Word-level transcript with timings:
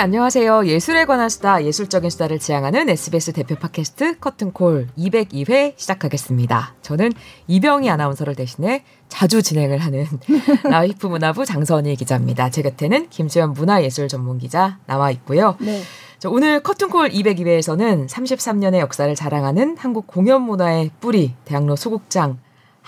안녕하세요. 0.00 0.64
예술에 0.64 1.04
관한 1.04 1.28
수다, 1.28 1.62
예술적인 1.62 2.08
수다를 2.08 2.38
지향하는 2.38 2.88
SBS 2.88 3.34
대표 3.34 3.54
팟캐스트 3.56 4.18
커튼콜 4.18 4.88
202회 4.96 5.74
시작하겠습니다. 5.76 6.74
저는 6.80 7.12
이병희 7.48 7.90
아나운서를 7.90 8.34
대신해 8.34 8.82
자주 9.08 9.42
진행을 9.42 9.76
하는 9.76 10.06
라이프 10.64 11.06
문화부 11.06 11.44
장선희 11.44 11.96
기자입니다. 11.96 12.48
제 12.48 12.62
곁에는 12.62 13.10
김지현 13.10 13.52
문화예술 13.52 14.08
전문 14.08 14.38
기자 14.38 14.78
나와 14.86 15.10
있고요. 15.10 15.58
네. 15.60 15.82
오늘 16.24 16.62
커튼콜 16.62 17.10
202회에서는 17.10 18.08
33년의 18.08 18.78
역사를 18.78 19.14
자랑하는 19.14 19.76
한국 19.76 20.06
공연 20.06 20.40
문화의 20.40 20.92
뿌리, 21.00 21.34
대학로 21.44 21.76
소극장 21.76 22.38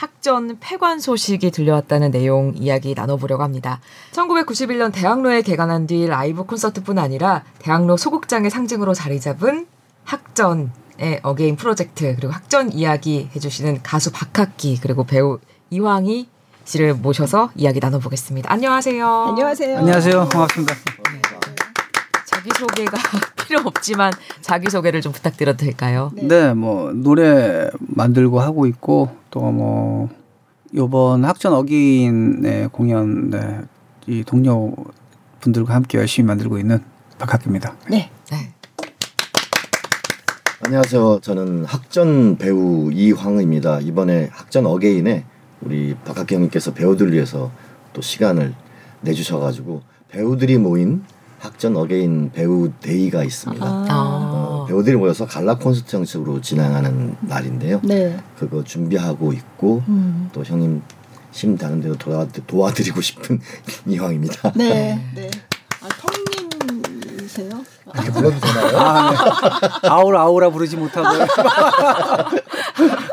학전 0.02 0.56
폐관 0.58 0.98
소식이 0.98 1.52
들려왔다는 1.52 2.10
내용 2.10 2.54
이야기 2.56 2.92
나눠보려고 2.92 3.44
합니다. 3.44 3.80
1991년 4.10 4.92
대학로에 4.92 5.42
개관한 5.42 5.86
뒤 5.86 6.08
라이브 6.08 6.44
콘서트뿐 6.44 6.98
아니라 6.98 7.44
대학로 7.60 7.96
소극장의 7.96 8.50
상징으로 8.50 8.94
자리 8.94 9.20
잡은 9.20 9.68
학전의 10.02 11.20
again 11.22 11.54
프로젝트 11.54 12.16
그리고 12.16 12.32
학전 12.32 12.72
이야기 12.72 13.30
해주시는 13.36 13.84
가수 13.84 14.10
박학기 14.10 14.80
그리고 14.82 15.04
배우 15.04 15.38
이황의 15.70 16.26
씨를 16.64 16.94
모셔서 16.94 17.52
이야기 17.54 17.78
나눠보겠습니다. 17.78 18.52
안녕하세요. 18.52 19.06
안녕하세요. 19.06 19.78
안녕하세요. 19.78 20.28
반갑습니다. 20.30 20.74
네. 22.44 22.48
자기소개가 22.50 22.98
필요 23.46 23.60
없지만 23.64 24.12
자기소개를 24.40 25.00
좀 25.00 25.12
부탁드려도 25.12 25.58
될까요? 25.58 26.10
네. 26.14 26.22
네, 26.28 26.54
뭐 26.54 26.92
노래 26.92 27.68
만들고 27.78 28.40
하고 28.40 28.66
있고 28.66 29.16
또 29.30 29.40
뭐 29.52 30.08
요번 30.74 31.24
학전 31.24 31.52
again의 31.52 32.70
공연 32.72 33.28
네, 33.30 33.60
이 34.06 34.24
동료 34.24 34.72
분들과 35.40 35.74
함께 35.74 35.98
열심히 35.98 36.26
만들고 36.26 36.58
있는 36.58 36.82
박학기입니다. 37.18 37.76
네. 37.90 38.10
네. 38.30 38.52
안녕하세요. 40.64 41.18
저는 41.20 41.64
학전 41.66 42.38
배우 42.38 42.90
이황의입니다. 42.92 43.80
이번에 43.80 44.30
학전 44.32 44.64
again에 44.64 45.24
우리 45.60 45.94
박학기 46.04 46.36
형님께서 46.36 46.72
배우들 46.72 47.12
위해서 47.12 47.50
또 47.92 48.00
시간을 48.00 48.54
내주셔가지고 49.02 49.82
배우들이 50.08 50.56
모인 50.58 51.04
학전 51.42 51.76
again 51.76 52.30
배우 52.32 52.70
day가 52.80 53.24
있습니다. 53.24 53.66
아. 53.66 53.86
어, 53.90 54.64
배우들이 54.68 54.94
모여서 54.94 55.26
갈라 55.26 55.56
콘서트 55.56 55.96
형식으로 55.96 56.40
진행하는 56.40 57.16
날인데요. 57.20 57.80
네. 57.82 58.16
그거 58.38 58.62
준비하고 58.62 59.32
있고 59.32 59.82
음. 59.88 60.30
또 60.32 60.44
형님 60.44 60.82
심 61.32 61.56
다른 61.58 61.80
데로 61.80 61.96
도와, 61.96 62.28
도와드리고 62.46 63.00
싶은 63.00 63.40
이황입니다. 63.88 64.52
네. 64.52 65.04
네. 65.16 65.30
아, 67.32 67.42
형님이세요? 67.42 67.64
이렇게 67.94 68.10
불러도 68.10 68.40
되나요? 68.40 68.78
아, 68.78 69.10
네. 69.80 69.88
아우라 69.88 70.20
아우라 70.22 70.50
부르지 70.50 70.76
못하고. 70.76 71.08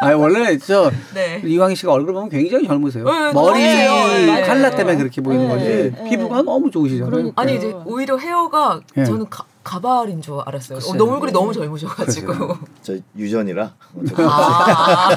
아 0.01 0.13
원래 0.15 0.57
저 0.57 0.91
네. 1.13 1.41
이광희 1.43 1.75
씨가 1.75 1.91
얼굴 1.91 2.13
보면 2.13 2.29
굉장히 2.29 2.67
젊으세요. 2.67 3.03
네, 3.05 3.33
머리 3.33 3.59
네. 3.59 4.41
칼라 4.43 4.69
때문에 4.71 4.97
그렇게 4.97 5.21
보이는 5.21 5.47
네. 5.47 5.53
거지 5.53 5.65
네. 5.95 6.09
피부가 6.09 6.41
너무 6.41 6.69
좋으시잖아요. 6.69 7.11
그러니까. 7.11 7.41
아니 7.41 7.55
이제 7.55 7.73
오히려 7.85 8.17
헤어가 8.17 8.81
저는 8.95 9.29
가, 9.29 9.45
가발인 9.63 10.21
줄 10.21 10.39
알았어요. 10.45 10.79
어, 10.79 10.93
너무 10.95 11.13
얼굴이 11.13 11.31
너무 11.31 11.53
젊으셔가지고. 11.53 12.57
저 12.81 12.95
유전이라. 13.17 13.73
아, 14.17 15.09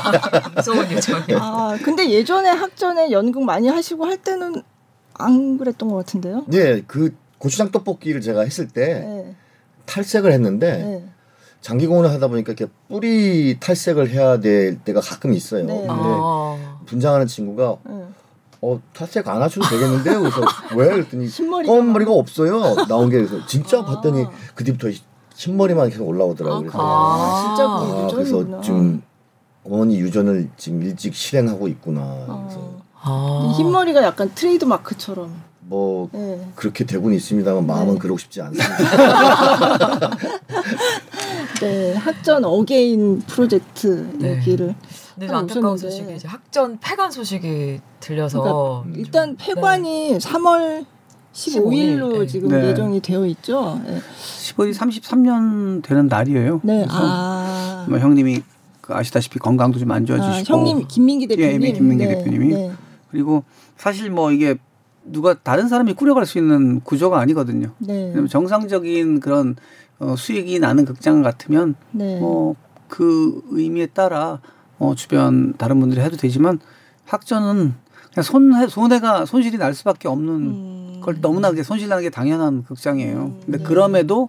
무서운 0.56 0.91
유전. 0.91 1.22
아 1.41 1.77
근데 1.83 2.09
예전에 2.11 2.50
학전에 2.50 3.11
연극 3.11 3.44
많이 3.44 3.69
하시고 3.69 4.05
할 4.05 4.16
때는 4.16 4.62
안 5.14 5.59
그랬던 5.59 5.89
것 5.89 5.97
같은데요? 5.97 6.44
네, 6.47 6.83
그 6.87 7.14
고추장 7.42 7.72
떡볶이를 7.72 8.20
제가 8.20 8.42
했을 8.42 8.69
때 8.69 9.34
탈색을 9.86 10.30
했는데. 10.30 11.04
장기 11.60 11.86
공연을 11.86 12.10
하다 12.10 12.26
보니까 12.26 12.53
이렇게 12.53 12.70
뿌리 12.88 13.58
탈색을 13.60 14.10
해야 14.10 14.41
될 14.41 14.80
때가 14.80 15.00
가끔 15.00 15.32
있어요. 15.32 15.64
네. 15.64 15.72
근데 15.72 15.92
아. 15.92 16.80
분장하는 16.86 17.28
친구가 17.28 17.76
네. 17.84 18.04
어 18.60 18.80
탈색 18.92 19.28
안 19.28 19.41
하셔도 19.41 19.69
되겠는데요. 19.69 20.20
그래서 20.20 20.41
왜 20.76 20.88
그랬더니 20.88 21.28
검은 21.64 21.92
머리가 21.92 22.10
없어요. 22.12 22.75
나온 22.88 23.08
게 23.10 23.19
그래서 23.19 23.47
진짜 23.47 23.78
아. 23.78 23.84
봤더니 23.84 24.26
그 24.56 24.64
뒤부터 24.64 24.88
흰머리만 25.36 25.88
계속 25.91 26.09
올라오더라고요. 26.09 26.62
그래서 26.62 26.78
아, 26.80 27.54
진짜 27.54 27.70
아, 27.70 28.09
그래서 28.12 28.60
지금 28.60 29.00
어머니 29.62 30.00
유전을 30.00 30.50
지금 30.56 30.82
일찍 30.82 31.14
실행하고 31.14 31.69
있구나. 31.69 32.42
그래서 32.44 32.82
아. 33.00 33.54
흰머리가 33.56 34.03
약간 34.03 34.32
트레이드 34.34 34.64
마크처럼. 34.64 35.52
뭐 35.65 36.09
네. 36.12 36.49
그렇게 36.55 36.84
되고는 36.84 37.17
있습니다만 37.17 37.67
마음은 37.67 37.95
네. 37.95 37.99
그러고 38.00 38.19
싶지 38.19 38.43
않습니다. 38.43 40.11
네, 41.61 41.95
학전 41.95 42.45
again 42.44 43.21
프로젝트 43.21 44.11
네. 44.19 44.37
얘기를 44.37 44.75
네, 45.17 45.28
안타까운 45.28 45.78
소식이 45.78 46.15
이제 46.15 46.27
학전 46.27 46.78
폐관 46.81 47.11
소식이 47.11 47.81
들려서 48.01 48.43
그러니까 48.43 48.99
일단 48.99 49.37
폐관이 49.37 50.12
네. 50.12 50.19
3월 50.19 50.84
15일로 51.33 52.19
네. 52.21 52.27
지금 52.27 52.49
네. 52.49 52.69
예정이 52.69 53.01
되어 53.01 53.25
있죠. 53.27 53.81
네. 53.87 54.01
15일 54.21 54.75
33년 54.75 55.83
되는 55.83 56.06
날이에요. 56.09 56.61
네. 56.65 56.84
아. 56.91 57.87
뭐 57.89 57.99
형님이 57.99 58.43
그 58.81 58.95
아시다시피 58.95 59.39
건강도 59.39 59.78
좀 59.78 59.91
안 59.93 60.05
좋아지시고 60.05 60.55
아, 60.55 60.59
형님 60.59 60.89
김민기 60.89 61.28
대표님, 61.28 61.62
예, 61.62 61.72
김민기 61.72 62.05
네. 62.05 62.17
대표님이 62.17 62.49
네. 62.55 62.72
그리고 63.11 63.45
사실 63.77 64.11
뭐 64.11 64.33
이게 64.33 64.56
누가 65.05 65.35
다른 65.35 65.69
사람이 65.69 65.95
꾸려갈 65.95 66.27
수 66.27 66.39
있는 66.39 66.81
구조가 66.81 67.19
아니거든요. 67.19 67.73
네. 67.79 68.15
정상적인 68.29 69.21
그런 69.21 69.57
어, 69.99 70.15
수익이 70.17 70.59
나는 70.59 70.85
극장 70.85 71.23
같으면 71.23 71.75
네. 71.93 72.19
뭐그 72.19 73.43
의미에 73.51 73.87
따라 73.87 74.41
어, 74.79 74.95
주변 74.95 75.55
다른 75.55 75.81
분들이 75.81 76.01
해도 76.01 76.17
되지만 76.17 76.59
학전은 77.05 77.75
그냥 78.13 78.23
손해 78.23 78.67
손해가 78.67 79.25
손실이 79.27 79.59
날 79.59 79.75
수밖에 79.75 80.09
없는 80.09 80.35
음. 80.35 81.01
걸 81.03 81.21
너무나 81.21 81.53
손실 81.63 81.89
나는 81.89 82.03
게 82.03 82.11
당연한 82.11 82.65
극장이에요. 82.65 83.17
음. 83.17 83.41
근데 83.45 83.59
네. 83.59 83.65
그럼에도 83.65 84.29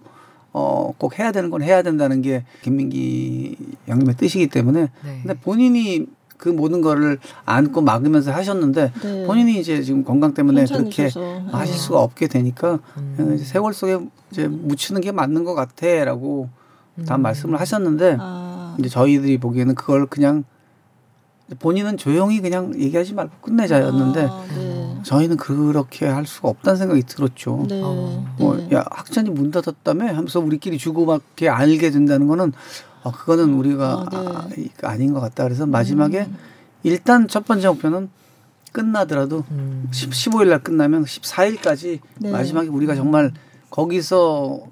어, 0.52 0.92
꼭 0.96 1.18
해야 1.18 1.32
되는 1.32 1.50
건 1.50 1.62
해야 1.62 1.82
된다는 1.82 2.22
게 2.22 2.44
김민기 2.62 3.56
양님의 3.88 4.16
뜻이기 4.16 4.46
때문에 4.46 4.90
네. 5.04 5.20
근데 5.22 5.34
본인이 5.34 6.06
그 6.44 6.50
모든 6.50 6.82
거를 6.82 7.18
안고 7.46 7.80
막으면서 7.80 8.30
하셨는데 8.30 8.92
네. 9.02 9.26
본인이 9.26 9.58
이제 9.58 9.82
지금 9.82 10.04
건강 10.04 10.34
때문에 10.34 10.66
그렇게 10.66 11.08
하실 11.50 11.74
수가 11.74 12.02
없게 12.02 12.26
되니까 12.26 12.80
음. 12.98 13.32
이제 13.34 13.44
세월 13.44 13.72
속에 13.72 13.98
이제 14.30 14.46
묻히는 14.46 15.00
게 15.00 15.10
맞는 15.10 15.44
것 15.44 15.54
같아라고 15.54 16.50
음. 16.98 17.04
다 17.06 17.16
말씀을 17.16 17.58
하셨는데 17.58 18.18
아. 18.20 18.76
이제 18.78 18.90
저희들이 18.90 19.38
보기에는 19.38 19.74
그걸 19.74 20.04
그냥 20.04 20.44
본인은 21.60 21.96
조용히 21.96 22.42
그냥 22.42 22.78
얘기하지 22.78 23.14
말고 23.14 23.32
끝내자였는데 23.40 24.28
아, 24.30 24.44
네. 24.54 24.98
저희는 25.02 25.38
그렇게 25.38 26.04
할 26.04 26.26
수가 26.26 26.50
없다는 26.50 26.76
생각이 26.76 27.04
들었죠. 27.04 27.64
네. 27.70 27.80
어. 27.82 28.22
뭐, 28.38 28.56
네. 28.56 28.68
야, 28.76 28.84
학전이 28.90 29.30
문 29.30 29.50
닫았다며 29.50 30.08
하면서 30.08 30.40
우리끼리 30.40 30.76
주고받게 30.76 31.48
알게 31.48 31.90
된다는 31.90 32.26
거는 32.26 32.52
어, 33.04 33.12
그거는 33.12 33.54
우리가 33.54 34.06
아, 34.10 34.48
네. 34.48 34.68
아, 34.82 34.96
닌것 34.96 35.22
같다. 35.22 35.44
그래서 35.44 35.66
마지막에 35.66 36.22
음. 36.22 36.36
일단 36.82 37.28
첫 37.28 37.44
번째 37.44 37.68
목표는 37.68 38.08
끝나더라도 38.72 39.44
음. 39.50 39.88
10, 39.92 40.10
15일 40.10 40.48
날 40.48 40.62
끝나면 40.62 41.04
14일까지 41.04 42.00
네. 42.18 42.30
마지막에 42.30 42.68
우리가 42.68 42.94
정말 42.94 43.32
거기서 43.70 44.62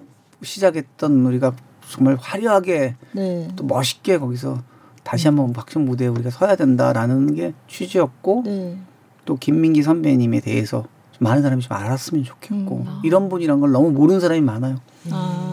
시작했던 0.42 1.24
우리가 1.26 1.52
정말 1.88 2.16
화려하게 2.18 2.96
네. 3.12 3.48
또 3.54 3.64
멋있게 3.64 4.18
거기서 4.18 4.62
다시 5.04 5.28
한번 5.28 5.52
박정 5.52 5.84
무대에 5.84 6.08
우리가 6.08 6.30
서야 6.30 6.56
된다라는 6.56 7.34
게 7.34 7.52
취지였고 7.68 8.42
네. 8.46 8.78
또 9.26 9.36
김민기 9.36 9.82
선배님에 9.82 10.40
대해서 10.40 10.86
많은 11.18 11.42
사람이 11.42 11.62
좀 11.62 11.76
알았으면 11.76 12.24
좋겠고 12.24 12.76
음. 12.86 13.00
이런 13.04 13.28
분이란 13.28 13.60
걸 13.60 13.72
너무 13.72 13.90
모르는 13.90 14.20
사람이 14.20 14.40
많아요. 14.40 14.78
아. 15.10 15.51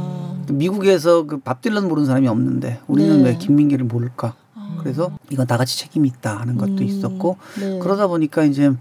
미국에서 0.54 1.24
그 1.26 1.40
밥 1.40 1.62
딜런 1.62 1.88
모르는 1.88 2.06
사람이 2.08 2.28
없는데 2.28 2.80
우리는 2.88 3.24
네. 3.24 3.30
왜 3.32 3.38
김민기를 3.38 3.86
모를까? 3.86 4.36
아. 4.56 4.78
그래서 4.80 5.12
이건 5.30 5.48
다 5.48 5.58
같이 5.58 5.78
책임이 5.80 6.08
있다 6.10 6.38
하는 6.38 6.58
것도 6.58 6.72
음. 6.74 6.84
있었고 6.84 7.38
네. 7.60 7.80
그러다 7.80 8.08
보니까 8.08 8.44
이제 8.44 8.72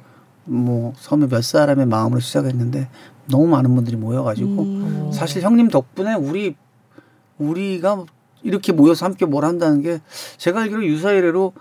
뭐 0.44 0.92
섬에 0.96 1.28
몇 1.28 1.42
사람의 1.42 1.86
마음으로 1.86 2.20
시작했는데 2.20 2.88
너무 3.30 3.46
많은 3.46 3.74
분들이 3.74 3.96
모여가지고 3.96 4.62
음. 4.62 5.10
사실 5.12 5.42
형님 5.42 5.68
덕분에 5.68 6.14
우리 6.14 6.56
우리가 7.38 8.04
이렇게 8.42 8.72
모여서 8.72 9.04
함께 9.06 9.26
뭘 9.26 9.44
한다는 9.44 9.82
게 9.82 10.00
제가 10.36 10.62
알기로 10.62 10.84
유사일래로 10.86 11.52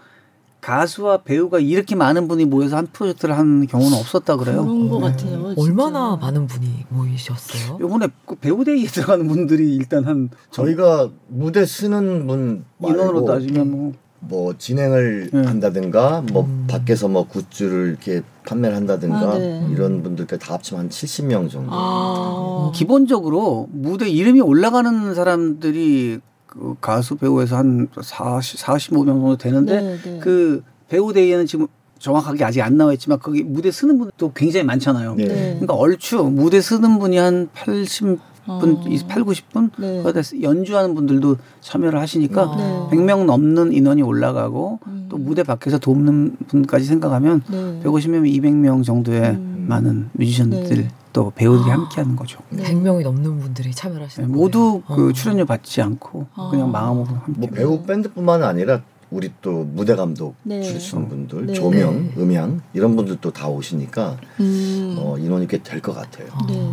가수와 0.68 1.20
배우가 1.24 1.60
이렇게 1.60 1.96
많은 1.96 2.28
분이 2.28 2.46
모여서 2.46 2.76
한 2.78 2.88
프로젝트를 2.88 3.38
한 3.38 3.66
경우는 3.68 3.98
없었다 3.98 4.36
그래요. 4.36 4.64
그런 4.64 4.90
것 4.90 5.00
같아요. 5.00 5.56
진짜. 5.56 5.62
얼마나 5.62 6.18
많은 6.18 6.48
분이 6.48 6.86
모이셨어요? 6.90 7.78
이번에 7.80 8.08
그 8.26 8.36
배우대회에 8.36 8.86
들어가는 8.92 9.28
분들이 9.28 9.76
일단 9.76 10.04
한 10.04 10.30
저희가 10.52 11.10
무대 11.28 11.66
쓰는 11.66 12.28
분 12.28 12.66
인원으로 12.82 13.26
따지면 13.26 13.72
뭐 13.72 14.08
뭐 14.20 14.56
진행을 14.58 15.30
네. 15.32 15.44
한다든가 15.44 16.24
뭐 16.32 16.44
음. 16.44 16.66
밖에서 16.70 17.08
뭐 17.08 17.28
굿즈를 17.28 17.90
이렇게 17.90 18.22
판매를 18.46 18.76
한다든가 18.76 19.34
아, 19.34 19.38
네. 19.38 19.68
이런 19.72 20.02
분들까지 20.04 20.46
다 20.46 20.56
합치면 20.56 20.84
한 20.86 20.90
70명 20.90 21.50
정도. 21.50 21.70
아. 21.72 22.72
기본적으로 22.74 23.68
무대 23.72 24.10
이름이 24.10 24.42
올라가는 24.42 25.14
사람들이 25.14 26.20
그 26.60 26.76
가수 26.82 27.16
배우에서 27.16 27.58
한 27.58 27.88
40, 28.02 28.60
45명 28.60 29.06
정도 29.06 29.38
되는데 29.38 29.82
네, 29.82 29.98
네. 30.04 30.20
그 30.20 30.64
배우 30.90 31.14
대회는 31.14 31.46
지금 31.46 31.68
정확하게 32.00 32.44
아직 32.44 32.62
안 32.62 32.78
나와 32.78 32.94
있지만 32.94 33.20
거기 33.20 33.44
무대 33.44 33.72
쓰는 33.72 33.98
분도 33.98 34.32
굉장히 34.34 34.66
많잖아요. 34.66 35.16
네. 35.16 35.26
그러니까 35.26 35.74
얼추 35.74 36.24
무대 36.24 36.62
쓰는 36.62 37.00
분이 37.00 37.18
한 37.18 37.50
80. 37.54 38.20
분, 38.48 38.78
어. 38.78 38.84
8, 39.10 39.24
90분? 39.24 39.72
네. 39.78 40.42
연주하는 40.42 40.96
분들도 40.96 41.36
참여를 41.60 42.00
하시니까 42.00 42.44
아. 42.44 42.90
100명 42.90 43.26
넘는 43.26 43.74
인원이 43.74 44.02
올라가고 44.02 44.80
음. 44.88 45.08
또 45.10 45.18
무대 45.18 45.44
밖에서 45.44 45.78
돕는 45.78 46.38
분까지 46.48 46.86
생각하면 46.86 47.42
네. 47.50 47.82
150명, 47.84 48.26
200명 48.26 48.86
정도의 48.86 49.32
음. 49.32 49.66
많은 49.68 50.10
뮤지션들 50.14 50.78
네. 50.78 50.88
또 51.18 51.32
배우들이 51.34 51.72
아. 51.72 51.74
함께 51.74 52.00
하는 52.00 52.16
거죠. 52.16 52.38
네. 52.52 52.64
100명이 52.64 53.02
넘는 53.02 53.40
분들이 53.40 53.72
참여를 53.72 54.06
하시는 54.06 54.28
네, 54.30 54.32
모두 54.38 54.84
그 54.86 55.10
어. 55.10 55.14
출연료 55.14 55.46
받지 55.48 55.82
않고 55.82 56.28
아. 56.36 56.50
그냥 56.52 56.72
마음으로 56.72 57.08
함께. 57.08 57.32
뭐 57.40 57.50
배우 57.50 57.82
밴드뿐만 57.82 58.44
아니라 58.44 58.84
우리 59.10 59.32
또 59.42 59.64
무대 59.64 59.96
감독 59.96 60.36
네. 60.44 60.62
출신 60.62 61.10
분들, 61.10 61.48
네. 61.48 61.54
조명, 61.54 62.12
네. 62.14 62.22
음향 62.22 62.62
이런 62.74 62.96
분들도 62.96 63.32
다 63.32 63.48
오시니까 63.48 64.18
음. 64.40 64.96
어, 65.00 65.18
인원이 65.18 65.48
꽤 65.48 65.58
될 65.64 65.82
것 65.82 65.96
같아요. 65.96 66.28
네. 66.48 66.72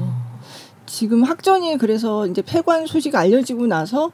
지금 0.85 1.23
학전이 1.23 1.79
그래서 1.79 2.27
이제 2.27 2.43
폐관 2.43 2.87
소식 2.87 3.15
알려지고 3.15 3.67
나서 3.67 4.11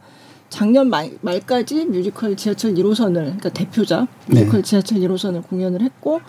작년 0.49 0.91
말, 0.91 1.19
말까지 1.23 1.87
뮤지컬 1.87 2.37
지하철 2.37 2.75
1호선을 2.75 3.15
그러니까 3.15 3.49
대표작 3.49 4.07
네. 4.29 4.41
뮤지컬 4.45 4.63
지하철 4.63 4.99
1호선을 4.99 5.43
공연을 5.49 5.83
했고 5.83 6.21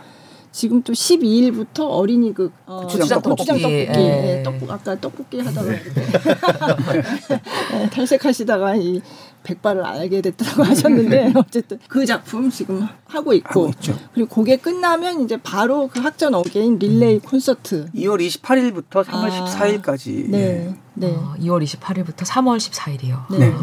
지금 0.51 0.83
또 0.83 0.92
12일부터 0.92 1.89
어린이극 1.89 2.51
어, 2.65 2.81
고추장 2.81 3.21
떡볶이, 3.21 3.44
고추장 3.44 3.57
떡볶이. 3.57 3.80
예. 3.80 3.86
네, 3.86 4.44
떡 4.44 4.69
아까 4.69 5.00
떡볶이 5.00 5.39
하다가 5.39 5.71
네. 5.71 5.81
네, 7.71 7.89
탈색하시다가 7.89 8.75
이 8.75 9.01
백발을 9.44 9.83
알게 9.83 10.21
됐다고 10.21 10.63
하셨는데 10.68 11.31
어쨌든 11.36 11.80
그 11.88 12.06
작품 12.06 12.50
지금 12.50 12.86
하고 13.06 13.33
있고 13.33 13.68
하고 13.68 13.74
그리고 14.13 14.36
그게 14.36 14.57
끝나면 14.57 15.21
이제 15.21 15.38
바로 15.38 15.88
그 15.88 16.00
학전 16.00 16.36
again 16.36 16.80
릴레이 16.80 17.15
음. 17.15 17.19
콘서트 17.21 17.89
2월 17.95 18.19
28일부터 18.19 19.06
3월 19.06 19.31
아, 19.31 19.45
14일까지 19.45 20.30
네, 20.30 20.68
예. 20.68 20.75
네. 20.95 21.15
어, 21.15 21.33
2월 21.39 21.63
28일부터 21.63 22.25
3월 22.25 22.57
14일이요. 22.57 23.31
네. 23.31 23.39
네. 23.39 23.53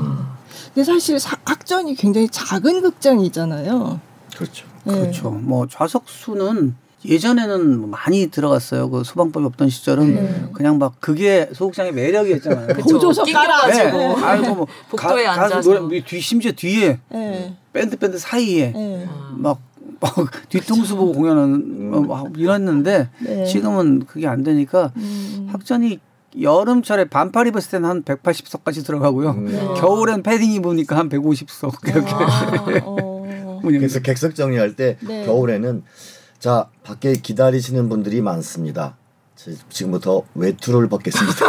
근데 0.75 0.85
사실 0.85 1.21
사, 1.21 1.37
학전이 1.45 1.95
굉장히 1.97 2.29
작은 2.29 2.81
극장이잖아요. 2.81 4.01
그렇죠. 4.35 4.67
네. 4.89 5.01
그렇죠. 5.01 5.31
뭐 5.31 5.67
좌석 5.67 6.09
수는 6.09 6.75
예전에는 7.05 7.91
많이 7.91 8.27
들어갔어요. 8.27 8.91
그 8.91 9.05
소방법이 9.05 9.47
없던 9.47 9.69
시절은 9.69 10.15
네. 10.15 10.45
그냥 10.53 10.79
막 10.79 10.95
그게 11.01 11.49
소극장의 11.53 11.93
매력이었잖아요. 11.93 12.75
고조석 12.83 13.27
깔아가지고. 13.33 13.99
네. 13.99 14.15
아이고 14.23 14.55
뭐 14.55 14.67
복도에 14.91 15.25
가, 15.25 15.45
앉아서 15.45 15.81
노래 15.81 16.03
뒤 16.03 16.21
심지어 16.21 16.51
뒤에 16.53 16.99
네. 17.11 17.57
밴드 17.73 17.97
밴드 17.97 18.19
사이에 18.19 18.73
네. 18.73 19.09
막, 19.37 19.61
막 20.01 20.13
뒤통수 20.51 20.97
보고 20.97 21.13
공연하는 21.13 21.91
뭐막 21.91 22.33
이랬는데 22.37 23.11
네. 23.21 23.45
지금은 23.45 24.07
그게 24.07 24.27
안 24.27 24.43
되니까 24.43 24.93
음. 24.97 25.49
학전이 25.53 26.01
여름철에 26.41 27.07
반팔 27.07 27.47
입었을 27.47 27.71
때는 27.71 27.89
한 27.89 28.03
180석까지 28.03 28.85
들어가고요. 28.85 29.31
음. 29.31 29.75
겨울엔 29.77 30.23
패딩 30.23 30.53
입으니까 30.53 30.97
한 30.97 31.09
150석 31.09 31.89
이렇게. 31.89 32.11
아, 32.13 32.83
어. 32.85 33.18
그래서 33.63 34.01
객석 34.01 34.35
정리할 34.35 34.77
때 34.77 34.97
네. 35.01 35.25
겨울에는 35.25 35.83
자 36.39 36.69
밖에 36.85 37.13
기다리시는 37.15 37.89
분들이 37.89 38.21
많습니다. 38.21 38.97
지금부터 39.71 40.25
외투를 40.35 40.89
벗겠습니다. 40.89 41.47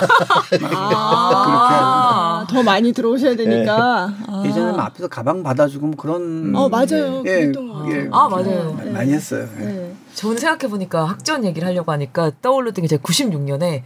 아, 0.77 2.45
더 2.47 2.63
많이 2.63 2.93
들어오셔야 2.93 3.35
되니까. 3.35 4.07
네. 4.07 4.25
아. 4.27 4.43
예전에는 4.45 4.79
앞에서 4.79 5.07
가방 5.07 5.41
받아주고 5.41 5.87
뭐 5.87 5.95
그런. 5.97 6.55
어 6.55 6.69
맞아요. 6.69 7.23
예, 7.25 7.51
예, 7.91 8.09
아 8.11 8.29
맞아요. 8.29 8.79
네. 8.83 8.91
많이 8.91 9.11
했어요. 9.11 9.47
예. 9.59 9.65
네. 9.65 9.95
저는 10.13 10.37
생각해 10.37 10.69
보니까 10.69 11.05
학전 11.05 11.45
얘기를 11.45 11.67
하려고 11.67 11.91
하니까 11.91 12.31
떠올랐던 12.41 12.83
게 12.83 12.87
제가 12.87 13.01
96년에 13.01 13.81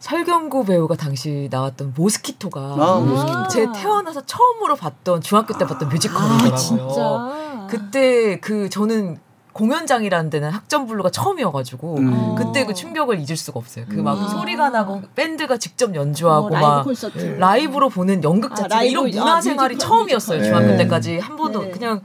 설경구 0.00 0.64
배우가 0.64 0.94
당시 0.96 1.48
나왔던 1.50 1.94
모스키토가 1.96 2.60
아, 2.60 3.00
모스키토. 3.00 3.48
제 3.48 3.66
태어나서 3.80 4.24
처음으로 4.26 4.76
봤던 4.76 5.22
중학교 5.22 5.56
때 5.58 5.66
봤던 5.66 5.88
뮤지컬이더라고요. 5.88 7.47
아. 7.68 7.70
그때 7.70 8.40
그 8.40 8.68
저는 8.68 9.18
공연장이라는 9.52 10.30
데는 10.30 10.50
학점블루가 10.50 11.10
처음이어가지고 11.10 11.96
음. 11.96 12.34
그때 12.36 12.64
그 12.64 12.74
충격을 12.74 13.18
잊을 13.18 13.36
수가 13.36 13.58
없어요. 13.58 13.86
그막 13.88 14.22
음. 14.22 14.28
소리가 14.28 14.70
나고 14.70 15.02
밴드가 15.16 15.56
직접 15.56 15.94
연주하고 15.96 16.46
어, 16.46 16.50
막 16.50 16.84
콘서트. 16.84 17.18
라이브로 17.18 17.88
보는 17.88 18.22
연극 18.22 18.54
자체 18.54 18.76
아, 18.76 18.82
이런 18.84 19.10
문화생활이 19.10 19.74
아, 19.74 19.78
처음이었어요. 19.78 20.44
중학교 20.44 20.66
네. 20.68 20.76
때까지 20.78 21.18
한 21.18 21.36
번도 21.36 21.62
네. 21.62 21.70
그냥 21.70 22.02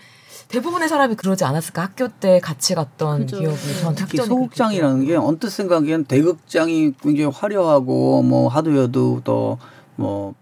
대부분의 0.48 0.90
사람이 0.90 1.16
그러지 1.16 1.44
않았을까 1.46 1.84
학교 1.84 2.08
때 2.08 2.40
같이 2.40 2.74
갔던 2.74 3.22
그죠. 3.22 3.40
기억이 3.40 3.80
저는 3.82 3.96
특히 3.96 4.18
소극장이라는 4.18 5.06
게 5.06 5.16
언뜻 5.16 5.50
생각엔 5.52 6.06
대극장이 6.06 6.94
굉장히 7.02 7.32
화려하고 7.32 8.24
뭐 8.24 8.48
하드웨어도 8.50 9.22
또뭐 9.24 10.34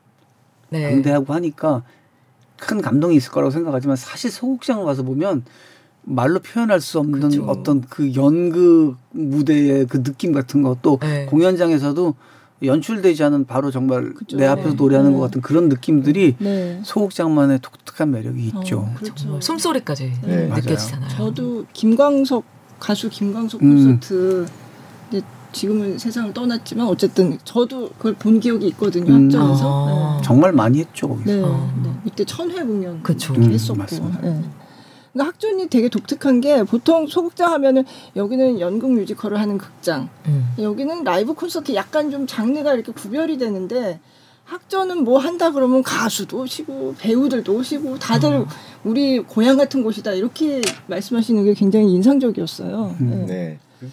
네. 0.69 0.89
방대하고 0.89 1.33
하니까 1.33 1.83
큰 2.61 2.81
감동이 2.81 3.15
있을 3.15 3.31
거라고 3.31 3.49
생각하지만 3.49 3.95
사실 3.97 4.31
소극장을 4.31 4.85
가서 4.85 5.01
보면 5.03 5.43
말로 6.03 6.39
표현할 6.39 6.79
수 6.79 6.99
없는 6.99 7.19
그렇죠. 7.19 7.43
어떤 7.45 7.81
그 7.81 8.13
연극 8.15 8.95
무대의 9.11 9.87
그 9.87 10.03
느낌 10.03 10.31
같은 10.31 10.61
것도 10.61 10.99
네. 11.01 11.25
공연장에서도 11.25 12.15
연출되지 12.63 13.23
않은 13.23 13.45
바로 13.45 13.71
정말 13.71 14.13
그렇죠. 14.13 14.37
내 14.37 14.45
앞에서 14.45 14.69
네. 14.69 14.75
노래하는 14.75 15.11
네. 15.11 15.17
것 15.17 15.23
같은 15.23 15.41
그런 15.41 15.69
느낌들이 15.69 16.35
네. 16.37 16.79
소극장만의 16.83 17.59
독특한 17.61 18.11
매력이 18.11 18.51
어, 18.53 18.61
있죠. 18.61 18.79
어, 18.79 18.93
그렇죠. 18.95 19.41
숨소리까지 19.41 20.13
네. 20.23 20.47
느껴지잖아요. 20.47 21.09
저도 21.09 21.65
김광석 21.73 22.43
가수 22.79 23.09
김광석 23.09 23.63
음. 23.63 23.75
콘서트 23.75 24.45
음. 25.13 25.21
지금은 25.51 25.97
세상을 25.97 26.33
떠났지만 26.33 26.87
어쨌든 26.87 27.37
저도 27.43 27.89
그걸 27.97 28.13
본 28.13 28.39
기억이 28.39 28.67
있거든요 28.69 29.13
음. 29.13 29.25
학전에서 29.25 29.87
아. 29.87 30.17
네. 30.17 30.23
정말 30.23 30.51
많이 30.51 30.79
했죠 30.79 31.09
거기서. 31.09 31.31
네, 31.31 31.41
네. 31.83 31.93
이때 32.05 32.25
천회 32.25 32.63
공연 32.63 33.01
그쵸. 33.03 33.33
했었고. 33.35 33.95
음, 34.23 34.51
그러니까 35.13 35.27
학전이 35.27 35.67
되게 35.67 35.89
독특한 35.89 36.41
게 36.41 36.63
보통 36.63 37.07
소극장 37.07 37.51
하면은 37.53 37.83
여기는 38.15 38.59
연극 38.59 38.93
뮤지컬을 38.93 39.39
하는 39.39 39.57
극장, 39.57 40.09
음. 40.27 40.53
여기는 40.57 41.03
라이브 41.03 41.33
콘서트 41.33 41.75
약간 41.75 42.11
좀 42.11 42.27
장르가 42.27 42.73
이렇게 42.73 42.91
구별이 42.91 43.37
되는데 43.37 43.99
학전은 44.45 45.03
뭐 45.03 45.17
한다 45.17 45.51
그러면 45.51 45.83
가수도 45.83 46.41
오시고 46.41 46.95
배우들도 46.99 47.53
오시고 47.53 47.99
다들 47.99 48.31
음. 48.31 48.45
우리 48.83 49.19
고향 49.19 49.57
같은 49.57 49.83
곳이다 49.83 50.13
이렇게 50.13 50.61
말씀하시는 50.87 51.43
게 51.45 51.53
굉장히 51.53 51.91
인상적이었어요. 51.93 52.95
음, 52.99 53.25
네. 53.27 53.59
네. 53.79 53.89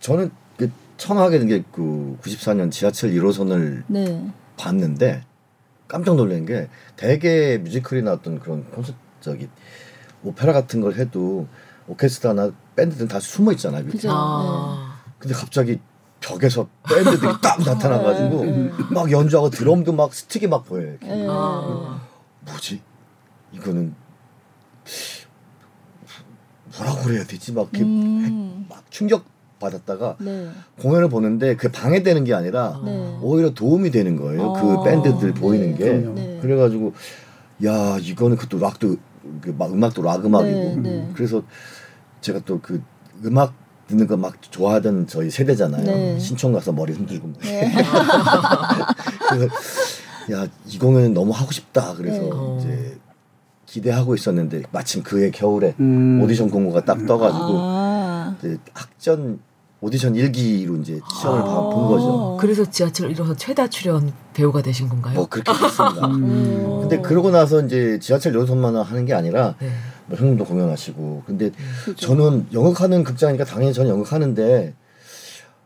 저는 0.00 0.28
그 0.28 0.43
처음 1.04 1.18
하게 1.18 1.38
된 1.38 1.48
게 1.48 1.62
그 1.70 2.16
94년 2.22 2.70
지하철 2.70 3.10
1호선을 3.10 3.82
네. 3.88 4.32
봤는데 4.56 5.22
깜짝 5.86 6.16
놀란 6.16 6.46
게 6.46 6.70
대개 6.96 7.58
뮤지컬이 7.58 8.00
나왔던 8.00 8.40
그런 8.40 8.64
콘서트 8.70 8.96
저기 9.20 9.50
오페라 10.22 10.54
같은 10.54 10.80
걸 10.80 10.94
해도 10.94 11.46
오케스트라나 11.88 12.52
밴드들은 12.76 13.08
다 13.08 13.20
숨어 13.20 13.52
있잖아요. 13.52 13.84
그죠. 13.84 14.08
아. 14.10 14.98
근데 15.18 15.34
갑자기 15.34 15.78
벽에서 16.20 16.66
밴드들이 16.88 17.32
딱 17.42 17.58
나타나가지고 17.62 18.44
네. 18.46 18.70
막 18.90 19.10
연주하고 19.10 19.50
드럼도 19.50 19.92
막 19.92 20.14
스틱이 20.14 20.46
막 20.46 20.64
보여요. 20.64 20.96
네. 21.02 21.26
아. 21.28 22.00
뭐지? 22.46 22.80
이거는 23.52 23.94
뭐라고 26.78 27.02
그래야 27.02 27.24
되지? 27.24 27.52
막, 27.52 27.68
이렇게 27.72 27.84
음. 27.84 28.64
막 28.70 28.90
충격 28.90 29.33
받았다가 29.68 30.16
네. 30.20 30.48
공연을 30.80 31.08
보는데 31.08 31.56
그 31.56 31.70
방해되는 31.70 32.24
게 32.24 32.34
아니라 32.34 32.80
네. 32.84 33.18
오히려 33.22 33.50
도움이 33.54 33.90
되는 33.90 34.16
거예요. 34.16 34.54
아. 34.54 34.60
그 34.60 34.82
밴드들 34.84 35.32
보이는 35.34 35.74
게. 35.76 35.92
네. 35.92 36.38
그래가지고 36.42 36.92
야 37.64 37.98
이거는 38.00 38.36
그것도 38.36 38.60
락도 38.62 38.96
그막 39.40 39.72
음악도 39.72 40.02
락 40.02 40.24
음악이고 40.24 40.58
네, 40.58 40.76
네. 40.76 41.10
그래서 41.14 41.42
제가 42.20 42.40
또 42.44 42.60
그 42.62 42.82
음악 43.24 43.54
듣는 43.88 44.06
거 44.06 44.16
막 44.16 44.40
좋아하던 44.50 45.06
저희 45.06 45.30
세대잖아요. 45.30 45.84
네. 45.84 46.18
신촌 46.18 46.52
가서 46.52 46.72
머리 46.72 46.92
흔들고 46.92 47.32
네. 47.40 47.72
그래서 49.30 49.48
야 50.32 50.46
이거는 50.66 51.14
너무 51.14 51.32
하고 51.32 51.52
싶다. 51.52 51.94
그래서 51.94 52.20
네. 52.22 52.58
이제 52.58 52.98
기대하고 53.66 54.14
있었는데 54.14 54.62
마침 54.72 55.02
그해 55.02 55.30
겨울에 55.30 55.74
음. 55.80 56.20
오디션 56.22 56.50
공고가 56.50 56.84
딱 56.84 57.06
떠가지고 57.06 57.44
아. 57.60 58.36
이제 58.38 58.56
학전 58.72 59.40
오디션 59.84 60.14
일기로 60.14 60.76
이제 60.76 60.98
시험을 61.20 61.40
아~ 61.42 61.44
본 61.44 61.88
거죠. 61.88 62.38
그래서 62.40 62.64
지하철 62.64 63.14
이어서 63.14 63.36
최다 63.36 63.68
출연 63.68 64.14
배우가 64.32 64.62
되신 64.62 64.88
건가요? 64.88 65.14
뭐 65.14 65.26
그렇게 65.26 65.52
됐습니다. 65.52 66.06
음. 66.06 66.78
근데 66.80 67.02
그러고 67.02 67.30
나서 67.30 67.62
이제 67.62 67.98
지하철 68.00 68.34
연선만 68.34 68.76
하는 68.76 69.04
게 69.04 69.12
아니라 69.12 69.56
네. 69.60 69.68
뭐 70.06 70.16
형님도 70.16 70.46
공연하시고 70.46 71.24
근데 71.26 71.50
그렇죠. 71.84 72.06
저는 72.06 72.46
연극하는 72.54 73.04
극장이니까 73.04 73.44
당연히 73.44 73.74
저는 73.74 73.90
연극하는데 73.90 74.74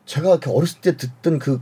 제가 0.06 0.30
이렇게 0.30 0.50
어렸을 0.50 0.80
때 0.80 0.96
듣던 0.96 1.38
그 1.38 1.60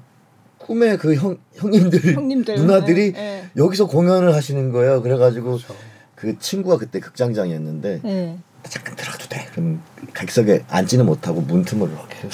꿈의 0.56 0.96
그 0.96 1.14
형, 1.14 1.36
형님들, 1.56 2.14
형님들 2.14 2.54
누나들이 2.54 3.12
네. 3.12 3.50
여기서 3.58 3.86
공연을 3.86 4.34
하시는 4.34 4.72
거예요. 4.72 5.02
그래가지고 5.02 5.58
그렇죠. 5.58 5.74
그 6.14 6.38
친구가 6.38 6.78
그때 6.78 7.00
극장장이었는데 7.00 8.00
네. 8.02 8.38
잠깐 8.64 8.96
들어가도 8.96 9.28
돼. 9.28 9.46
그럼 9.52 9.82
객석에 10.14 10.64
앉지는 10.68 11.06
못하고 11.06 11.40
문틈으로 11.40 11.90
이렇게 11.90 12.28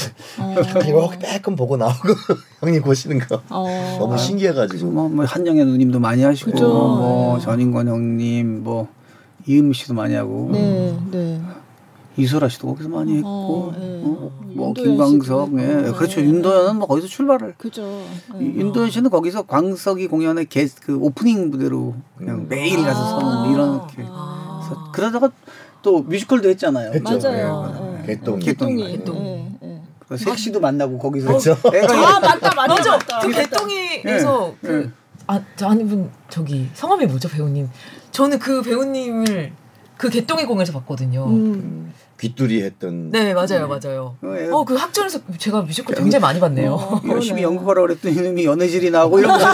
이거 0.89 1.11
빼끔 1.21 1.57
보고 1.57 1.77
나오고 1.77 2.09
형님 2.61 2.83
보시는 2.83 3.19
거 3.21 3.43
어. 3.51 3.97
너무 3.99 4.17
신기해가지고 4.17 4.91
뭐, 4.91 5.09
뭐 5.09 5.25
한영애 5.25 5.65
누님도 5.65 6.01
많이 6.01 6.23
하시고 6.23 6.53
그죠. 6.53 6.69
뭐 6.69 7.39
네. 7.39 7.45
전인권 7.45 7.89
형님 7.89 8.65
뭐 8.65 8.89
이은미 9.47 9.75
씨도 9.75 9.95
많이 9.95 10.15
하고 10.15 10.51
네, 10.53 10.97
네. 11.11 11.41
이소라 12.17 12.49
씨도 12.49 12.69
거기서 12.69 12.89
많이 12.89 13.17
했고 13.17 13.29
어, 13.29 13.75
네. 13.77 14.03
어, 14.05 14.31
뭐 14.55 14.73
김광석 14.75 15.53
예 15.55 15.67
네. 15.67 15.93
그렇죠 15.93 16.21
윤도현은 16.21 16.77
뭐 16.77 16.87
거기서 16.87 17.09
출발을 17.09 17.55
그죠 17.59 17.83
네. 18.35 18.41
윤도현 18.41 18.91
씨는 18.91 19.11
거기서 19.11 19.43
광석이 19.43 20.09
공연의 20.09 20.47
게, 20.47 20.69
그 20.81 20.97
오프닝 20.97 21.51
무대로 21.51 21.95
그냥 22.17 22.37
음. 22.37 22.47
매일 22.49 22.83
가서 22.83 23.21
서는 23.21 23.27
뭐 23.27 23.53
이런 23.53 23.75
이렇게 23.77 24.05
아. 24.07 24.91
그러다가 24.93 25.31
또 25.83 26.01
뮤지컬도 26.03 26.49
했잖아요 26.51 26.93
했죠. 26.95 27.19
맞아요 27.19 27.99
네. 28.07 28.15
개똥이 28.15 28.45
개똥이 28.45 28.93
개똥. 28.99 29.59
그 30.09 30.17
색시도 30.17 30.61
만나고 30.61 30.99
거기서 30.99 31.27
그렇죠. 31.29 31.53
아 31.65 32.21
맞다 32.21 32.55
맞다 32.55 32.69
맞아 32.69 32.99
그 33.21 33.31
개똥이에서 33.31 34.55
그 34.61 34.93
아, 35.27 35.41
아니 35.63 35.85
분 35.85 36.11
저기 36.29 36.69
성함이 36.75 37.07
뭐죠 37.07 37.29
배우님? 37.29 37.69
저는 38.11 38.39
그 38.39 38.63
배우님을 38.63 39.53
그 39.97 40.09
개똥이 40.11 40.45
공에서 40.47 40.73
봤거든요. 40.73 41.27
음. 41.27 41.93
귀뚜리 42.21 42.63
했던. 42.63 43.11
네 43.11 43.35
맞아요 43.35 43.67
맞아요. 43.69 44.17
어그 44.23 44.75
학전에서 44.75 45.21
제가 45.39 45.63
뮤지컬 45.63 45.97
굉장히 45.97 46.21
많이 46.21 46.39
봤네요. 46.39 46.75
어, 46.75 47.01
열심히 47.09 47.43
연극하라 47.43 47.83
그랬더니 47.83 48.15
이놈이 48.17 48.45
연애질이 48.45 48.91
나고 48.91 49.19
이러면서 49.19 49.47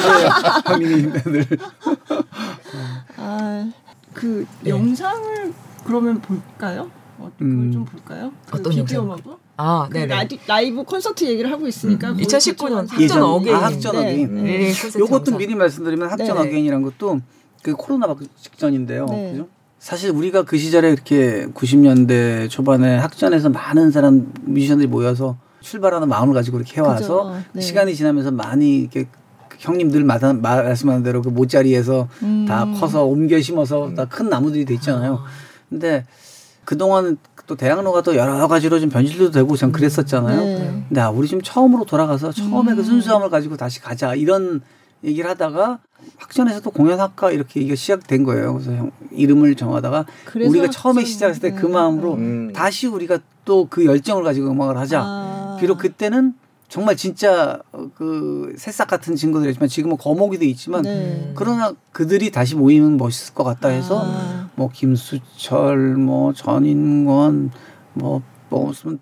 형님들. 0.66 1.46
아 3.16 3.70
그 4.18 4.44
네. 4.62 4.70
영상을 4.70 5.52
그러면 5.88 6.20
볼까요? 6.20 6.90
어, 7.16 7.32
음. 7.40 7.72
좀 7.72 7.84
볼까요? 7.86 8.30
그 8.50 8.58
어떤 8.58 8.74
비디오하고? 8.74 9.38
아, 9.56 9.88
네, 9.90 10.06
그 10.06 10.36
라이브 10.46 10.84
콘서트 10.84 11.24
얘기를 11.24 11.50
하고 11.50 11.66
있으니까 11.66 12.10
음. 12.10 12.18
2019년 12.18 12.86
학전 12.86 13.22
again. 13.22 13.56
아, 13.56 13.64
학전 13.64 13.92
네. 13.92 13.98
again. 13.98 14.34
네. 14.34 14.42
네. 14.42 14.72
네. 14.72 14.98
요것도 14.98 15.38
미리 15.38 15.54
말씀드리면 15.54 16.10
학전 16.10 16.26
네. 16.26 16.32
again이란 16.32 16.82
것도 16.82 17.20
그 17.62 17.72
코로나 17.72 18.14
직전인데요. 18.36 19.06
네. 19.06 19.32
그죠? 19.32 19.48
사실 19.78 20.10
우리가 20.10 20.42
그 20.42 20.58
시절에 20.58 20.90
이렇게 20.90 21.46
90년대 21.54 22.50
초반에 22.50 22.98
학전에서 22.98 23.48
많은 23.48 23.90
사람 23.90 24.30
뮤지션들이 24.42 24.86
모여서 24.88 25.38
출발하는 25.60 26.08
마음을 26.08 26.34
가지고 26.34 26.58
이렇게 26.58 26.76
해와서 26.76 27.34
네. 27.52 27.62
시간이 27.62 27.94
지나면서 27.94 28.30
많이 28.30 28.76
이렇게 28.76 29.06
형님들 29.58 30.04
마다 30.04 30.34
말씀하는 30.34 31.02
대로 31.02 31.22
그 31.22 31.30
모짜리에서 31.30 32.08
음. 32.22 32.44
다 32.46 32.66
커서 32.78 33.04
옮겨 33.04 33.40
심어서 33.40 33.86
음. 33.86 33.94
다큰 33.94 34.28
나무들이 34.28 34.66
돼 34.66 34.74
있잖아요. 34.74 35.24
근데 35.68 36.04
그동안 36.64 37.16
또 37.46 37.54
대학로가 37.56 38.02
또 38.02 38.14
여러 38.14 38.46
가지로 38.46 38.78
좀 38.78 38.90
변질도 38.90 39.30
되고 39.30 39.56
전 39.56 39.72
그랬었잖아요. 39.72 40.40
네. 40.40 40.84
근데 40.88 41.00
아, 41.00 41.10
우리 41.10 41.26
좀 41.26 41.40
처음으로 41.40 41.84
돌아가서 41.84 42.32
처음에 42.32 42.66
그 42.66 42.70
음. 42.72 42.76
그 42.76 42.82
순수함을 42.82 43.30
가지고 43.30 43.56
다시 43.56 43.80
가자 43.80 44.14
이런 44.14 44.60
얘기를 45.02 45.28
하다가 45.30 45.78
학전에서도 46.16 46.70
공연학과 46.70 47.30
이렇게 47.30 47.60
이게 47.60 47.74
시작된 47.74 48.24
거예요. 48.24 48.54
그래서 48.54 48.72
형 48.72 48.90
이름을 49.12 49.54
정하다가 49.54 50.06
우리가 50.34 50.68
처음에 50.68 51.04
시작했을 51.04 51.40
때그 51.40 51.66
네. 51.66 51.72
마음으로 51.72 52.14
음. 52.14 52.52
다시 52.54 52.86
우리가 52.86 53.18
또 53.44 53.66
그 53.70 53.86
열정을 53.86 54.24
가지고 54.24 54.50
음악을 54.50 54.76
하자. 54.76 55.00
아. 55.02 55.56
비록 55.58 55.78
그때는 55.78 56.34
정말 56.68 56.96
진짜 56.96 57.60
그 57.94 58.54
새싹 58.58 58.88
같은 58.88 59.16
친구들이지만 59.16 59.68
지금은 59.68 59.96
거목이 59.96 60.38
돼 60.38 60.46
있지만 60.46 60.82
네. 60.82 61.32
그러나 61.34 61.72
그들이 61.92 62.30
다시 62.30 62.56
모이면 62.56 62.98
멋있을 62.98 63.34
것 63.34 63.42
같다 63.42 63.68
해서 63.68 64.02
아. 64.04 64.50
뭐 64.54 64.68
김수철 64.72 65.96
뭐 65.96 66.34
전인권 66.34 67.50
뭐뭐 67.94 68.22
뭐 68.50 68.66
무슨 68.66 68.98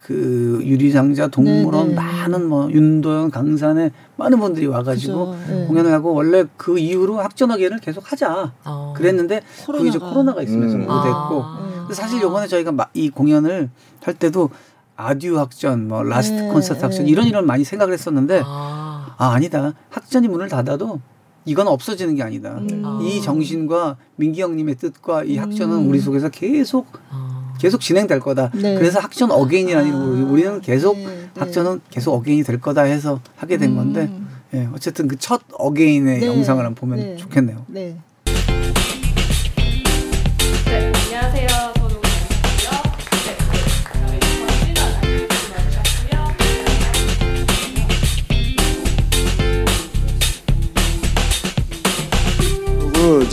그 0.00 0.60
유리상자 0.62 1.26
동물원 1.26 1.88
네 1.88 1.94
네. 1.94 1.96
많은 1.96 2.48
뭐 2.48 2.70
윤도현 2.70 3.30
강산에 3.30 3.90
많은 4.16 4.38
분들이 4.38 4.66
와가지고 4.66 5.36
네. 5.48 5.66
공연을 5.66 5.92
하고 5.92 6.14
원래 6.14 6.44
그 6.56 6.78
이후로 6.78 7.18
학전학예를 7.18 7.78
계속 7.80 8.10
하자 8.10 8.52
어. 8.64 8.94
그랬는데 8.96 9.42
코로나가. 9.66 9.82
그 9.82 9.88
이제 9.88 9.98
코로나가 9.98 10.42
있으면서 10.42 10.76
음. 10.76 10.86
못했고 10.86 11.42
아. 11.44 11.88
사실 11.92 12.22
요번에 12.22 12.46
저희가 12.46 12.72
이 12.94 13.10
공연을 13.10 13.68
할 14.02 14.14
때도 14.14 14.50
adieu 14.98 15.38
학전 15.38 15.88
뭐 15.88 16.02
last 16.02 16.34
네. 16.34 16.48
콘서트 16.48 16.84
학전 16.84 17.06
이런 17.06 17.26
이런 17.26 17.46
많이 17.46 17.64
생각을 17.64 17.94
했었는데 17.94 18.42
아. 18.44 19.14
아 19.16 19.32
아니다 19.34 19.72
학전이 19.90 20.28
문을 20.28 20.48
닫아도 20.48 21.00
이건 21.44 21.66
없어지는 21.66 22.14
게 22.14 22.22
아니다. 22.22 22.58
음. 22.58 23.00
이 23.02 23.22
정신과 23.22 23.96
민기 24.16 24.42
형님의 24.42 24.74
뜻과 24.76 25.24
이 25.24 25.38
학전은 25.38 25.76
음. 25.76 25.88
우리 25.88 25.98
속에서 25.98 26.28
계속 26.28 26.86
아. 27.10 27.54
계속 27.58 27.80
진행될 27.80 28.20
거다. 28.20 28.50
네. 28.54 28.76
그래서 28.76 29.00
학전 29.00 29.30
again이라는 29.30 29.92
아, 29.92 30.30
우리는 30.30 30.60
계속 30.60 30.96
네, 30.96 31.06
네. 31.06 31.30
학전은 31.36 31.80
계속 31.90 32.14
again이 32.14 32.42
될 32.44 32.60
거다 32.60 32.82
해서 32.82 33.20
하게 33.36 33.56
된 33.56 33.74
건데 33.74 34.02
음. 34.02 34.28
예, 34.54 34.68
어쨌든 34.74 35.08
그 35.08 35.16
첫 35.16 35.42
again의 35.52 36.20
네. 36.20 36.26
영상을 36.26 36.64
한번 36.64 36.74
보면 36.74 36.98
네. 36.98 37.16
좋겠네요. 37.16 37.64
네. 37.68 37.80
네, 37.80 38.00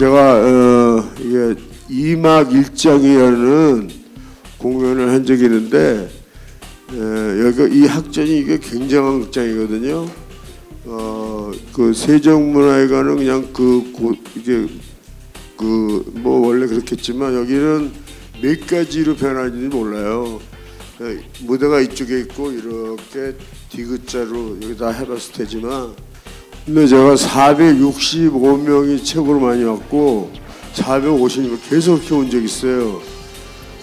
제가 0.06 0.36
어, 0.36 1.12
이게 1.20 1.56
이막 1.90 2.54
일정이라는 2.54 3.90
공연을 4.60 5.10
한 5.10 5.26
적이 5.26 5.46
있는데 5.46 6.08
에, 6.94 7.44
여기 7.44 7.80
이 7.80 7.88
학전이 7.88 8.38
이게 8.38 8.60
굉장한 8.60 9.22
극장이거든요. 9.22 10.08
어, 10.86 11.52
그 11.74 11.92
세종문화회관은 11.92 13.16
그냥 13.16 13.50
그 13.52 13.92
고, 13.94 14.14
이게 14.36 14.68
그 15.58 16.06
뭐 16.22 16.50
원래 16.50 16.68
그렇겠지만 16.68 17.34
여기는 17.34 17.92
몇 18.44 18.68
가지로 18.68 19.16
변하는지 19.16 19.76
몰라요. 19.76 20.40
무대가 21.42 21.82
이쪽에 21.82 22.20
있고 22.20 22.52
이렇게 22.52 23.36
디귿자로 23.70 24.60
여기 24.62 24.78
다 24.78 24.90
해봤을 24.90 25.34
테지만 25.34 25.96
근데 26.66 26.88
제가 26.88 27.14
465명이 27.14 29.04
최고로 29.04 29.40
많이 29.40 29.64
왔고 29.64 30.32
450명 30.74 31.60
계속 31.70 32.02
키운 32.02 32.30
적 32.30 32.44
있어요. 32.44 33.02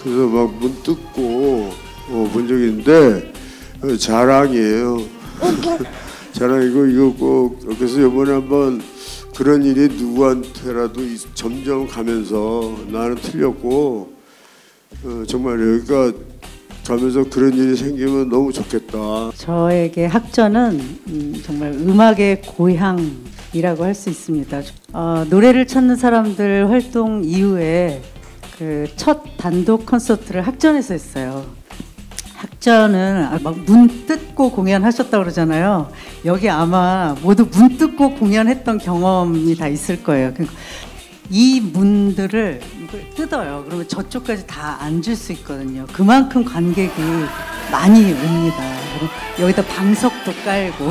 그래서 0.03 0.27
막 0.27 0.51
문 0.59 0.75
뜯고 0.83 1.71
어, 2.09 2.29
본 2.33 2.49
있는데 2.49 3.31
어, 3.81 3.95
자랑이에요. 3.95 5.01
자랑이고 6.33 6.85
이거 6.87 7.13
꼭 7.17 7.59
그래서 7.77 8.01
이번에 8.01 8.33
한번 8.33 8.81
그런 9.33 9.63
일이 9.63 9.87
누구한테라도 9.87 11.01
점점 11.33 11.87
가면서 11.87 12.77
나는 12.91 13.15
틀렸고 13.15 14.11
어, 15.05 15.23
정말 15.25 15.75
여기가 15.75 16.11
가면서 16.87 17.23
그런 17.29 17.53
일이 17.53 17.75
생기면 17.75 18.29
너무 18.29 18.51
좋겠다. 18.51 19.31
저에게 19.35 20.05
학전은 20.05 20.79
음, 21.07 21.41
정말 21.45 21.71
음악의 21.71 22.41
고향이라고 22.41 23.83
할 23.83 23.93
수 23.95 24.09
있습니다. 24.09 24.61
어, 24.93 25.25
노래를 25.29 25.65
찾는 25.67 25.95
사람들 25.95 26.69
활동 26.69 27.23
이후에 27.23 28.01
그 28.57 28.87
첫 28.97 29.21
단독 29.37 29.85
콘서트를 29.85 30.41
학전에서 30.41 30.93
했어요. 30.93 31.45
학전은 32.35 33.23
아, 33.23 33.39
막문 33.41 34.05
뜯고 34.05 34.51
공연하셨다 34.51 35.17
그러잖아요. 35.17 35.89
여기 36.25 36.49
아마 36.49 37.15
모두 37.23 37.47
문 37.51 37.77
뜯고 37.77 38.15
공연했던 38.15 38.79
경험이 38.79 39.55
다 39.55 39.67
있을 39.69 40.03
거예요. 40.03 40.33
그러니까 40.33 40.55
이 41.29 41.61
문들을 41.61 42.61
뜯어요. 43.15 43.63
그러면 43.65 43.87
저쪽까지 43.87 44.45
다 44.47 44.77
앉을 44.81 45.15
수 45.15 45.31
있거든요. 45.33 45.85
그만큼 45.93 46.43
관객이 46.43 46.91
많이 47.71 48.11
옵니다. 48.13 48.57
여기다 49.39 49.63
방석도 49.65 50.31
깔고 50.45 50.89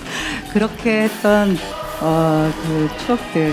그렇게 0.52 1.02
했던 1.02 1.56
어, 2.02 2.50
그 2.62 2.88
추억들이 3.04 3.52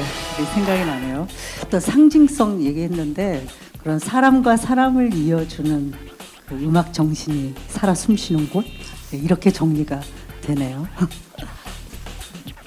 생각이 0.54 0.86
나네요. 0.86 1.28
어떤 1.64 1.80
상징성 1.80 2.62
얘기했는데 2.64 3.46
그런 3.82 4.00
사람과 4.00 4.58
사람을 4.58 5.14
이어주는 5.14 5.94
그 6.48 6.56
음악 6.56 6.94
정신이 6.94 7.56
살아 7.68 7.94
숨쉬는 7.94 8.50
곳 8.50 8.64
네, 9.12 9.18
이렇게 9.18 9.52
정리가 9.52 10.02
되네요. 10.42 10.88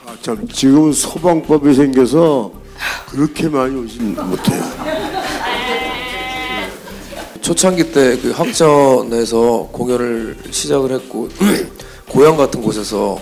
아, 0.06 0.16
참 0.20 0.46
지금은 0.48 0.92
소방법이 0.92 1.72
생겨서 1.72 2.59
그렇게 3.08 3.48
많이 3.48 3.76
오진 3.76 4.14
못해요. 4.14 4.62
초창기 7.40 7.92
때 7.92 8.16
그 8.20 8.30
학전에서 8.32 9.68
공연을 9.72 10.36
시작을 10.50 10.92
했고 10.92 11.28
고향 12.08 12.36
같은 12.36 12.60
곳에서 12.62 13.20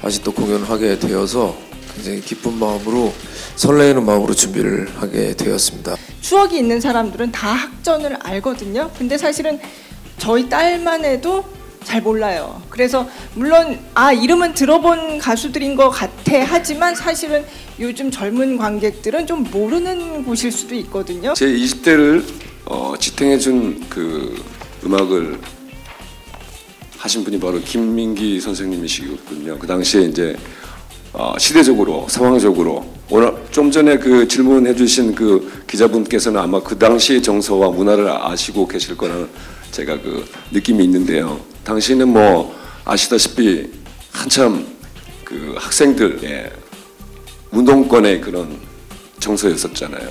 다시 0.00 0.22
또 0.22 0.32
공연을 0.32 0.68
하게 0.68 0.98
되어서 0.98 1.54
굉장히 1.94 2.20
기쁜 2.20 2.54
마음으로 2.58 3.12
설레이는 3.56 4.04
마음으로 4.06 4.32
준비를 4.34 4.88
하게 4.96 5.34
되었습니다. 5.34 5.96
추억이 6.20 6.58
있는 6.58 6.80
사람들은 6.80 7.32
다 7.32 7.48
학전을 7.48 8.16
알거든요. 8.22 8.90
근데 8.96 9.18
사실은 9.18 9.58
저희 10.18 10.48
딸만 10.48 11.04
해도 11.04 11.44
잘 11.84 12.02
몰라요. 12.02 12.60
그래서 12.68 13.08
물론 13.34 13.78
아 13.94 14.12
이름은 14.12 14.54
들어본 14.54 15.18
가수들인 15.18 15.74
것 15.76 15.90
같아 15.90 16.44
하지만 16.46 16.94
사실은 16.94 17.44
요즘 17.78 18.10
젊은 18.10 18.56
관객들은 18.58 19.26
좀 19.26 19.44
모르는 19.50 20.24
곳일 20.24 20.52
수도 20.52 20.74
있거든요. 20.76 21.32
제 21.34 21.46
20대를 21.46 22.24
어, 22.66 22.94
지탱해준 22.98 23.86
그 23.88 24.42
음악을 24.84 25.38
하신 26.98 27.24
분이 27.24 27.40
바로 27.40 27.58
김민기 27.60 28.40
선생님이시거든요. 28.40 29.58
그 29.58 29.66
당시에 29.66 30.02
이제 30.02 30.36
어, 31.12 31.34
시대적으로 31.38 32.06
상황적으로 32.08 32.84
오늘 33.10 33.34
좀 33.50 33.70
전에 33.70 33.98
그 33.98 34.28
질문해주신 34.28 35.14
그 35.14 35.64
기자분께서는 35.66 36.38
아마 36.40 36.62
그 36.62 36.78
당시의 36.78 37.22
정서와 37.22 37.70
문화를 37.70 38.08
아시고 38.08 38.68
계실 38.68 38.96
거라는 38.96 39.28
제가 39.72 40.00
그 40.00 40.24
느낌이 40.52 40.84
있는데요. 40.84 41.40
당시는 41.70 42.08
뭐 42.08 42.52
아시다시피 42.84 43.70
한참 44.10 44.66
그 45.24 45.54
학생들 45.56 46.18
예, 46.24 46.50
운동권의 47.52 48.20
그런 48.20 48.58
정서였었잖아요. 49.20 50.08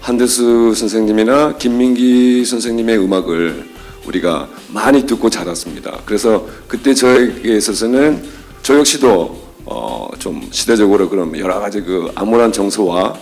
한대수 0.00 0.74
선생님이나 0.74 1.56
김민기 1.56 2.44
선생님의 2.44 2.98
음악을 2.98 3.70
우리가 4.06 4.48
많이 4.70 5.06
듣고 5.06 5.30
자랐습니다. 5.30 6.00
그래서 6.04 6.48
그때 6.66 6.92
저에게 6.92 7.56
있어서는 7.56 8.20
저 8.64 8.76
역시도 8.76 9.40
어, 9.66 10.08
좀 10.18 10.48
시대적으로 10.50 11.08
그런 11.08 11.38
여러 11.38 11.60
가지 11.60 11.80
그 11.80 12.10
암울한 12.16 12.50
정서와 12.50 13.14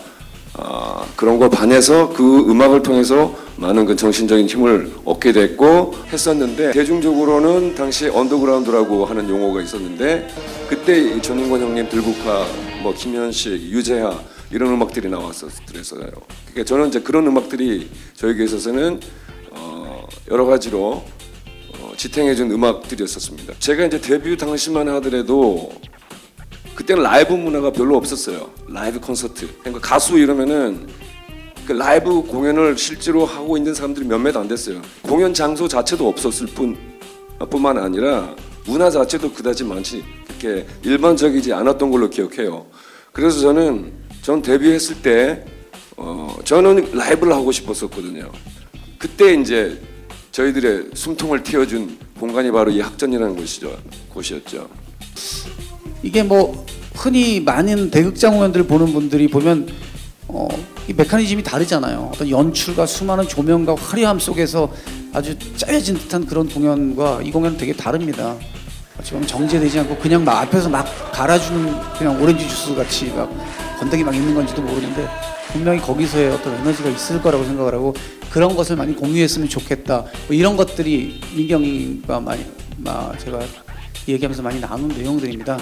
어, 0.55 1.07
그런 1.17 1.39
거 1.39 1.49
반해서 1.49 2.09
그 2.11 2.51
음악을 2.51 2.83
통해서 2.83 3.35
많은 3.57 3.85
그 3.87 3.95
정신적인 3.95 4.47
힘을 4.47 4.91
얻게 5.05 5.33
됐고 5.33 5.95
했었는데 6.13 6.73
대중적으로는 6.73 7.75
당시 7.75 8.09
언더그라운드라고 8.09 9.05
하는 9.05 9.29
용어가 9.29 9.61
있었는데 9.61 10.29
그때 10.69 11.21
전인권 11.21 11.61
형님 11.61 11.89
들국화 11.89 12.47
뭐 12.83 12.95
김현식 12.95 13.53
유재하 13.53 14.19
이런 14.51 14.73
음악들이 14.73 15.09
나왔었어요. 15.09 15.61
그러니까 15.63 16.65
저는 16.65 16.89
이제 16.89 17.01
그런 17.01 17.27
음악들이 17.27 17.89
저에게 18.15 18.45
있어서는 18.45 19.01
어, 19.53 20.07
여러 20.31 20.45
가지로 20.47 21.05
어, 21.79 21.93
지탱해준 21.97 22.51
음악들이었었습니다. 22.51 23.55
제가 23.61 23.85
이제 23.85 24.01
데뷔 24.01 24.37
당시만 24.37 24.89
하더라도 24.89 25.71
그때는 26.75 27.03
라이브 27.03 27.33
문화가 27.35 27.71
별로 27.71 27.97
없었어요. 27.97 28.51
라이브 28.69 29.01
콘서트. 29.01 29.49
그러니까 29.61 29.81
가수 29.81 30.19
이러면은 30.19 30.87
그 31.67 31.73
라이브 31.73 32.23
공연을 32.23 32.77
실제로 32.79 33.25
하고 33.25 33.57
있는 33.57 33.75
사람들이 33.75 34.07
몇몇 34.07 34.37
안 34.37 34.49
됐어요. 34.49 34.81
공연 35.03 35.33
장소 35.35 35.69
자체도 35.69 36.09
없었을 36.09 36.47
뿐 36.49 36.77
뿐만 37.49 37.79
아니라 37.79 38.35
문화 38.67 38.91
자체도 38.91 39.33
그다지 39.33 39.65
많지 39.65 40.05
그렇게 40.27 40.67
일반적이지 40.83 41.53
않았던 41.53 41.91
걸로 41.91 42.11
기억해요. 42.11 42.67
그래서 43.13 43.41
저는 43.41 43.93
전 44.23 44.43
데뷔했을 44.43 45.03
때 45.03 45.45
어, 45.97 46.35
저는 46.45 46.93
라이브를 46.93 47.33
하고 47.33 47.53
싶었었거든요. 47.53 48.31
그때 48.99 49.35
이제 49.35 49.81
저희들의 50.33 50.91
숨통을 50.95 51.43
틔워준 51.43 51.99
공간이 52.19 52.51
바로 52.51 52.71
이 52.71 52.81
학전이라는 52.81 53.37
곳이죠. 53.37 53.77
곳이었죠. 54.13 54.69
이게 56.03 56.23
뭐 56.23 56.65
흔히 56.95 57.41
많은 57.41 57.91
대극장 57.91 58.35
공연들 58.35 58.67
보는 58.67 58.93
분들이 58.93 59.29
보면 59.29 59.69
어, 60.29 60.49
이 60.89 60.93
메커니즘이 60.93 61.43
다르잖아요. 61.43 62.11
어떤 62.13 62.29
연출과 62.29 62.87
수많은 62.87 63.27
조명과 63.27 63.75
화려함 63.75 64.19
속에서 64.19 64.73
아주 65.13 65.37
짜여진 65.57 65.97
듯한 65.97 66.27
그런 66.27 66.49
공연과 66.49 67.23
이 67.23 67.31
공연은 67.31 67.59
되게 67.59 67.73
다릅니다. 67.73 68.37
지금 69.03 69.27
정제되지 69.27 69.79
않고 69.81 69.97
그냥 69.97 70.25
막 70.25 70.41
앞에서 70.43 70.69
막 70.69 70.85
갈아주는 71.13 71.75
그냥 71.99 72.23
오렌지 72.23 72.49
주스 72.49 72.75
같이 72.75 73.07
막 73.07 73.31
건더기 73.79 74.05
막 74.05 74.15
있는 74.15 74.35
건지도 74.35 74.63
모르는데 74.63 75.09
분명히 75.53 75.81
거기서의 75.81 76.31
어떤 76.31 76.55
에너지가 76.55 76.91
있을 76.91 77.21
거라고 77.23 77.45
생각을 77.45 77.75
하고 77.75 77.95
그런 78.31 78.55
것을 78.55 78.77
많이 78.77 78.95
공유했으면 78.95 79.49
좋겠다. 79.49 80.05
뭐 80.27 80.37
이런 80.37 80.57
것들이 80.57 81.21
민경이가 81.35 82.21
많이 82.21 82.45
막 82.77 83.19
제가 83.19 83.41
얘기하면서 84.07 84.43
많이 84.43 84.61
나눈 84.61 84.89
내용들입니다. 84.89 85.59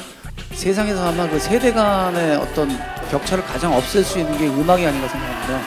세상에서 0.52 1.08
아마 1.08 1.28
그 1.28 1.38
세대 1.38 1.72
간의 1.72 2.36
어떤 2.36 2.68
격차를 3.10 3.44
가장 3.44 3.74
없앨 3.74 4.04
수 4.04 4.18
있는 4.18 4.36
게 4.38 4.48
음악이 4.48 4.84
아닌가 4.84 5.08
생각합니다. 5.08 5.60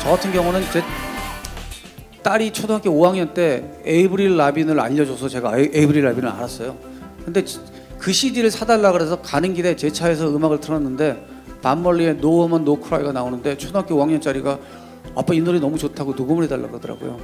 저 0.00 0.10
같은 0.10 0.32
경우는 0.32 0.62
제 0.72 0.82
딸이 2.22 2.52
초등학교 2.52 2.90
5학년 2.90 3.34
때 3.34 3.70
에이브릴 3.84 4.36
라빈을 4.36 4.80
알려줘서 4.80 5.28
제가 5.28 5.58
에이브릴 5.58 6.04
라빈을 6.04 6.28
알았어요. 6.28 6.76
근데 7.24 7.44
그 7.98 8.12
CD를 8.12 8.50
사달라 8.50 8.92
그래서 8.92 9.20
가는 9.20 9.52
길에 9.54 9.76
제 9.76 9.90
차에서 9.90 10.34
음악을 10.34 10.60
틀었는데 10.60 11.26
반멀리의 11.62 12.16
노어먼 12.16 12.64
노크라이가 12.64 13.12
나오는데 13.12 13.56
초등학교 13.56 13.96
5학년짜리가 13.96 14.58
아빠 15.14 15.34
이 15.34 15.40
노래 15.40 15.58
너무 15.58 15.78
좋다고 15.78 16.14
녹음을 16.14 16.44
해달라 16.44 16.68
그러더라고요. 16.68 17.18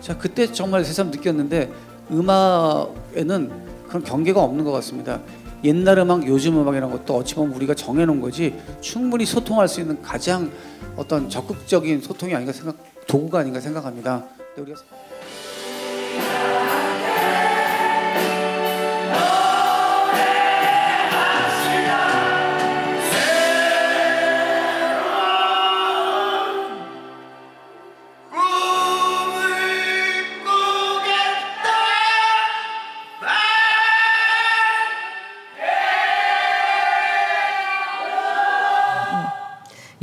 제가 0.00 0.18
그때 0.18 0.50
정말 0.50 0.84
새삼 0.84 1.10
느꼈는데 1.10 1.70
음악에는 2.10 3.50
그런 3.88 4.04
경계가 4.04 4.42
없는 4.42 4.64
것 4.64 4.72
같습니다. 4.72 5.20
옛날 5.64 5.98
음악, 5.98 6.26
요즘 6.26 6.60
음악이라는 6.60 6.94
것도 6.94 7.16
어찌 7.16 7.34
보면 7.34 7.56
우리가 7.56 7.74
정해놓은 7.74 8.20
거지 8.20 8.54
충분히 8.80 9.24
소통할 9.24 9.66
수 9.66 9.80
있는 9.80 10.00
가장 10.02 10.50
어떤 10.94 11.28
적극적인 11.28 12.02
소통이 12.02 12.34
아닌가 12.34 12.52
생각, 12.52 12.76
도구가 13.06 13.40
아닌가 13.40 13.60
생각합니다. 13.60 14.24
우리가 14.56 14.78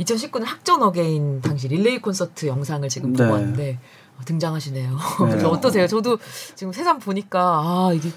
(2019년) 0.04 0.44
학전 0.44 0.82
again 0.82 1.40
당시 1.40 1.68
릴레이 1.68 2.00
콘서트 2.00 2.46
영상을 2.46 2.88
지금 2.88 3.12
보고 3.12 3.24
네. 3.24 3.30
왔는데 3.30 3.78
어, 4.18 4.24
등장하시네요. 4.24 4.96
네. 5.38 5.44
어떠세요? 5.44 5.86
저도 5.86 6.18
지금 6.54 6.72
새삼 6.72 6.98
보니까 6.98 7.40
아 7.62 7.92
이게 7.94 8.10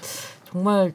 정말 0.44 0.94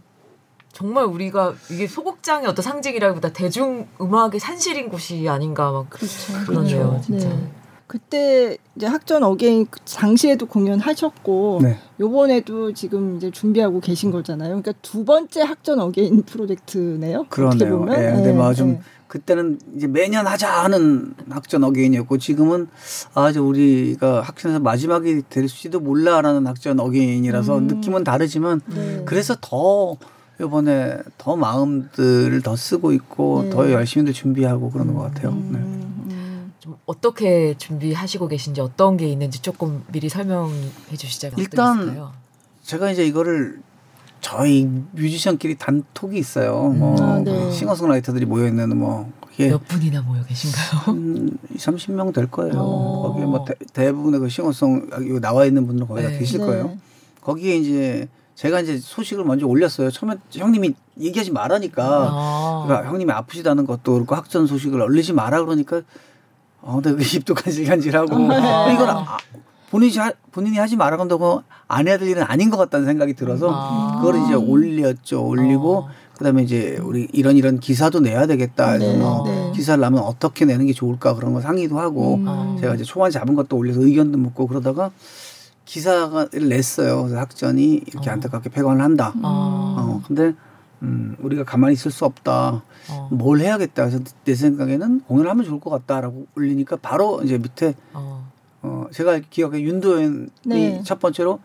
정말 0.73 1.05
우리가 1.05 1.53
이게 1.69 1.87
소극장의 1.87 2.47
어떤 2.47 2.63
상징이라기보다 2.63 3.33
대중 3.33 3.87
음악의 3.99 4.39
산실인 4.39 4.89
곳이 4.89 5.27
아닌가 5.27 5.71
막 5.71 5.89
그렇죠. 5.89 6.33
그러네요, 6.45 6.89
그렇죠. 6.89 7.01
진짜. 7.03 7.29
네. 7.29 7.51
그때 7.91 8.57
이제 8.77 8.85
학전 8.85 9.21
again 9.21 9.67
그 9.69 9.81
당시에도 9.81 10.45
공연하셨고 10.45 11.59
네. 11.61 11.77
요번에도 11.99 12.71
지금 12.71 13.17
이제 13.17 13.29
준비하고 13.31 13.81
계신 13.81 14.11
거잖아요. 14.11 14.47
그러니까 14.47 14.71
두 14.81 15.03
번째 15.03 15.41
학전 15.41 15.81
again 15.81 16.23
프로젝트네요. 16.23 17.25
그러네요. 17.27 17.83
네, 17.83 18.13
근데 18.13 18.31
뭐좀 18.31 18.69
네. 18.69 18.81
그때는 19.11 19.59
이제 19.75 19.87
매년 19.87 20.25
하자 20.25 20.63
하는 20.63 21.13
학전 21.29 21.65
어게인이었고 21.65 22.17
지금은 22.17 22.69
아주 23.13 23.43
우리가 23.43 24.21
학전에서 24.21 24.61
마지막이 24.61 25.23
될지도 25.29 25.81
몰라라는 25.81 26.47
학전 26.47 26.79
어게인이라서 26.79 27.57
음. 27.57 27.67
느낌은 27.67 28.05
다르지만 28.05 28.61
네. 28.67 29.03
그래서 29.05 29.35
더 29.41 29.97
이번에 30.39 30.97
더 31.17 31.35
마음들을 31.35 32.41
더 32.41 32.55
쓰고 32.55 32.93
있고 32.93 33.43
네. 33.43 33.49
더 33.49 33.69
열심히들 33.69 34.13
준비하고 34.13 34.71
그러는 34.71 34.93
것 34.93 35.01
같아요. 35.01 35.31
네. 35.31 35.57
음. 35.57 36.53
좀 36.59 36.77
어떻게 36.85 37.57
준비하시고 37.57 38.29
계신지 38.29 38.61
어떤 38.61 38.95
게 38.95 39.09
있는지 39.09 39.41
조금 39.41 39.83
미리 39.91 40.07
설명해 40.07 40.95
주시자면 40.97 41.37
일단 41.37 42.11
제가 42.63 42.89
이제 42.91 43.05
이거를 43.05 43.59
저희 44.21 44.69
뮤지션끼리 44.91 45.57
단톡이 45.57 46.17
있어요. 46.17 46.71
음. 46.73 46.79
뭐 46.79 46.95
아, 47.01 47.19
네. 47.19 47.51
싱어송라이터들이 47.51 48.25
모여 48.25 48.47
있는 48.47 48.77
뭐 48.77 49.11
몇 49.49 49.67
분이나 49.67 50.01
모여 50.01 50.23
계신가요? 50.23 50.95
음, 50.95 51.37
30명 51.55 52.13
될 52.13 52.29
거예요. 52.29 52.53
어. 52.55 53.01
거기에 53.03 53.25
뭐 53.25 53.45
대, 53.73 53.91
부분의 53.91 54.19
그 54.19 54.29
싱어송 54.29 54.89
나와 55.21 55.45
있는 55.45 55.65
분들 55.67 55.87
거의 55.87 56.05
네. 56.05 56.11
다 56.11 56.19
계실 56.19 56.39
네. 56.39 56.45
거예요. 56.45 56.77
거기에 57.21 57.55
이제 57.57 58.07
제가 58.35 58.59
이제 58.59 58.77
소식을 58.77 59.23
먼저 59.23 59.45
올렸어요. 59.45 59.91
처음에 59.91 60.15
형님이 60.31 60.73
얘기하지 60.99 61.31
말라니까. 61.31 61.83
아. 62.11 62.63
그러니까 62.65 62.89
형님이 62.89 63.11
아프시다는 63.11 63.65
것도 63.65 63.93
그렇고 63.93 64.15
학전 64.15 64.47
소식을 64.47 64.81
올리지 64.81 65.13
마라 65.13 65.43
그러니까 65.43 65.81
어, 66.61 66.79
근데 66.81 67.03
그 67.03 67.03
입도 67.17 67.33
간질간질하고 67.33 68.15
아. 68.15 68.71
이건 68.71 68.89
아, 68.89 69.17
본인이 69.71 69.97
하, 69.97 70.11
본인이 70.31 70.57
하지 70.57 70.75
말아간다고 70.75 71.43
안 71.67 71.87
해야 71.87 71.97
될 71.97 72.09
일은 72.09 72.23
아닌 72.23 72.49
것 72.49 72.57
같다는 72.57 72.85
생각이 72.85 73.13
들어서 73.13 73.49
아. 73.49 74.01
그걸 74.01 74.21
이제 74.21 74.33
올렸죠. 74.33 75.25
올리고 75.25 75.77
어. 75.77 75.89
그다음에 76.17 76.43
이제 76.43 76.77
우리 76.83 77.07
이런 77.13 77.37
이런 77.37 77.59
기사도 77.59 78.01
내야 78.01 78.27
되겠다 78.27 78.71
해서 78.71 78.85
네, 78.85 78.97
뭐 78.97 79.23
네. 79.25 79.51
기사를 79.55 79.81
내면 79.81 80.03
어떻게 80.03 80.45
내는 80.45 80.67
게 80.67 80.73
좋을까 80.73 81.15
그런 81.15 81.33
거 81.33 81.41
상의도 81.41 81.79
하고 81.79 82.15
음. 82.15 82.57
제가 82.59 82.75
이제 82.75 82.83
초반 82.83 83.09
잡은 83.09 83.33
것도 83.33 83.55
올려서 83.57 83.81
의견도 83.81 84.17
묻고 84.17 84.47
그러다가 84.47 84.91
기사를 85.63 86.29
냈어요. 86.49 87.03
그래서 87.03 87.17
학전이 87.17 87.81
이렇게 87.87 88.09
어. 88.09 88.13
안타깝게 88.13 88.49
폐관을 88.49 88.83
한다. 88.83 89.13
음. 89.15 89.21
어 89.23 90.01
근데 90.05 90.33
음, 90.83 91.15
우리가 91.19 91.43
가만히 91.43 91.73
있을 91.73 91.91
수 91.91 92.05
없다. 92.05 92.61
어. 92.89 93.09
뭘 93.09 93.39
해야겠다. 93.39 93.87
그래서 93.87 94.03
내 94.25 94.35
생각에는 94.35 95.01
공연을 95.07 95.29
하면 95.29 95.45
좋을 95.45 95.59
것 95.61 95.69
같다라고 95.69 96.27
올리니까 96.35 96.75
바로 96.81 97.21
이제 97.23 97.37
밑에 97.37 97.73
어, 97.93 98.30
어 98.61 98.85
제가 98.91 99.19
기억에 99.29 99.61
윤도현이 99.61 100.27
네. 100.45 100.81
첫 100.83 100.99
번째로 100.99 101.39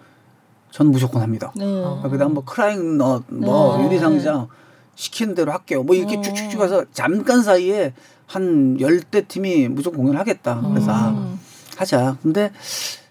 저는 0.70 0.92
무조건 0.92 1.22
합니다. 1.22 1.52
네. 1.56 1.64
어. 1.64 2.06
그다음 2.10 2.34
뭐 2.34 2.44
크라잉 2.44 2.98
넛, 2.98 3.24
뭐 3.28 3.78
네. 3.78 3.84
유리상자 3.84 4.46
시키는 4.94 5.34
대로 5.34 5.52
할게요. 5.52 5.82
뭐 5.82 5.94
이렇게 5.94 6.18
어. 6.18 6.20
쭉쭉쭉 6.22 6.60
해서 6.60 6.84
잠깐 6.92 7.42
사이에 7.42 7.94
한 8.26 8.78
열대 8.80 9.22
팀이 9.22 9.68
무조건 9.68 10.00
공연하겠다. 10.00 10.62
그래서 10.68 10.90
아, 10.90 11.08
음. 11.10 11.38
하자. 11.76 12.18
근데 12.22 12.50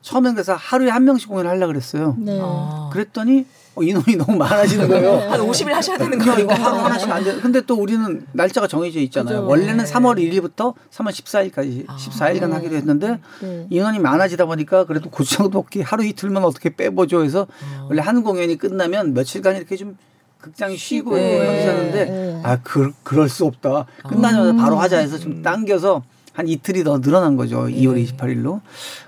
처음엔 0.05 0.35
그래서 0.35 0.53
하루에 0.53 0.91
한 0.91 1.03
명씩 1.03 1.27
공연을 1.27 1.49
하려고 1.49 1.73
그랬어요. 1.73 2.15
네. 2.19 2.39
아. 2.39 2.91
그랬더니 2.93 3.43
어, 3.73 3.81
인원이 3.81 4.15
너무 4.17 4.37
많아지는 4.37 4.87
거예요. 4.87 5.15
네. 5.15 5.25
한 5.27 5.41
50일 5.41 5.69
하셔야 5.69 5.97
되는 5.97 6.19
거예요. 6.19 6.41
이거 6.41 6.53
하나씩 6.53 7.09
안 7.09 7.23
돼. 7.23 7.35
근데 7.41 7.59
또 7.61 7.75
우리는 7.75 8.23
날짜가 8.31 8.67
정해져 8.67 8.99
있잖아요. 8.99 9.41
그죠. 9.41 9.49
원래는 9.49 9.83
네. 9.83 9.91
3월 9.91 10.17
1일부터 10.17 10.75
3월 10.91 11.09
14일까지 11.09 11.85
아. 11.87 11.97
14일간 11.97 12.49
네. 12.49 12.53
하기로 12.53 12.75
했는데 12.75 13.19
네. 13.41 13.65
인원이 13.71 13.97
많아지다 13.97 14.45
보니까 14.45 14.85
그래도 14.85 15.09
고추장 15.09 15.49
도 15.49 15.57
없기 15.57 15.81
하루 15.81 16.05
이틀만 16.05 16.43
어떻게 16.43 16.75
빼보죠 16.75 17.23
해서 17.23 17.41
어. 17.41 17.87
원래 17.89 18.03
한 18.03 18.21
공연이 18.21 18.59
끝나면 18.59 19.15
며칠간 19.15 19.55
이렇게 19.55 19.75
좀 19.75 19.97
극장이 20.39 20.77
쉬고 20.77 21.15
네. 21.15 21.65
하는데 21.65 22.05
네. 22.05 22.41
아 22.43 22.59
그, 22.61 22.93
그럴 23.01 23.27
수 23.27 23.45
없다. 23.45 23.87
끝나자마자 24.07 24.51
음. 24.51 24.57
바로 24.57 24.77
하자 24.77 24.99
해서 24.99 25.17
좀 25.17 25.41
당겨서 25.41 26.03
한 26.35 26.49
이틀이 26.49 26.83
더 26.83 26.99
늘어난 26.99 27.37
거죠. 27.37 27.65
네. 27.67 27.75
2월 27.75 28.05
28일로. 28.05 28.59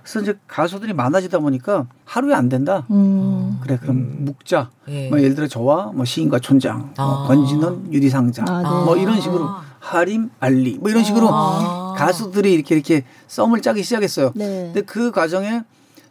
그래서 0.01 0.21
이제 0.21 0.37
가수들이 0.47 0.93
많아지다 0.93 1.39
보니까 1.39 1.85
하루에 2.05 2.33
안 2.33 2.47
된다. 2.47 2.85
음. 2.89 3.59
그래 3.61 3.77
그럼 3.79 3.97
음. 3.97 4.17
묵자. 4.21 4.69
네. 4.87 5.09
뭐 5.09 5.19
예를 5.19 5.35
들어 5.35 5.47
저와 5.47 5.91
뭐 5.93 6.05
시인과 6.05 6.39
촌장, 6.39 6.79
뭐 6.79 7.05
아. 7.05 7.05
뭐 7.05 7.27
건진은 7.27 7.93
유리상자, 7.93 8.45
아, 8.47 8.61
네. 8.61 8.69
뭐 8.85 8.95
이런 8.95 9.19
식으로 9.19 9.45
하림 9.79 10.29
알리 10.39 10.77
뭐 10.79 10.89
이런 10.89 11.03
식으로 11.03 11.27
아. 11.29 11.93
가수들이 11.97 12.53
이렇게 12.53 12.75
이렇게 12.75 13.03
썸을 13.27 13.61
짜기 13.61 13.83
시작했어요. 13.83 14.31
네. 14.33 14.71
근데 14.73 14.81
그 14.81 15.11
과정에 15.11 15.63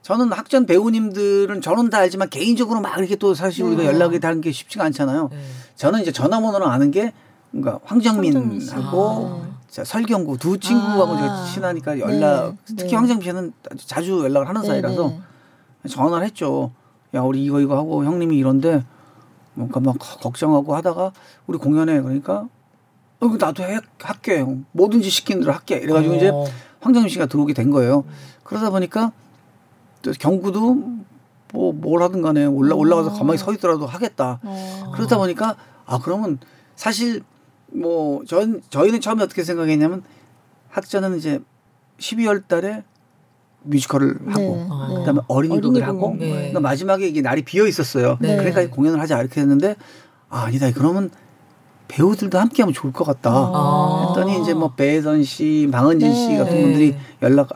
저는 0.02 0.30
학전 0.32 0.66
배우님들은 0.66 1.62
저는 1.62 1.88
다 1.88 1.98
알지만 1.98 2.28
개인적으로 2.28 2.82
막 2.82 2.98
이렇게 2.98 3.16
또 3.16 3.32
사실 3.34 3.64
우리가 3.64 3.82
네. 3.84 3.88
연락이 3.88 4.20
닿는 4.20 4.42
게 4.42 4.52
쉽지가 4.52 4.84
않잖아요. 4.84 5.30
네. 5.32 5.38
저는 5.76 6.02
이제 6.02 6.12
전화번호를 6.12 6.66
아는 6.66 6.90
게 6.90 7.14
그러니까 7.52 7.80
황정민하고 7.84 9.55
아. 9.80 9.84
설경구 9.84 10.38
두 10.38 10.58
친구하고 10.58 11.14
아. 11.14 11.44
친하니까 11.44 11.98
연락 11.98 12.50
네. 12.50 12.56
특히 12.66 12.90
네. 12.90 12.96
황정민 12.96 13.24
씨는 13.24 13.52
자주 13.78 14.20
연락을 14.22 14.48
하는 14.48 14.62
네, 14.62 14.68
사이라서 14.68 15.08
네. 15.82 15.88
전화를 15.88 16.26
했죠. 16.26 16.72
야 17.14 17.20
우리 17.22 17.44
이거 17.44 17.60
이거 17.60 17.76
하고 17.76 18.04
형님이 18.04 18.36
이런데 18.36 18.84
뭔가 19.54 19.80
막 19.80 19.96
걱정하고 19.98 20.74
하다가 20.74 21.12
우리 21.46 21.58
공연에 21.58 22.00
그러니까 22.00 22.48
어, 23.20 23.26
나도 23.38 23.62
해, 23.62 23.78
할게 24.00 24.44
뭐든지 24.72 25.08
시키는 25.08 25.40
대로 25.40 25.52
할게 25.52 25.76
이래가지고 25.76 26.14
어. 26.14 26.16
이제 26.16 26.32
황정민 26.80 27.08
씨가 27.08 27.26
들어오게 27.26 27.54
된 27.54 27.70
거예요. 27.70 28.04
그러다 28.42 28.70
보니까 28.70 29.12
또 30.02 30.12
경구도 30.12 30.74
뭐 31.52 31.72
뭘 31.72 32.02
하든 32.02 32.22
간에 32.22 32.44
올라 32.44 32.74
올라가서 32.74 33.12
가만히 33.12 33.38
서 33.38 33.52
있더라도 33.54 33.86
하겠다. 33.86 34.40
어. 34.42 34.92
그러다 34.94 35.16
보니까 35.18 35.56
아 35.86 35.98
그러면 35.98 36.38
사실 36.74 37.22
뭐 37.80 38.24
전 38.26 38.60
저희는 38.70 39.00
처음에 39.00 39.22
어떻게 39.22 39.44
생각했냐면 39.44 40.02
학자는 40.70 41.16
이제 41.18 41.40
12월 41.98 42.46
달에 42.48 42.84
뮤지컬을 43.62 44.18
네. 44.20 44.30
하고 44.32 44.56
네. 44.88 44.94
그다음에 45.00 45.20
어린이극을 45.28 45.86
하고 45.86 46.14
네. 46.18 46.30
그러니까 46.30 46.60
마지막에 46.60 47.06
이게 47.08 47.20
날이 47.20 47.42
비어 47.42 47.66
있었어요. 47.66 48.16
네. 48.20 48.36
그러니까 48.36 48.68
공연을 48.74 49.00
하자 49.00 49.20
이렇게 49.20 49.40
했는데 49.40 49.76
아, 50.28 50.42
아니다. 50.44 50.70
그러면 50.72 51.10
배우들도 51.88 52.36
함께 52.36 52.62
하면 52.64 52.72
좋을 52.74 52.92
것 52.92 53.04
같다. 53.04 53.30
아. 53.32 54.06
했더니 54.08 54.40
이제 54.42 54.54
뭐 54.54 54.72
배선 54.74 55.22
씨, 55.22 55.68
방은진 55.70 56.12
씨 56.12 56.28
네. 56.30 56.38
같은 56.38 56.60
분들이 56.60 56.96
연락 57.22 57.48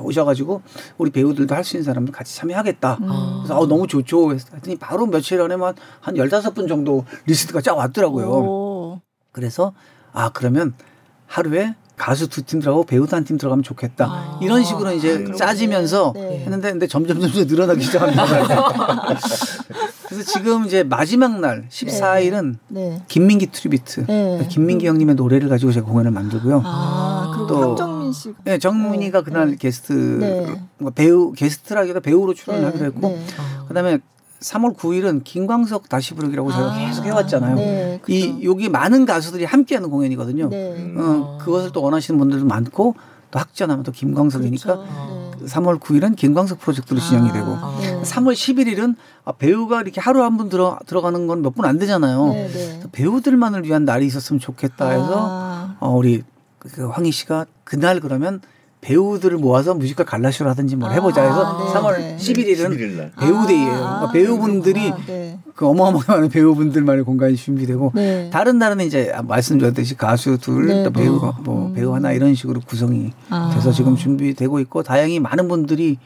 오셔가지고 0.00 0.62
우리 0.96 1.10
배우들도 1.10 1.54
할 1.54 1.62
수 1.64 1.76
있는 1.76 1.84
사람들 1.84 2.12
같이 2.12 2.34
참여하겠다. 2.36 2.98
음. 3.02 3.08
그래서 3.42 3.58
어, 3.58 3.66
너무 3.66 3.86
좋죠. 3.86 4.32
했더니 4.32 4.76
바로 4.76 5.04
며칠 5.06 5.38
안에 5.40 5.56
만 5.56 5.74
한 6.00 6.16
열다섯 6.16 6.54
분 6.54 6.66
정도 6.66 7.04
리스트가 7.26 7.60
쫙 7.60 7.74
왔더라고요. 7.76 8.26
오. 8.26 8.63
그래서 9.34 9.72
아 10.12 10.30
그러면 10.32 10.72
하루에 11.26 11.74
가수 11.96 12.28
두 12.28 12.42
팀 12.42 12.60
들어가고 12.60 12.84
배우도 12.86 13.14
한 13.16 13.24
팀 13.24 13.36
들어가면 13.36 13.62
좋겠다. 13.62 14.06
아. 14.06 14.38
이런 14.42 14.64
식으로 14.64 14.92
이제 14.92 15.24
아, 15.30 15.34
짜지면서 15.34 16.12
네. 16.14 16.38
했는데 16.40 16.70
근데 16.70 16.86
점점 16.86 17.20
점점 17.20 17.46
늘어나기 17.46 17.82
시작합니다. 17.84 18.24
그래서 20.08 20.32
지금 20.32 20.64
이제 20.66 20.82
마지막 20.82 21.40
날 21.40 21.66
14일은 21.70 22.56
네. 22.68 23.02
김민기 23.08 23.46
tribute. 23.46 24.06
네. 24.06 24.46
김민기 24.50 24.86
형님의 24.86 25.14
노래를 25.14 25.48
가지고 25.48 25.72
제가 25.72 25.86
공연을 25.86 26.10
만들고요. 26.10 26.62
아, 26.64 27.46
또 27.48 27.74
정민 27.74 28.12
씨. 28.12 28.34
네, 28.44 28.58
정민이가 28.58 29.22
그날 29.22 29.50
네. 29.52 29.56
게스트 29.56 29.92
네. 29.92 30.46
뭐 30.78 30.90
배우 30.90 31.32
게스트라기보다 31.32 32.00
배우로 32.00 32.34
출연을 32.34 32.60
네. 32.60 32.66
하기로 32.66 32.84
했고 32.86 33.18
그다음에 33.68 33.98
3월 34.44 34.76
9일은 34.76 35.24
김광석 35.24 35.88
다시 35.88 36.14
부르기라고 36.14 36.52
저희가 36.52 36.72
아, 36.74 36.78
계속 36.86 37.04
해왔잖아요. 37.04 37.56
네, 37.56 38.00
이 38.08 38.40
여기 38.44 38.68
많은 38.68 39.06
가수들이 39.06 39.44
함께하는 39.44 39.88
공연이거든요. 39.90 40.48
네. 40.50 40.92
어, 40.98 41.38
그것을 41.40 41.72
또 41.72 41.82
원하시는 41.82 42.18
분들도 42.18 42.44
많고 42.44 42.94
또 43.30 43.38
학전하면 43.38 43.82
또 43.84 43.90
김광석이니까 43.92 44.76
그렇죠. 44.76 45.46
3월 45.46 45.80
9일은 45.80 46.14
김광석 46.16 46.60
프로젝트로 46.60 47.00
진행이 47.00 47.32
되고 47.32 47.46
아, 47.52 47.76
네. 47.80 48.02
3월 48.02 48.32
11일은 48.34 48.96
아, 49.24 49.32
배우가 49.32 49.80
이렇게 49.80 50.00
하루 50.00 50.22
한 50.22 50.36
분 50.36 50.48
들어 50.50 50.78
들어가는 50.86 51.26
건 51.26 51.40
몇 51.42 51.54
분 51.54 51.64
안 51.64 51.78
되잖아요. 51.78 52.26
네, 52.28 52.48
네. 52.48 52.80
배우들만을 52.92 53.64
위한 53.64 53.84
날이 53.84 54.06
있었으면 54.06 54.40
좋겠다 54.40 54.90
해서 54.90 55.26
아. 55.30 55.76
어, 55.80 55.90
우리 55.96 56.22
그 56.58 56.88
황희 56.88 57.10
씨가 57.12 57.46
그날 57.64 58.00
그러면 58.00 58.40
배우들을 58.84 59.38
모아서 59.38 59.72
뮤지컬 59.72 60.04
갈라쇼를 60.04 60.50
하든지 60.50 60.76
뭘 60.76 60.92
해보자 60.92 61.22
해서 61.22 61.42
아, 61.42 61.72
3월 61.72 62.18
11일은 62.18 62.68
11일 62.68 63.18
배우데이예요. 63.18 63.72
아, 63.72 64.10
그러니까 64.10 64.12
배우분들이 64.12 64.90
아, 64.90 64.96
네. 65.06 65.38
그 65.54 65.66
어마어마한 65.66 66.04
많은 66.06 66.28
배우분들만의 66.28 67.04
공간이 67.04 67.34
준비되고 67.34 67.92
네. 67.94 68.28
다른 68.30 68.58
날은 68.58 68.80
이제 68.84 69.14
말씀드렸듯이 69.26 69.96
가수 69.96 70.36
둘, 70.36 70.66
네. 70.66 70.82
또 70.84 70.90
배우 70.90 71.18
네. 71.18 71.32
뭐 71.44 71.68
음. 71.68 71.72
배우 71.72 71.94
하나 71.94 72.12
이런 72.12 72.34
식으로 72.34 72.60
구성이 72.60 73.12
아. 73.30 73.50
돼서 73.54 73.72
지금 73.72 73.96
준비되고 73.96 74.60
있고 74.60 74.82
다행히 74.82 75.18
많은 75.18 75.48
분들이 75.48 75.98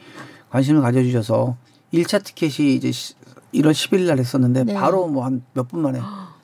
관심을 0.49 0.81
가져주셔서 0.81 1.57
1차 1.93 2.23
티켓이 2.23 2.75
이제 2.75 2.89
1월 3.53 3.71
10일 3.71 4.07
날 4.07 4.19
했었는데 4.19 4.63
네. 4.63 4.73
바로 4.73 5.07
뭐 5.07 5.25
한 5.25 5.41
몇 5.53 5.67
분 5.67 5.81
만에 5.81 5.99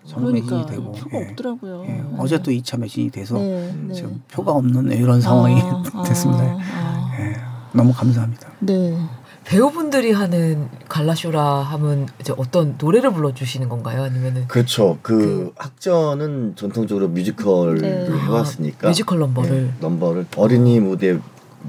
전부 0.06 0.28
그러니까, 0.28 0.58
매진이 0.58 0.72
되고 0.72 0.92
표가 0.92 1.18
예. 1.20 1.30
없더라고요. 1.30 1.84
예. 1.86 1.92
네. 1.92 2.04
어제 2.18 2.38
또 2.42 2.52
2차 2.52 2.80
매진이 2.80 3.10
돼서 3.10 3.36
네, 3.36 3.76
네. 3.88 3.94
지금 3.94 4.22
표가 4.32 4.52
없는 4.52 4.92
이런 4.92 5.20
상황이 5.20 5.60
아, 5.62 5.84
됐습니다. 6.06 6.44
아, 6.44 6.58
아. 6.60 7.18
예. 7.20 7.36
너무 7.74 7.92
감사합니다. 7.92 8.50
네. 8.60 8.98
배우분들이 9.46 10.12
하는 10.12 10.70
갈라쇼라 10.90 11.44
하면 11.44 12.08
이제 12.20 12.34
어떤 12.36 12.76
노래를 12.80 13.14
불러주시는 13.14 13.70
건가요? 13.70 14.04
아니면은 14.04 14.48
그렇죠. 14.48 14.98
그, 15.04 15.18
그 15.18 15.54
학전은 15.56 16.56
전통적으로 16.56 17.10
뮤지컬을 17.10 17.78
네. 17.82 18.10
해왔으니까 18.10 18.88
아, 18.88 18.90
뮤지컬 18.90 19.20
넘버를 19.20 19.68
네. 19.68 19.74
넘버를 19.82 20.26
어린이 20.36 20.80
무대 20.80 21.20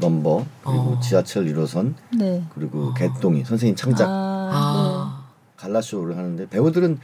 넘버 0.00 0.46
그리고 0.64 0.80
어. 0.80 1.00
지하철 1.00 1.44
1호선 1.46 1.94
네. 2.16 2.42
그리고 2.54 2.88
어. 2.88 2.94
개똥이 2.94 3.44
선생님 3.44 3.76
창작 3.76 4.08
아. 4.08 5.24
갈라쇼를 5.56 6.16
하는데 6.16 6.48
배우들은 6.48 6.98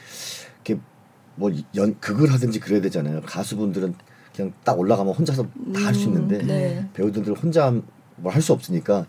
뭐 1.35 1.51
연, 1.77 1.99
극을 2.01 2.33
하든지 2.33 2.61
그래야 2.61 2.81
되잖아요. 2.83 3.23
가수분들은 3.23 3.95
그냥 4.35 4.53
딱 4.65 4.79
올라가면 4.79 5.15
혼자서 5.15 5.45
다 5.75 5.81
할 5.87 5.95
수 5.95 6.05
있는데 6.05 6.41
음, 6.41 6.47
네. 6.47 6.89
배우들 6.95 7.23
혼자 7.35 7.71
뭘 8.17 8.35
할 8.35 8.41
수 8.43 8.53
없으니까 8.53 9.07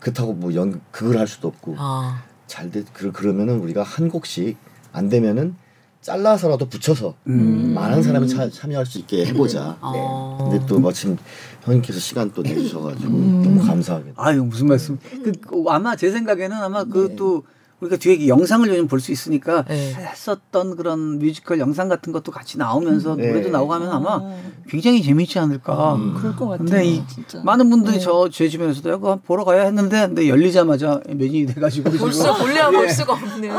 그렇다고 0.00 0.32
뭐 0.32 0.54
연 0.54 0.80
극을 0.90 1.18
할 1.18 1.26
수도 1.26 1.48
없고 1.48 1.74
아. 1.78 2.22
잘돼 2.46 2.84
그 2.92 3.12
그러면은 3.12 3.58
우리가 3.60 3.82
한 3.82 4.08
곡씩 4.08 4.56
안 4.92 5.08
되면은 5.08 5.54
잘라서라도 6.00 6.66
붙여서 6.68 7.14
음. 7.26 7.74
많은 7.74 8.02
사람이 8.02 8.26
차, 8.26 8.48
참여할 8.48 8.86
수 8.86 8.98
있게 8.98 9.26
해보자. 9.26 9.76
아. 9.82 9.92
네. 9.92 10.44
근데 10.50 10.66
또 10.66 10.80
마침 10.80 11.16
형님께서 11.62 12.00
시간 12.00 12.32
또 12.32 12.40
내주셔가지고 12.42 13.12
음. 13.12 13.42
너무 13.42 13.62
감사하게. 13.66 14.14
아유 14.16 14.42
무슨 14.42 14.66
말씀? 14.68 14.98
그, 15.22 15.32
그 15.32 15.64
아마 15.68 15.94
제 15.96 16.10
생각에는 16.10 16.56
아마 16.56 16.84
그또 16.84 17.44
네. 17.46 17.59
우리가 17.80 17.96
뒤에 17.96 18.28
영상을 18.28 18.68
요즘 18.68 18.86
볼 18.86 19.00
수 19.00 19.10
있으니까 19.12 19.64
네. 19.64 19.94
했었던 19.94 20.76
그런 20.76 21.18
뮤지컬 21.18 21.58
영상 21.58 21.88
같은 21.88 22.12
것도 22.12 22.30
같이 22.32 22.58
나오면서 22.58 23.16
네. 23.16 23.28
노래도 23.28 23.48
나오고 23.48 23.72
하면 23.74 23.90
아마 23.90 24.20
굉장히 24.68 25.02
재미있지 25.02 25.38
않을까. 25.38 25.94
음. 25.94 26.14
그럴 26.14 26.36
것 26.36 26.48
같아요. 26.48 26.66
근데 26.66 26.84
이 26.84 27.02
진짜. 27.08 27.42
많은 27.42 27.70
분들이 27.70 27.94
네. 27.94 28.00
저제 28.00 28.48
주변에서도 28.48 28.88
이거 28.94 29.20
보러 29.24 29.44
가야 29.44 29.62
했는데 29.64 30.06
근데 30.06 30.28
열리자마자 30.28 31.00
매진이 31.08 31.46
돼가지고 31.46 31.90
벌써 31.98 32.36
볼래야 32.36 32.70
볼 32.70 32.88
수가 32.90 33.14
없는. 33.14 33.50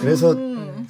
그래서 0.00 0.32
음. 0.32 0.86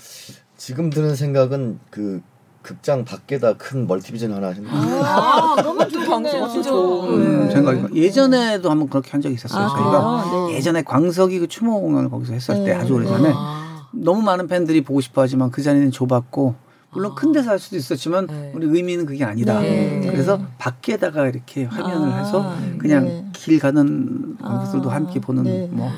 지금 0.57 0.91
드는 0.91 1.17
생각은 1.17 1.81
그 1.91 2.21
극장 2.71 3.05
밖에다 3.05 3.55
큰 3.55 3.89
멀티비전 3.89 4.33
하나 4.33 4.51
하는 4.51 4.65
아, 4.69 5.57
너무 5.61 5.89
좋네요. 5.89 6.49
진짜 6.49 6.71
네. 6.71 7.51
생각이 7.51 8.01
예전에도 8.01 8.71
한번 8.71 8.89
그렇게 8.89 9.11
한 9.11 9.21
적이 9.21 9.35
있었어요. 9.35 9.65
아, 9.65 9.69
저희가 9.69 10.47
네. 10.47 10.55
예전에 10.55 10.83
광석이 10.83 11.41
그 11.41 11.49
추모 11.49 11.81
공연을 11.81 12.11
거기서 12.11 12.33
했을 12.33 12.55
때 12.55 12.67
네. 12.67 12.73
아주 12.75 12.95
오래전에 12.95 13.33
아. 13.35 13.89
너무 13.91 14.23
많은 14.23 14.47
팬들이 14.47 14.85
보고 14.85 15.01
싶어하지만 15.01 15.51
그 15.51 15.63
자리는 15.63 15.91
좁았고 15.91 16.55
물론 16.93 17.17
큰 17.17 17.33
데서 17.33 17.51
할 17.51 17.59
수도 17.59 17.77
있었지만 17.77 18.29
네. 18.29 18.53
우리 18.55 18.69
의미는 18.69 19.05
그게 19.05 19.25
아니다. 19.25 19.59
네. 19.59 20.07
그래서 20.09 20.41
밖에다가 20.59 21.27
이렇게 21.27 21.65
화면을 21.65 22.13
아, 22.13 22.19
해서 22.19 22.55
그냥 22.79 23.05
네. 23.05 23.27
길 23.33 23.59
가는 23.59 24.37
관객들도 24.41 24.93
아, 24.93 24.95
함께 24.95 25.19
보는 25.19 25.43
네. 25.43 25.69
뭐 25.73 25.91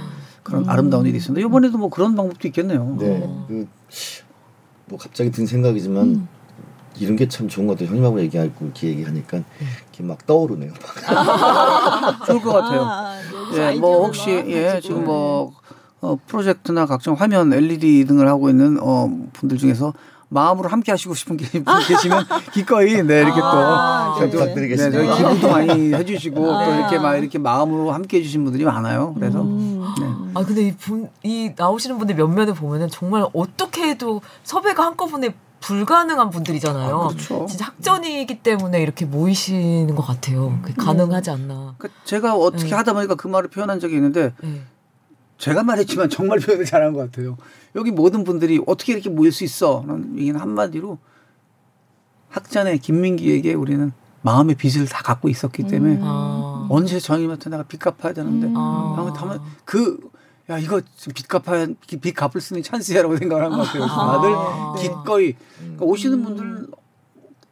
그런 0.42 0.64
음. 0.64 0.70
아름다운 0.70 1.04
일이 1.04 1.18
있습니다. 1.18 1.46
이번에도 1.46 1.76
뭐 1.76 1.90
그런 1.90 2.16
방법도 2.16 2.48
있겠네요. 2.48 2.96
네. 2.98 3.20
그, 3.46 3.68
뭐 4.86 4.98
갑자기 4.98 5.30
든 5.30 5.46
생각이지만 5.46 6.02
음. 6.04 6.28
이런 7.02 7.16
게 7.16 7.26
참 7.28 7.48
좋은 7.48 7.66
것 7.66 7.74
같아요. 7.74 7.88
형님하고 7.88 8.20
얘기하고 8.20 8.52
이렇게 8.60 8.88
얘기하니까 8.88 9.38
이렇게 9.38 10.02
막 10.02 10.24
떠오르네요. 10.26 10.72
좋을 12.26 12.40
것 12.40 12.52
같아요. 12.52 12.82
아, 12.84 13.16
예, 13.54 13.72
뭐 13.78 14.04
혹시 14.06 14.30
예, 14.30 14.80
지금 14.82 15.04
뭐 15.04 15.52
어, 16.00 16.16
프로젝트나 16.26 16.86
각종 16.86 17.14
화면 17.14 17.52
LED 17.52 18.04
등을 18.06 18.28
하고 18.28 18.48
있는 18.50 18.78
어, 18.80 19.08
분들 19.32 19.58
중에서 19.58 19.92
마음으로 20.28 20.68
함께 20.70 20.90
하시고 20.92 21.14
싶은 21.14 21.36
분 21.36 21.46
계시면 21.86 22.24
기꺼이 22.54 23.02
네 23.02 23.20
이렇게 23.20 23.40
아, 23.42 24.14
또 24.18 24.24
네. 24.24 24.30
부탁드리겠습니다. 24.30 24.98
네, 24.98 25.16
기부도 25.34 25.48
많이 25.50 25.92
해주시고 25.94 26.52
아. 26.54 26.64
또 26.64 26.74
이렇게 26.74 26.98
막 26.98 27.16
이렇게 27.16 27.38
마음으로 27.38 27.92
함께 27.92 28.18
해주신 28.18 28.44
분들이 28.44 28.64
많아요. 28.64 29.12
그래서 29.14 29.42
음. 29.42 29.84
네. 30.00 30.06
아 30.34 30.42
근데 30.44 30.62
이, 30.62 30.72
분, 30.76 31.08
이 31.22 31.50
나오시는 31.56 31.98
분들 31.98 32.14
몇몇을 32.14 32.54
보면은 32.54 32.88
정말 32.88 33.26
어떻게 33.34 33.88
해도 33.90 34.22
섭외가 34.42 34.84
한꺼번에 34.86 35.34
불가능한 35.62 36.30
분들이잖아요. 36.30 36.94
아, 36.94 37.08
그렇죠. 37.08 37.46
진짜 37.48 37.66
학전이기 37.66 38.42
때문에 38.42 38.82
이렇게 38.82 39.04
모이시는 39.04 39.94
것 39.94 40.02
같아요. 40.02 40.58
그 40.62 40.74
가능하지 40.74 41.30
않나. 41.30 41.74
그러니까 41.78 42.00
제가 42.04 42.34
어떻게 42.34 42.70
네. 42.70 42.74
하다 42.74 42.92
보니까 42.92 43.14
그 43.14 43.28
말을 43.28 43.48
표현한 43.48 43.80
적이 43.80 43.96
있는데 43.96 44.34
네. 44.42 44.62
제가 45.38 45.62
말했지만 45.62 46.10
정말 46.10 46.38
표현을 46.40 46.64
잘한 46.64 46.92
것 46.92 47.00
같아요. 47.00 47.36
여기 47.74 47.90
모든 47.90 48.24
분들이 48.24 48.60
어떻게 48.66 48.92
이렇게 48.92 49.08
모일 49.08 49.32
수 49.32 49.44
있어? 49.44 49.84
라는 49.86 50.18
얘기는 50.18 50.38
한마디로 50.38 50.98
학전의 52.28 52.78
김민기에게 52.78 53.54
우리는 53.54 53.92
마음의 54.22 54.56
빚을 54.56 54.86
다 54.86 55.02
갖고 55.02 55.28
있었기 55.28 55.64
때문에 55.66 55.94
음. 55.94 56.00
아. 56.02 56.66
언제 56.70 56.98
저님한테 56.98 57.50
내가 57.50 57.62
빚 57.64 57.78
갚아야 57.78 58.12
되는데 58.12 58.46
음. 58.48 58.54
아. 58.56 59.40
그 59.64 59.98
야, 60.52 60.58
이거 60.58 60.80
빚 61.14 61.26
갚아야, 61.28 61.66
빚 62.00 62.12
갚을 62.14 62.40
수 62.40 62.52
있는 62.54 62.62
찬스야라고 62.62 63.16
생각을 63.16 63.44
한 63.44 63.52
것 63.52 63.64
같아요. 63.66 63.84
아, 63.84 64.12
다들 64.20 64.30
기꺼이. 64.82 65.34
그러니까 65.58 65.84
오시는 65.86 66.22
분들 66.24 66.66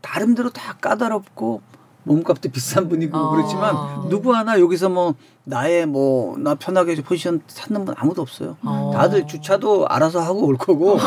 나름대로 0.03 0.51
다 0.51 0.75
까다롭고 0.81 1.63
몸값도 2.05 2.49
비싼 2.51 2.89
분이고 2.89 3.17
아, 3.17 3.31
그렇지만 3.31 4.09
누구 4.09 4.35
하나 4.35 4.59
여기서 4.59 4.89
뭐 4.89 5.15
나의 5.45 5.85
뭐 5.87 6.37
나 6.39 6.55
편하게 6.55 6.95
포지션 7.03 7.43
찾는 7.47 7.85
분 7.85 7.95
아무도 7.99 8.23
없어요. 8.23 8.57
아. 8.63 8.91
다들 8.95 9.27
주차도 9.27 9.87
알아서 9.89 10.21
하고 10.21 10.47
올 10.47 10.57
거고 10.57 10.99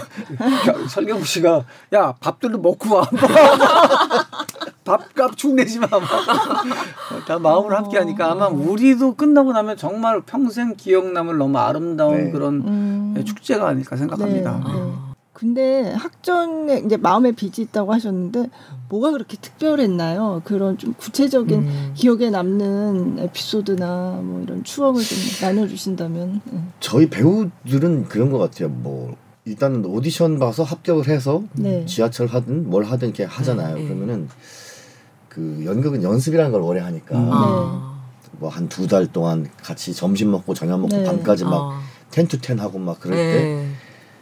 설경구 0.88 1.24
씨가 1.26 1.64
야 1.94 2.12
밥들도 2.20 2.58
먹고 2.58 2.94
와. 2.94 3.08
밥값 4.84 5.36
축내지 5.36 5.78
마. 5.78 5.88
다 7.26 7.38
마음을 7.38 7.76
함께 7.76 7.98
하니까 7.98 8.32
아마 8.32 8.48
우리도 8.48 9.14
끝나고 9.14 9.52
나면 9.52 9.76
정말 9.76 10.22
평생 10.22 10.74
기억 10.76 11.12
남을 11.12 11.36
너무 11.38 11.58
아름다운 11.58 12.24
네. 12.24 12.30
그런 12.30 12.54
음. 12.66 13.22
축제가 13.24 13.68
아닐까 13.68 13.96
생각합니다. 13.96 14.62
네. 14.66 14.72
네. 14.72 14.92
근데 15.32 15.92
학전에 15.92 16.82
이제 16.84 16.98
마음의 16.98 17.32
빚이 17.32 17.62
있다고 17.62 17.94
하셨는데 17.94 18.50
뭐가 18.90 19.10
그렇게 19.12 19.38
특별했나요? 19.38 20.42
그런 20.44 20.76
좀 20.76 20.92
구체적인 20.94 21.60
음. 21.60 21.92
기억에 21.94 22.28
남는 22.28 23.18
에피소드나 23.20 24.20
뭐 24.22 24.42
이런 24.42 24.64
추억을 24.64 25.02
좀 25.02 25.18
나눠주신다면. 25.40 26.40
네. 26.44 26.60
저희 26.80 27.08
배우들은 27.08 28.08
그런 28.08 28.30
것 28.30 28.38
같아요. 28.38 28.68
뭐 28.68 29.16
일단은 29.46 29.86
오디션 29.86 30.38
봐서 30.38 30.62
합격을 30.62 31.08
해서 31.08 31.42
네. 31.52 31.86
지하철 31.86 32.26
하든 32.26 32.68
뭘 32.68 32.84
하든 32.84 33.08
이렇게 33.08 33.24
하잖아요. 33.24 33.76
네. 33.76 33.84
그러면은 33.84 34.28
그 35.30 35.62
연극은 35.64 36.02
연습이라는 36.02 36.52
걸 36.52 36.60
오래 36.60 36.80
하니까 36.80 37.16
음. 37.16 37.90
뭐한 38.40 38.68
두 38.68 38.86
달 38.86 39.06
동안 39.06 39.48
같이 39.62 39.94
점심 39.94 40.30
먹고 40.32 40.52
저녁 40.54 40.80
먹고 40.80 40.96
네. 40.96 41.04
밤까지 41.04 41.44
막 41.44 41.80
텐투텐 42.10 42.58
아. 42.60 42.64
하고 42.64 42.78
막 42.78 42.98
그럴 43.00 43.16
때. 43.16 43.66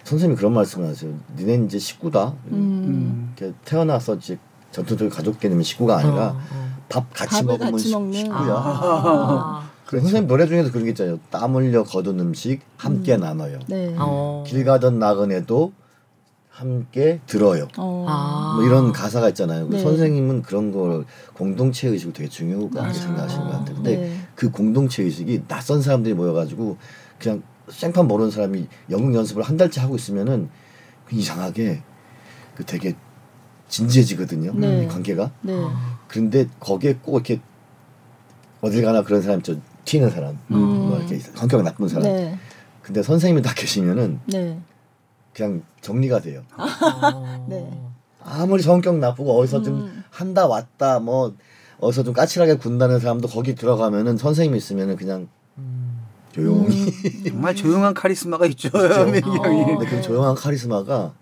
선생님이 0.05 0.37
그런 0.39 0.53
말씀을 0.55 0.89
하세요. 0.89 1.13
니네 1.37 1.65
이제 1.67 1.79
식구다. 1.79 2.35
음. 2.53 3.35
음. 3.43 3.53
태어나서 3.65 4.15
이제 4.17 4.39
전투들 4.73 5.09
가족 5.11 5.39
개념이 5.41 5.65
식구가 5.65 5.99
아니라 5.99 6.29
어, 6.29 6.37
어. 6.53 6.69
밥 6.89 7.13
같이 7.13 7.43
먹으면 7.43 7.73
같이 7.73 7.89
식구야. 7.89 8.55
아. 8.55 9.69
그래 9.87 10.01
선생님 10.03 10.29
노래 10.29 10.47
중에서 10.47 10.71
그런 10.71 10.85
게 10.85 10.91
있잖아요. 10.91 11.19
땀 11.31 11.55
흘려 11.55 11.83
거둔 11.85 12.21
음식 12.21 12.61
함께 12.77 13.15
음. 13.15 13.21
나눠요. 13.21 13.59
네. 13.67 13.95
어. 13.99 14.45
길 14.47 14.65
가던 14.65 14.99
나그네도 14.99 15.73
함께 16.59 17.21
들어요. 17.27 17.69
어. 17.77 18.05
아. 18.09 18.55
뭐 18.57 18.67
이런 18.67 18.93
가사가 18.93 19.29
있잖아요. 19.29 19.69
네. 19.69 19.79
선생님은 19.79 20.43
그런 20.43 20.73
걸 20.73 21.05
공동체 21.33 21.89
의식을 21.89 22.13
되게 22.13 22.29
중요하게 22.29 22.81
아. 22.81 22.93
생각하시는 22.93 23.45
것 23.45 23.51
같아요. 23.53 23.77
근데 23.77 23.97
네. 23.97 24.19
그 24.35 24.51
공동체 24.51 25.05
의식이 25.05 25.45
낯선 25.47 25.81
사람들이 25.81 26.15
모여가지고 26.15 26.77
그냥 27.21 27.43
생판 27.69 28.09
모르는 28.09 28.33
사람이 28.33 28.67
영국 28.91 29.15
연습을 29.15 29.45
한 29.45 29.57
달째 29.57 29.81
하고 29.81 29.95
있으면은 29.95 30.49
그 31.07 31.15
이상하게 31.15 31.83
그 32.57 32.65
되게 32.65 32.97
진지해지거든요. 33.69 34.53
네. 34.55 34.87
관계가. 34.89 35.31
네. 35.43 35.53
그런데 36.09 36.49
거기에 36.59 36.99
꼭 37.01 37.15
이렇게 37.15 37.41
어딜 38.61 38.83
가나 38.83 39.03
그런 39.05 39.23
사람 39.23 39.43
저 39.43 39.55
튀는 39.85 40.11
사람, 40.11 40.37
음. 40.51 40.57
뭐 40.57 40.99
이렇게 40.99 41.19
성격 41.21 41.63
나쁜 41.63 41.87
사람. 41.87 42.03
네. 42.03 42.37
근데 42.83 43.03
선생님이 43.03 43.43
다 43.43 43.55
계시면은 43.55 44.19
네. 44.27 44.59
그냥 45.39 45.63
정리가 45.81 46.21
돼요. 46.21 46.43
아. 46.57 47.45
네. 47.49 47.71
아무리 48.25 48.61
성격 48.63 48.99
나쁘고 48.99 49.39
어디서 49.39 49.59
음. 49.59 49.65
좀 49.65 50.05
한다 50.11 50.47
왔다 50.47 50.99
뭐 50.99 51.35
어디서 51.81 52.03
좀 52.03 52.13
까칠하게 52.13 52.57
군다는 52.57 52.99
사람도 52.99 53.29
거기 53.29 53.55
들어가면은 53.55 54.17
선생님이 54.17 54.59
있으면은 54.59 54.97
그냥 54.97 55.29
조용히 56.33 56.89
음. 56.89 57.25
정말 57.27 57.55
조용한 57.55 57.95
카리스마가 57.95 58.47
있죠. 58.47 58.69
민기 59.11 59.31
형이. 59.31 59.65
근데 59.79 59.87
그 59.87 60.03
조용한 60.03 60.35
카리스마가 60.35 61.15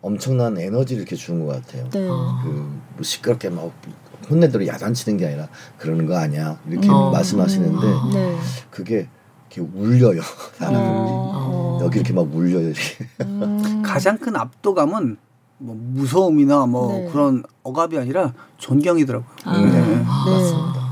엄청난 0.00 0.56
에너지를 0.56 1.02
이렇게 1.02 1.16
주는 1.16 1.44
것 1.44 1.54
같아요. 1.54 1.90
네. 1.90 2.00
그뭐 2.00 3.02
시끄럽게 3.02 3.50
막 3.50 3.72
혼내대로 4.30 4.66
야단치는 4.66 5.18
게 5.18 5.26
아니라 5.26 5.48
그러는 5.76 6.06
거 6.06 6.16
아니야 6.16 6.58
이렇게 6.68 6.88
어. 6.88 7.10
말씀하시는데 7.10 7.86
음. 7.86 8.10
네. 8.12 8.36
그게 8.70 9.08
이렇게 9.50 9.60
울려요 9.60 10.20
사람들이 10.54 10.84
어. 10.86 11.78
여기 11.82 11.98
이렇게 11.98 12.12
막 12.12 12.32
울려요. 12.32 12.68
이렇게. 12.68 12.80
음. 13.22 13.82
가장 13.84 14.18
큰 14.18 14.36
압도감은 14.36 15.16
뭐 15.58 15.76
무서움이나 15.78 16.66
뭐 16.66 16.92
네. 16.92 17.08
그런 17.10 17.42
억압이 17.62 17.98
아니라 17.98 18.32
존경이더라고요. 18.58 19.28
아. 19.44 19.58
네. 19.60 20.04
아, 20.06 20.24
맞습니다. 20.30 20.90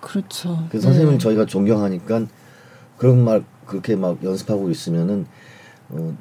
그렇죠. 0.00 0.66
그 0.70 0.80
선생님 0.80 1.12
네. 1.12 1.18
저희가 1.18 1.46
존경하니까 1.46 2.26
그런 2.96 3.24
말 3.24 3.44
그렇게 3.66 3.96
막 3.96 4.22
연습하고 4.22 4.70
있으면은 4.70 5.26
어, 5.90 6.16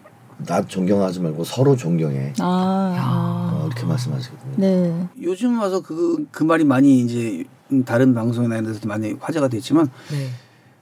나 0.45 0.65
존경하지 0.65 1.21
말고 1.21 1.43
서로 1.43 1.75
존경해. 1.75 2.33
아, 2.39 3.51
어, 3.53 3.67
이렇게 3.67 3.85
말씀하시거든요. 3.85 4.53
네. 4.57 5.07
요즘 5.21 5.59
와서 5.59 5.81
그, 5.81 6.27
그 6.31 6.43
말이 6.43 6.63
많이 6.63 6.99
이제 6.99 7.43
다른 7.85 8.13
방송이나 8.13 8.55
이런 8.57 8.73
데서 8.73 8.87
많이 8.87 9.13
화제가 9.19 9.47
됐지만 9.47 9.89
네. 10.11 10.29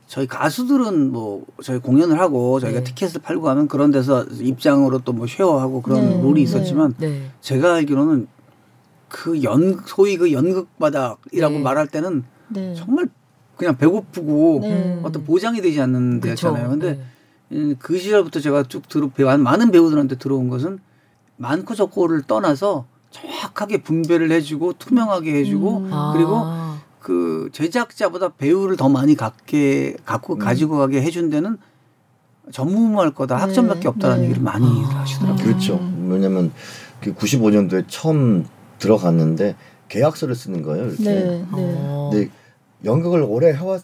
저희 0.09 0.25
가수들은 0.25 1.11
뭐 1.11 1.45
저희 1.63 1.77
공연을 1.77 2.19
하고 2.19 2.59
저희가 2.59 2.79
네. 2.79 2.83
티켓을 2.83 3.21
팔고 3.21 3.47
하면 3.47 3.67
그런 3.67 3.91
데서 3.91 4.23
입장으로 4.23 4.99
또 4.99 5.13
뭐 5.13 5.27
쉐어하고 5.27 5.83
그런 5.83 6.09
네. 6.09 6.21
롤이 6.21 6.41
있었지만 6.41 6.95
네. 6.97 7.29
제가 7.41 7.75
알기로는 7.75 8.27
그 9.07 9.43
연 9.43 9.79
소위 9.85 10.17
그 10.17 10.31
연극 10.31 10.67
바닥이라고 10.79 11.57
네. 11.57 11.61
말할 11.61 11.87
때는 11.87 12.23
정말 12.75 13.07
그냥 13.55 13.77
배고프고 13.77 14.59
네. 14.63 14.99
어떤 15.03 15.23
보장이 15.25 15.61
되지 15.61 15.79
않는 15.81 16.21
데였잖아요. 16.21 16.69
근데 16.69 16.99
네. 17.49 17.75
그 17.77 17.99
시절부터 17.99 18.39
제가 18.39 18.63
쭉 18.63 18.87
들어 18.89 19.11
많은 19.37 19.69
배우들한테 19.69 20.17
들어온 20.17 20.49
것은 20.49 20.79
많고 21.37 21.75
적고를 21.75 22.23
떠나서 22.23 22.87
정확하게 23.11 23.83
분배를 23.83 24.31
해주고 24.31 24.73
투명하게 24.79 25.35
해주고 25.35 25.77
음. 25.77 25.91
그리고 26.13 26.41
아. 26.45 26.68
그 27.09 27.49
제작자보다 27.53 28.35
배우를 28.35 28.77
더 28.77 28.87
많이 28.87 29.15
갖게 29.15 29.95
갖고 30.05 30.35
음. 30.35 30.37
가지고 30.37 30.77
가게 30.77 31.01
해준 31.01 31.31
데는 31.31 31.57
전무후무할 32.51 33.15
거다 33.15 33.35
네. 33.35 33.41
학점밖에 33.41 33.87
없다는 33.87 34.17
네. 34.17 34.23
얘기를 34.25 34.43
많이 34.43 34.63
아. 34.67 34.99
하시더라고요. 34.99 35.43
그렇죠. 35.43 35.79
왜냐면 36.07 36.51
그 37.01 37.15
95년도에 37.15 37.85
처음 37.87 38.45
들어갔는데 38.77 39.55
계약서를 39.87 40.35
쓰는 40.35 40.61
거예요. 40.61 40.85
이렇게. 40.85 41.03
네. 41.03 41.45
네. 41.55 42.09
근데 42.11 42.29
연극을 42.85 43.23
오래 43.23 43.53
해왔 43.53 43.81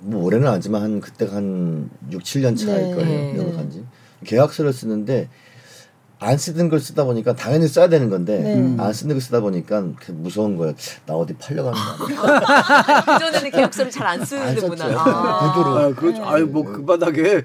뭐 0.00 0.22
올해는 0.24 0.46
아니지만 0.46 0.82
한 0.82 1.00
그때가 1.00 1.34
한 1.34 1.88
6, 2.12 2.22
7년 2.22 2.58
차일 2.58 2.90
네. 2.90 2.94
거예요. 2.94 3.38
연극한 3.38 3.70
지. 3.70 3.86
계약서를 4.24 4.74
쓰는데 4.74 5.30
안 6.18 6.38
쓰던 6.38 6.70
걸 6.70 6.80
쓰다 6.80 7.04
보니까 7.04 7.34
당연히 7.34 7.68
써야 7.68 7.88
되는 7.88 8.08
건데 8.08 8.38
네. 8.38 8.82
안 8.82 8.92
쓰는 8.92 9.14
걸 9.16 9.20
쓰다 9.20 9.40
보니까 9.40 9.84
무서운 10.12 10.56
거예요. 10.56 10.74
나 11.04 11.14
어디 11.14 11.34
팔려가는 11.34 11.78
거? 11.78 12.06
그전에는 13.18 13.50
계약서를 13.52 13.90
잘 13.90 14.06
안 14.06 14.24
쓰는구나. 14.24 14.84
아. 14.98 15.52
구두로. 15.52 15.76
아, 15.78 15.94
그렇죠. 15.94 16.22
네. 16.22 16.28
아유 16.28 16.46
뭐그 16.46 16.84
바닥에 16.86 17.42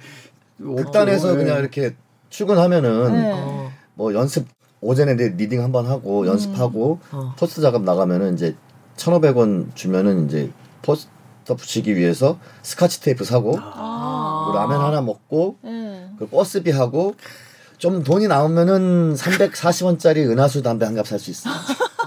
극단에서 0.57 1.35
그냥 1.35 1.59
이렇게 1.59 1.95
출근하면은 2.29 3.11
네. 3.13 3.69
뭐 3.95 4.13
연습 4.13 4.47
오전에 4.79 5.13
reading 5.15 5.61
한 5.61 5.71
번 5.71 5.85
하고 5.87 6.21
음. 6.21 6.27
연습하고 6.27 6.99
어. 7.11 7.35
포스터 7.37 7.61
작업 7.61 7.83
나가면은 7.83 8.35
이제 8.35 8.55
천오백 8.95 9.37
원 9.37 9.71
주면은 9.75 10.27
이제 10.27 10.49
포스터 10.81 11.55
붙이기 11.57 11.95
위해서 11.97 12.39
스카치 12.61 13.01
테이프 13.01 13.25
사고 13.25 13.57
아. 13.61 14.51
라면 14.55 14.79
하나 14.81 15.01
먹고 15.01 15.57
네. 15.61 16.09
그 16.17 16.27
버스비 16.27 16.71
하고 16.71 17.15
좀 17.81 18.03
돈이 18.03 18.27
나오면은 18.27 19.15
340원짜리 19.15 20.17
은하수 20.29 20.61
담배 20.61 20.85
한 20.85 20.93
갑 20.95 21.07
살 21.07 21.17
수 21.17 21.31
있어. 21.31 21.49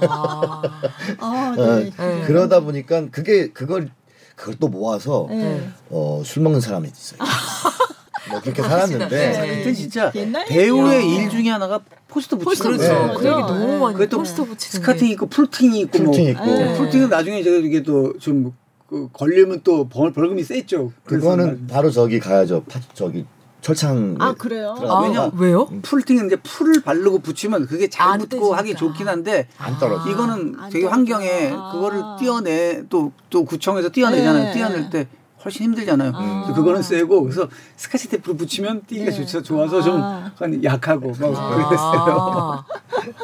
아, 0.09 0.63
아 1.19 1.55
네. 1.57 1.91
어, 1.99 2.23
그러다 2.27 2.61
보니까 2.61 3.09
그게 3.11 3.49
그걸 3.51 3.91
그걸 4.37 4.55
또 4.61 4.69
모아서 4.69 5.27
네. 5.29 5.69
어, 5.91 6.23
술 6.25 6.45
먹는 6.45 6.61
사람이 6.61 6.89
있어요. 6.89 7.19
뭐 8.31 8.41
그렇게 8.41 8.63
살았는데 8.63 9.09
네. 9.09 9.57
그때 9.59 9.73
진짜 9.75 10.13
배우의 10.13 11.11
일 11.11 11.29
중에 11.29 11.49
하나가 11.51 11.81
포스터 12.07 12.39
붙이는 12.39 12.77
그렇죠. 12.79 13.07
네. 13.09 13.15
그 13.19 13.27
얘기 13.27 13.41
너무 13.41 13.79
많이 13.81 13.95
그게 13.95 14.09
또 14.09 14.19
포스터 14.19 14.45
붙이는 14.45 14.81
스카팅 14.81 15.09
있고 15.11 15.27
풀팅이 15.27 15.81
있고 15.81 15.99
뭐 15.99 16.13
풀팅 16.13 16.29
있고 16.31 16.45
네. 16.45 16.75
풀팅은 16.79 17.09
나중에 17.09 17.43
제가 17.43 17.57
이게 17.57 17.83
또좀 17.83 18.55
그 18.89 19.09
걸리면 19.13 19.63
또 19.65 19.89
벌, 19.89 20.13
벌금이 20.13 20.45
세죠. 20.45 20.93
그거는 21.05 21.67
바로 21.67 21.91
저기 21.91 22.21
가야죠. 22.21 22.63
파, 22.63 22.79
저기 22.95 23.27
철창 23.65 24.17
아 24.21 24.35
그래요? 24.35 24.77
아, 24.79 25.01
왜냐 25.01 25.31
왜요? 25.39 25.67
풀팅은 25.81 26.27
이제 26.27 26.37
풀을 26.37 26.83
바르고 26.83 27.21
붙이면 27.21 27.67
그게 27.67 27.89
잘 27.89 28.19
붙고 28.19 28.55
하기 28.55 28.75
좋긴 28.75 29.09
한데 29.09 29.49
안 29.57 29.79
떨어져. 29.79 30.11
이거는 30.11 30.57
되게 30.71 30.87
환경에 30.87 31.51
아. 31.57 31.73
그거를 31.73 32.03
띄어내 32.21 32.85
또 32.91 33.11
또 33.35 33.45
구청에서 33.45 33.91
띄어내잖아요. 33.91 34.45
네. 34.45 34.53
띄어낼 34.53 34.91
때 34.91 35.09
훨씬 35.45 35.65
힘들잖아요. 35.65 36.13
아. 36.15 36.53
그거는 36.55 36.83
세고 36.83 37.23
그래서 37.23 37.49
스카치 37.75 38.09
테이프로 38.09 38.37
붙이면 38.37 38.83
띄기가 38.87 39.11
네. 39.11 39.17
좋죠. 39.17 39.43
좋아서 39.43 39.83
좀 39.83 40.01
아. 40.01 40.31
약하고 40.63 41.13
막 41.19 41.35
아. 41.37 41.67
그랬어요. 41.67 42.65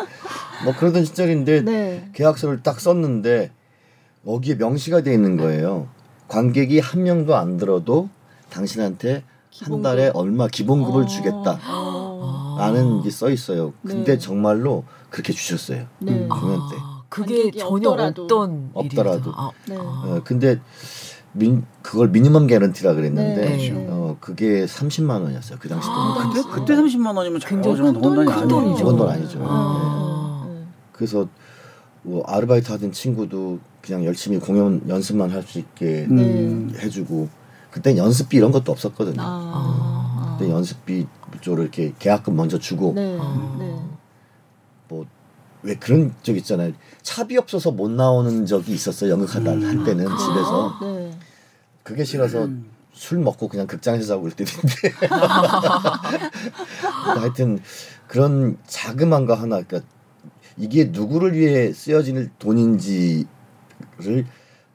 뭐 0.65 0.75
그러던 0.77 1.05
시절인데 1.05 1.61
네. 1.63 2.11
계약서를 2.13 2.65
딱 2.65 2.81
썼는데 2.81 3.53
여기에 4.27 4.57
명시가 4.57 5.03
돼 5.03 5.13
있는 5.15 5.37
거예요. 5.37 5.87
관객이 6.27 6.81
한 6.81 7.05
명도 7.05 7.37
안 7.37 7.57
들어도 7.57 8.09
당신한테? 8.51 9.23
한 9.59 9.83
달에 9.83 10.11
얼마 10.15 10.47
기본급을 10.49 11.05
아~ 11.05 11.07
주겠다. 11.07 11.59
아~ 11.63 12.57
라는 12.59 13.03
게 13.03 13.11
써 13.11 13.31
있어요. 13.31 13.73
근데 13.87 14.13
네. 14.13 14.19
정말로 14.19 14.85
그렇게 15.11 15.33
주셨어요. 15.33 15.87
네. 15.99 16.29
공연 16.29 16.59
때. 16.71 16.77
아, 16.79 17.03
그게 17.09 17.51
전혀 17.51 17.91
없더라도. 17.91 18.23
없던 18.23 18.71
없더라도. 18.75 19.33
아, 19.35 19.51
네. 19.67 19.77
어, 19.77 20.21
근데 20.25 20.61
민 21.33 21.65
그걸 21.83 22.09
미니멈 22.09 22.47
개런티라 22.47 22.95
그랬는데 22.95 23.57
네. 23.57 23.57
네. 23.71 23.87
어 23.89 24.17
그게 24.21 24.65
30만 24.67 25.23
원이었어요. 25.23 25.59
그 25.61 25.69
당시 25.69 25.87
돈. 25.89 25.97
아, 25.97 26.29
그때 26.33 26.49
그때 26.51 26.75
30만 26.75 27.17
원이면 27.17 27.41
굉장히 27.41 27.77
큰 27.81 27.93
돈이 28.01 28.31
아니죠. 28.31 28.77
적은 28.79 28.97
돈 28.97 29.09
아니죠. 29.09 29.39
아~ 29.43 30.47
네. 30.49 30.65
그래서 30.93 31.27
뭐 32.03 32.23
아르바이트 32.27 32.71
하던 32.73 32.93
친구도 32.93 33.59
그냥 33.83 34.05
열심히 34.05 34.39
공연 34.39 34.83
연습만 34.89 35.31
할 35.31 35.43
수 35.43 35.59
있게 35.59 36.07
음. 36.11 36.73
해주고 36.79 37.29
그때 37.71 37.97
연습비 37.97 38.37
이런 38.37 38.51
것도 38.51 38.73
없었거든요. 38.73 39.21
아. 39.21 40.37
그때 40.39 40.51
연습비 40.51 41.07
쪽으로 41.41 41.63
이렇게 41.63 41.93
계약금 41.99 42.35
먼저 42.35 42.59
주고 42.59 42.93
네. 42.95 43.17
아. 43.21 43.57
네. 43.59 43.81
뭐왜 44.89 45.77
그런 45.79 46.15
적 46.23 46.37
있잖아요. 46.37 46.73
차비 47.03 47.37
없어서 47.39 47.71
못 47.71 47.91
나오는 47.91 48.45
적이 48.47 48.73
있었어요. 48.73 49.11
연극하다 49.13 49.53
음. 49.53 49.65
할 49.65 49.85
때는 49.85 50.09
아. 50.09 50.17
집에서 50.17 50.79
네. 50.83 51.19
그게 51.83 52.05
싫어서 52.05 52.45
음. 52.45 52.71
술 52.93 53.19
먹고 53.19 53.49
그냥 53.49 53.67
극장에서 53.67 54.07
자고 54.07 54.23
그럴 54.23 54.35
때도 54.37 54.51
있는데 54.51 55.07
하여튼 57.19 57.61
그런 58.09 58.59
자그만거 58.67 59.35
하나 59.35 59.63
그러니까 59.63 59.89
이게 60.59 60.85
누구를 60.85 61.35
위해 61.35 61.73
쓰여질 61.73 62.31
돈인지를 62.39 63.27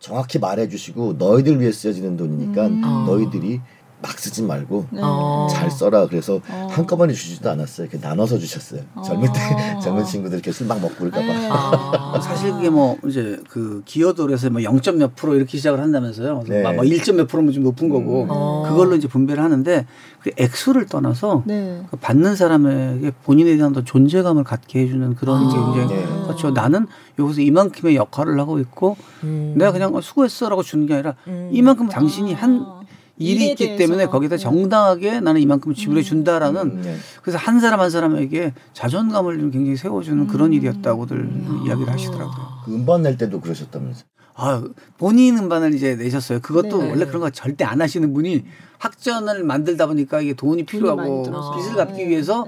정확히 0.06 0.38
말해주시고 0.38 1.14
너희들 1.18 1.60
위해 1.60 1.72
쓰여지는 1.72 2.16
돈이니까 2.16 2.68
음. 2.68 2.82
너희들이 3.08 3.60
막 4.06 4.20
쓰지 4.20 4.44
말고 4.44 4.86
네. 4.92 5.00
어. 5.04 5.48
잘 5.50 5.72
써라. 5.72 6.06
그래서 6.08 6.40
어. 6.48 6.68
한꺼번에 6.70 7.14
주지도 7.14 7.50
않았어요. 7.50 7.88
이렇게 7.88 8.06
나눠서 8.06 8.38
주셨어요. 8.38 8.82
어. 8.94 9.02
젊을 9.02 9.28
때 9.34 9.40
젊은 9.82 10.06
친구들 10.06 10.38
이렇게 10.38 10.52
술 10.52 10.66
막 10.68 10.80
먹고 10.80 10.96
그럴까 10.96 11.20
봐. 11.20 11.26
네. 11.26 11.50
아. 11.52 12.20
사실 12.22 12.52
그게 12.52 12.70
뭐 12.70 12.98
이제 13.08 13.40
그 13.50 13.82
기여도에서 13.86 14.50
뭐 14.50 14.62
0점 14.62 14.98
몇 14.98 15.16
프로 15.16 15.36
이렇게 15.36 15.58
시작을 15.58 15.80
한다면서요. 15.80 16.44
네. 16.48 16.62
뭐 16.62 16.84
1점 16.84 17.16
몇 17.16 17.28
프로면 17.28 17.54
좀 17.54 17.64
높은 17.64 17.90
거고 17.90 18.24
음. 18.24 18.28
어. 18.30 18.66
그걸로 18.68 18.96
이제 18.96 19.08
분배를 19.08 19.44
하는데 19.44 19.86
그 20.22 20.32
액수를 20.38 20.86
떠나서 20.88 21.44
네. 21.46 21.84
그 21.90 21.98
받는 21.98 22.36
사람에게 22.36 23.12
본인에 23.24 23.56
대한 23.58 23.74
더 23.74 23.84
존재감을 23.84 24.44
갖게 24.44 24.82
해주는 24.82 25.16
그런 25.16 25.48
아. 25.48 25.50
게 25.50 25.56
굉장히 25.82 26.04
네. 26.04 26.24
그렇죠. 26.24 26.52
나는 26.52 26.88
여기서 27.20 27.42
이만큼의 27.42 27.96
역할을 27.96 28.40
하고 28.40 28.60
있고 28.60 28.98
음. 29.24 29.54
내가 29.58 29.72
그냥 29.72 30.00
수고했어라고 30.02 30.64
주는 30.64 30.86
게 30.86 30.94
아니라 30.96 31.16
음. 31.28 31.50
이만큼 31.52 31.88
당신이 31.88 32.34
한 32.34 32.85
일이 33.18 33.50
있기 33.52 33.78
때문에 33.78 34.08
거기다 34.08 34.36
네. 34.36 34.44
정당하게 34.44 35.20
나는 35.22 35.42
이만큼 35.42 35.74
지불해 35.74 36.02
음. 36.02 36.04
준다라는 36.04 36.62
음, 36.62 36.82
네. 36.82 36.98
그래서 37.22 37.38
한 37.38 37.60
사람 37.60 37.80
한 37.80 37.90
사람에게 37.90 38.54
자존감을 38.74 39.38
굉장히 39.52 39.78
세워주는 39.78 40.24
음. 40.24 40.28
그런 40.28 40.52
일이었다고들 40.54 41.18
음. 41.18 41.64
이야기를 41.66 41.92
하시더라고요. 41.92 42.48
그 42.66 42.74
음반 42.74 43.04
낼 43.04 43.18
때도 43.18 43.40
그러셨다면서? 43.40 44.04
아 44.34 44.62
본인 44.98 45.38
음반을 45.38 45.74
이제 45.74 45.96
내셨어요. 45.96 46.42
그것도 46.42 46.84
네. 46.84 46.90
원래 46.90 47.06
그런 47.06 47.22
거 47.22 47.30
절대 47.30 47.64
안 47.64 47.82
하시는 47.82 48.14
분이 48.14 48.44
학전을 48.80 49.46
만들다 49.46 49.88
보니까 49.88 50.20
이게 50.20 50.34
돈이 50.34 50.66
필요하고 50.66 51.24
빚을 51.24 51.76
갚기 51.78 52.04
네. 52.04 52.10
위해서 52.10 52.46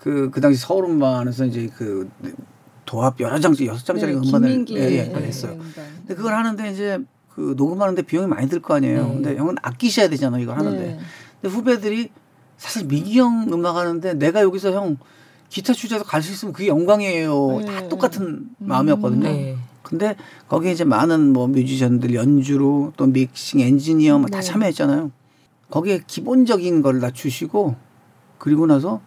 그그 0.00 0.30
그 0.30 0.40
당시 0.42 0.60
서울 0.60 0.84
음반에서 0.84 1.46
이제 1.46 1.70
그 1.74 2.10
도합 2.84 3.18
여러 3.20 3.38
장짜리 3.40 3.66
여섯 3.66 3.84
장짜리 3.84 4.12
네, 4.12 4.18
음반을 4.18 4.66
예, 4.70 4.76
예, 4.76 5.14
했어요. 5.14 5.56
근데 5.56 6.14
그걸 6.14 6.34
하는데 6.34 6.70
이제 6.70 7.00
그 7.36 7.54
녹음하는데 7.56 8.02
비용이 8.02 8.26
많이 8.26 8.48
들 8.48 8.60
거 8.60 8.74
아니에요. 8.74 9.06
네. 9.06 9.12
근데 9.14 9.36
형은 9.36 9.56
아끼셔야 9.62 10.08
되잖아 10.08 10.38
이걸 10.38 10.58
하는데. 10.58 10.78
네. 10.78 10.98
근데 11.40 11.54
후배들이 11.54 12.08
사실 12.56 12.86
민기 12.86 13.18
형 13.18 13.46
음악 13.52 13.76
하는데 13.76 14.14
내가 14.14 14.40
여기서 14.42 14.72
형 14.72 14.96
기타 15.50 15.72
주자도 15.74 16.04
갈수 16.04 16.32
있으면 16.32 16.52
그게 16.54 16.68
영광이에요. 16.68 17.58
네. 17.60 17.66
다 17.66 17.88
똑같은 17.88 18.22
음. 18.26 18.50
마음이었거든요. 18.58 19.28
네. 19.28 19.56
근데 19.82 20.16
거기에 20.48 20.72
이제 20.72 20.82
많은 20.84 21.32
뭐 21.32 21.46
뮤지션들 21.46 22.14
연주로 22.14 22.92
또 22.96 23.06
믹싱 23.06 23.60
엔지니어 23.60 24.18
뭐다 24.18 24.40
네. 24.40 24.42
참여했잖아요. 24.42 25.12
거기에 25.70 26.00
기본적인 26.06 26.80
걸다 26.82 27.10
주시고 27.10 27.76
그리고 28.38 28.66
나서 28.66 29.00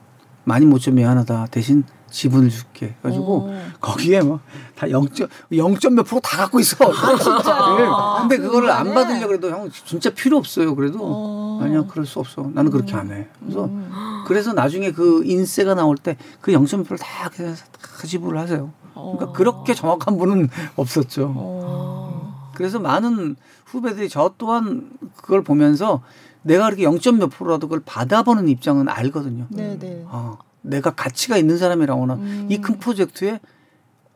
많이 0.45 0.65
못 0.65 0.79
좀 0.79 0.95
미안하다 0.95 1.47
대신 1.51 1.83
지분을 2.11 2.49
줄게. 2.49 2.95
가지고 3.01 3.49
어. 3.49 3.61
거기에 3.81 4.21
뭐다 4.21 4.87
0점 4.87 5.93
몇 5.93 6.03
프로 6.03 6.19
다 6.21 6.37
갖고 6.37 6.59
있어. 6.59 6.77
아. 6.85 7.77
네. 7.77 8.27
근데 8.27 8.37
그거를 8.37 8.69
안 8.71 8.93
받으려 8.93 9.27
그래도 9.27 9.49
형 9.49 9.69
진짜 9.71 10.09
필요 10.09 10.37
없어요. 10.37 10.75
그래도 10.75 10.99
어. 11.01 11.59
아니야 11.63 11.85
그럴 11.87 12.05
수 12.05 12.19
없어. 12.19 12.49
나는 12.53 12.71
그렇게 12.71 12.95
안 12.95 13.11
해. 13.11 13.27
그래서 13.41 13.65
음. 13.65 14.23
그래서 14.27 14.53
나중에 14.53 14.91
그 14.91 15.23
인세가 15.25 15.75
나올 15.75 15.97
때 15.97 16.17
그 16.41 16.51
0점 16.51 16.77
몇 16.77 16.83
프로 16.83 16.97
다, 16.97 17.29
다 17.29 18.07
지불을 18.07 18.39
하세요. 18.39 18.71
그러니까 18.93 19.25
어. 19.25 19.33
그렇게 19.33 19.73
정확한 19.73 20.17
분은 20.17 20.49
없었죠. 20.75 21.33
어. 21.35 22.49
그래서 22.55 22.79
많은 22.79 23.35
후배들이 23.65 24.09
저 24.09 24.33
또한 24.37 24.91
그걸 25.15 25.43
보면서 25.43 26.01
내가 26.41 26.65
그렇게 26.65 26.83
0점 26.83 27.17
몇 27.17 27.27
프로라도 27.27 27.67
그걸 27.67 27.81
받아보는 27.85 28.47
입장은 28.47 28.89
알거든요. 28.89 29.45
네네. 29.49 29.79
네. 29.79 30.03
어. 30.07 30.37
내가 30.61 30.91
가치가 30.91 31.37
있는 31.37 31.57
사람이라거나 31.57 32.13
음. 32.15 32.47
이큰 32.49 32.79
프로젝트에 32.79 33.39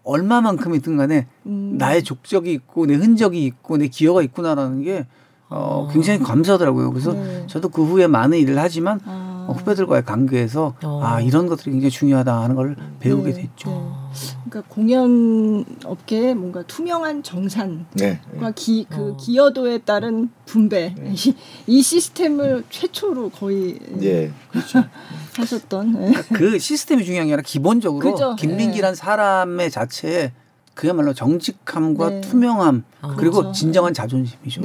얼마만큼이든 0.03 0.97
간에 0.97 1.27
음. 1.45 1.75
나의 1.77 2.03
족적이 2.03 2.51
있고 2.53 2.85
내 2.85 2.95
흔적이 2.95 3.45
있고 3.45 3.77
내 3.77 3.87
기여가 3.87 4.21
있구나라는 4.21 4.83
게 4.83 5.05
어, 5.49 5.87
굉장히 5.91 6.19
감사하더라고요. 6.19 6.91
그래서 6.91 7.13
네. 7.13 7.45
저도 7.47 7.69
그 7.69 7.85
후에 7.85 8.07
많은 8.07 8.37
일을 8.37 8.57
하지만 8.57 8.99
아. 9.05 9.45
어, 9.47 9.53
후배들과의 9.53 10.05
관계에서 10.05 10.75
어. 10.83 11.01
아 11.03 11.21
이런 11.21 11.47
것들이 11.47 11.71
굉장히 11.71 11.91
중요하다 11.91 12.41
하는 12.41 12.55
걸 12.55 12.75
배우게 12.99 13.33
네. 13.33 13.41
됐죠. 13.41 13.69
네. 13.69 14.03
그러니까 14.49 14.73
공연 14.73 15.65
업계에 15.83 16.33
뭔가 16.33 16.63
투명한 16.63 17.23
정산과 17.23 17.85
네. 17.95 18.19
기, 18.55 18.85
그 18.89 19.11
어. 19.11 19.17
기여도에 19.17 19.79
따른 19.79 20.29
분배 20.45 20.95
네. 20.97 21.13
이, 21.13 21.35
이, 21.67 21.81
시스템을 21.81 22.63
최초로 22.69 23.29
거의 23.29 23.79
네. 23.89 24.31
그렇죠. 24.49 24.83
하셨던 25.35 26.13
그 26.33 26.59
시스템이 26.59 27.03
중요한 27.03 27.27
게 27.27 27.33
아니라 27.33 27.43
기본적으로 27.43 28.11
그죠? 28.11 28.35
김민기란 28.35 28.95
사람의 28.95 29.71
자체에 29.71 30.31
그야말로 30.74 31.13
정직함과 31.13 32.09
네. 32.09 32.21
투명함 32.21 32.84
아, 33.01 33.15
그리고 33.17 33.38
그렇죠. 33.38 33.51
진정한 33.53 33.93
자존심이죠. 33.93 34.61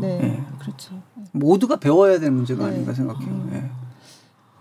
네, 0.00 0.08
네. 0.08 0.18
네. 0.18 0.44
그렇죠. 0.58 1.00
모두가 1.32 1.76
배워야 1.76 2.18
될 2.18 2.30
문제가 2.30 2.66
네. 2.66 2.72
아닌가 2.72 2.92
생각해요. 2.92 3.28
음. 3.28 3.70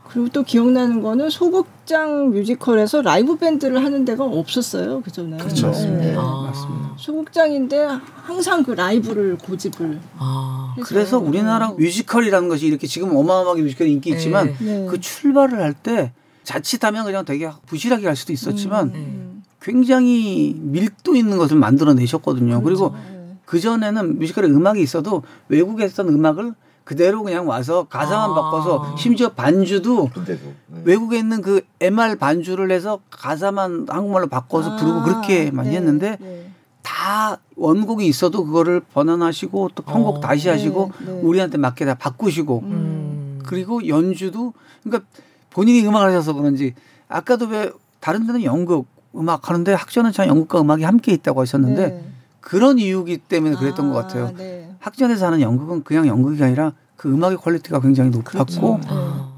그리고 0.07 0.27
또 0.29 0.43
기억나는 0.43 1.01
거는 1.01 1.29
소극장 1.29 2.31
뮤지컬에서 2.31 3.01
라이브 3.01 3.37
밴드를 3.37 3.81
하는 3.83 4.03
데가 4.03 4.25
없었어요 4.25 5.01
그 5.01 5.09
전에. 5.11 5.37
그렇죠. 5.37 5.71
네. 5.71 6.13
아. 6.17 6.43
맞습니다. 6.47 6.93
소극장인데 6.97 7.87
항상 8.23 8.63
그 8.63 8.71
라이브를 8.71 9.37
고집을. 9.37 9.99
아. 10.17 10.75
그래서 10.83 11.17
우리나라 11.17 11.69
뮤지컬이라는 11.71 12.49
것이 12.49 12.67
이렇게 12.67 12.87
지금 12.87 13.15
어마어마하게 13.15 13.61
뮤지컬이 13.61 13.91
인기 13.93 14.09
있지만 14.11 14.53
그 14.89 14.99
출발을 14.99 15.59
할 15.61 15.73
때 15.73 16.11
자칫하면 16.43 17.05
그냥 17.05 17.23
되게 17.23 17.49
부실하게 17.65 18.03
갈 18.03 18.15
수도 18.15 18.33
있었지만. 18.33 18.91
음. 18.93 19.30
음. 19.61 19.71
굉장히 19.71 20.55
밀도 20.59 21.15
있는 21.15 21.37
것을 21.37 21.57
만들어내셨거든요. 21.57 22.61
그렇죠. 22.61 22.91
그리고 22.91 22.95
네. 22.95 23.37
그 23.45 23.59
전에는 23.59 24.19
뮤지컬에 24.19 24.47
음악이 24.47 24.81
있어도 24.81 25.23
외국에 25.47 25.87
서 25.87 26.03
음악을 26.03 26.53
그대로 26.83 27.23
그냥 27.23 27.47
와서 27.47 27.85
가사만 27.89 28.31
아. 28.31 28.33
바꿔서 28.33 28.95
심지어 28.97 29.29
반주도 29.29 30.09
네. 30.25 30.37
외국에 30.83 31.19
있는 31.19 31.41
그 31.41 31.61
MR 31.79 32.17
반주를 32.17 32.71
해서 32.71 32.99
가사만 33.09 33.85
한국말로 33.87 34.27
바꿔서 34.27 34.71
아. 34.71 34.75
부르고 34.77 35.03
그렇게 35.03 35.51
많이 35.51 35.69
네. 35.69 35.77
했는데 35.77 36.17
네. 36.19 36.51
다 36.81 37.37
원곡이 37.55 38.05
있어도 38.07 38.43
그거를 38.43 38.81
번안하시고 38.93 39.69
또 39.75 39.83
편곡 39.83 40.17
어. 40.17 40.19
다시 40.21 40.49
하시고 40.49 40.91
네. 40.99 41.05
네. 41.05 41.21
우리한테 41.21 41.57
맞게 41.57 41.85
다 41.85 41.93
바꾸시고 41.93 42.59
음. 42.63 43.39
그리고 43.45 43.87
연주도 43.87 44.53
그러니까 44.83 45.05
본인이 45.51 45.85
음악을 45.85 46.07
하셔서 46.07 46.33
그런지 46.33 46.73
아까도 47.07 47.45
왜 47.45 47.71
다른 47.99 48.25
데는 48.25 48.43
연극 48.43 48.85
음악 49.15 49.49
하는데 49.49 49.73
학전은 49.73 50.11
참 50.11 50.27
연극과 50.27 50.61
음악이 50.61 50.83
함께 50.83 51.11
있다고 51.13 51.41
하셨는데 51.41 51.87
네. 51.87 52.05
그런 52.39 52.79
이유기 52.79 53.17
때문에 53.17 53.55
그랬던 53.55 53.89
아, 53.89 53.93
것 53.93 53.95
같아요. 54.01 54.31
네. 54.37 54.73
학전에서 54.79 55.27
하는 55.27 55.41
연극은 55.41 55.83
그냥 55.83 56.07
연극이 56.07 56.41
아니라 56.43 56.73
그 56.95 57.11
음악의 57.11 57.37
quality가 57.37 57.81
굉장히 57.81 58.09
높았고 58.09 58.31
그렇죠. 58.31 58.79
네. 58.83 58.89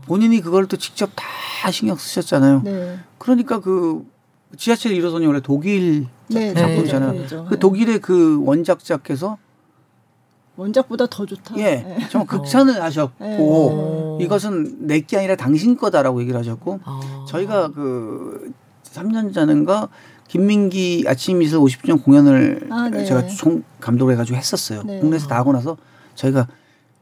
본인이 0.06 0.42
그걸 0.42 0.68
또 0.68 0.78
직접 0.78 1.10
다 1.16 1.72
신경 1.72 1.96
쓰셨잖아요. 1.98 2.62
네. 2.64 3.00
그러니까 3.18 3.60
그 3.60 4.06
지하철 4.58 4.92
1호선이 4.94 5.26
원래 5.26 5.40
독일 5.42 6.08
네, 6.28 6.54
네. 6.54 6.54
작품이잖아요. 6.54 7.46
그 7.50 7.58
독일의 7.60 8.00
그 8.00 8.44
원작자께서 8.46 9.38
원작보다 10.56 11.08
더 11.08 11.26
좋다. 11.26 11.58
예, 11.58 11.98
정말 12.12 12.28
극찬을 12.28 12.80
하셨고 12.80 14.20
이것은 14.22 14.86
내 14.86 15.00
게 15.02 15.18
아니라 15.18 15.36
당신 15.36 15.76
거다라고 15.76 16.22
얘기를 16.22 16.40
하셨고 16.40 16.80
아. 16.84 17.26
저희가 17.28 17.70
그 17.72 18.52
3년 18.94 19.34
전인가 19.34 19.90
김민기 20.28 21.04
아침 21.08 21.42
이슬 21.42 21.60
50주년 21.60 22.04
공연을 22.04 22.68
아, 22.72 22.90
네. 22.90 23.06
제가 23.06 23.28
총 23.28 23.64
감독을 23.82 24.14
해가지고 24.14 24.38
했었어요. 24.38 24.84
네. 24.84 25.00
국내에서 25.00 25.28
다 25.28 25.36
하고 25.36 25.52
나서 25.52 25.78
저희가 26.16 26.48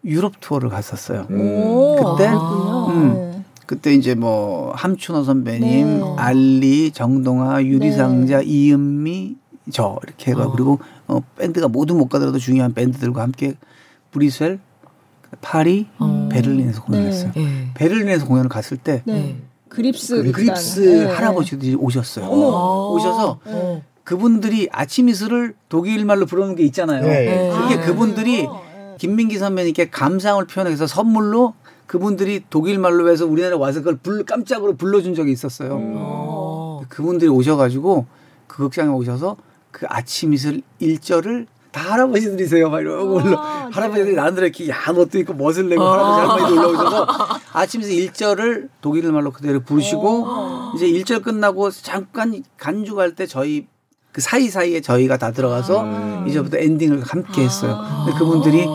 유럽 0.03 0.33
투어를 0.39 0.69
갔었어요. 0.69 1.27
음. 1.29 1.95
그때 1.95 2.27
아, 2.27 2.87
음, 2.89 3.13
네. 3.13 3.43
그때 3.65 3.93
이제 3.93 4.15
뭐 4.15 4.73
함춘호 4.73 5.23
선배님, 5.23 5.99
네. 5.99 6.15
알리, 6.17 6.91
정동아, 6.91 7.63
유리상자, 7.63 8.39
네. 8.39 8.45
이은미, 8.45 9.37
저 9.71 9.97
이렇게 10.03 10.31
해가 10.31 10.47
어. 10.47 10.51
그리고 10.51 10.79
어, 11.07 11.21
밴드가 11.37 11.67
모두 11.67 11.95
못 11.95 12.09
가더라도 12.09 12.39
중요한 12.39 12.73
밴드들과 12.73 13.21
함께 13.21 13.55
브리셀, 14.11 14.59
파리, 15.39 15.87
어. 15.99 16.27
베를린에서 16.31 16.83
공연했어요. 16.83 17.31
네. 17.35 17.71
베를린에서 17.75 18.25
공연을 18.25 18.49
갔을 18.49 18.77
때 18.77 19.03
그립스 19.71 20.31
그립스 20.31 20.79
네. 20.81 21.05
할아버지들이 21.05 21.75
오셨어요. 21.75 22.25
어 22.25 22.93
오셔서 22.93 23.39
네. 23.45 23.83
그분들이 24.03 24.67
아침 24.71 25.07
이슬을 25.07 25.53
독일 25.69 26.05
말로 26.05 26.25
부르는 26.25 26.55
게 26.55 26.63
있잖아요. 26.63 27.05
네. 27.05 27.49
그게 27.49 27.75
아, 27.75 27.81
그분들이 27.85 28.47
김민기 28.97 29.37
선배님께 29.37 29.89
감상을 29.89 30.45
표현해서 30.45 30.87
선물로 30.87 31.53
그분들이 31.87 32.43
독일 32.49 32.79
말로 32.79 33.09
해서 33.09 33.25
우리나라 33.25 33.57
와서 33.57 33.79
그걸 33.79 33.97
불, 33.97 34.25
깜짝으로 34.25 34.75
불러준 34.75 35.15
적이 35.15 35.31
있었어요. 35.31 35.75
음. 35.75 36.85
그분들이 36.89 37.29
오셔가지고 37.29 38.05
그 38.47 38.57
극장에 38.57 38.89
오셔서 38.89 39.37
그 39.71 39.85
아침 39.89 40.33
이슬 40.33 40.61
일절을 40.79 41.47
다 41.71 41.93
할아버지들이세요. 41.93 42.69
막 42.69 42.81
이러고 42.81 43.15
올라. 43.15 43.39
아, 43.39 43.65
네. 43.65 43.73
할아버지들이 43.73 44.15
나름대로 44.15 44.47
이렇게 44.47 44.69
야한 44.69 44.97
옷도 44.97 45.19
입고 45.19 45.33
멋을 45.33 45.69
내고 45.69 45.83
아. 45.83 45.93
할아버지 45.93 46.43
할머니도 46.43 46.69
올라오셔서 46.69 47.07
아침에서 47.53 47.91
일절을 47.91 48.69
독일 48.81 49.11
말로 49.11 49.31
그대로 49.31 49.61
부르시고 49.61 50.25
아. 50.27 50.73
이제 50.75 50.87
일절 50.87 51.21
끝나고 51.21 51.71
잠깐 51.71 52.43
간주갈 52.57 53.15
때 53.15 53.25
저희 53.25 53.67
그 54.11 54.19
사이사이에 54.19 54.81
저희가 54.81 55.17
다 55.17 55.31
들어가서 55.31 55.83
아. 55.85 56.25
이제부터 56.27 56.57
엔딩을 56.57 57.03
함께 57.03 57.43
했어요. 57.43 57.79
근데 58.05 58.19
그분들이 58.19 58.67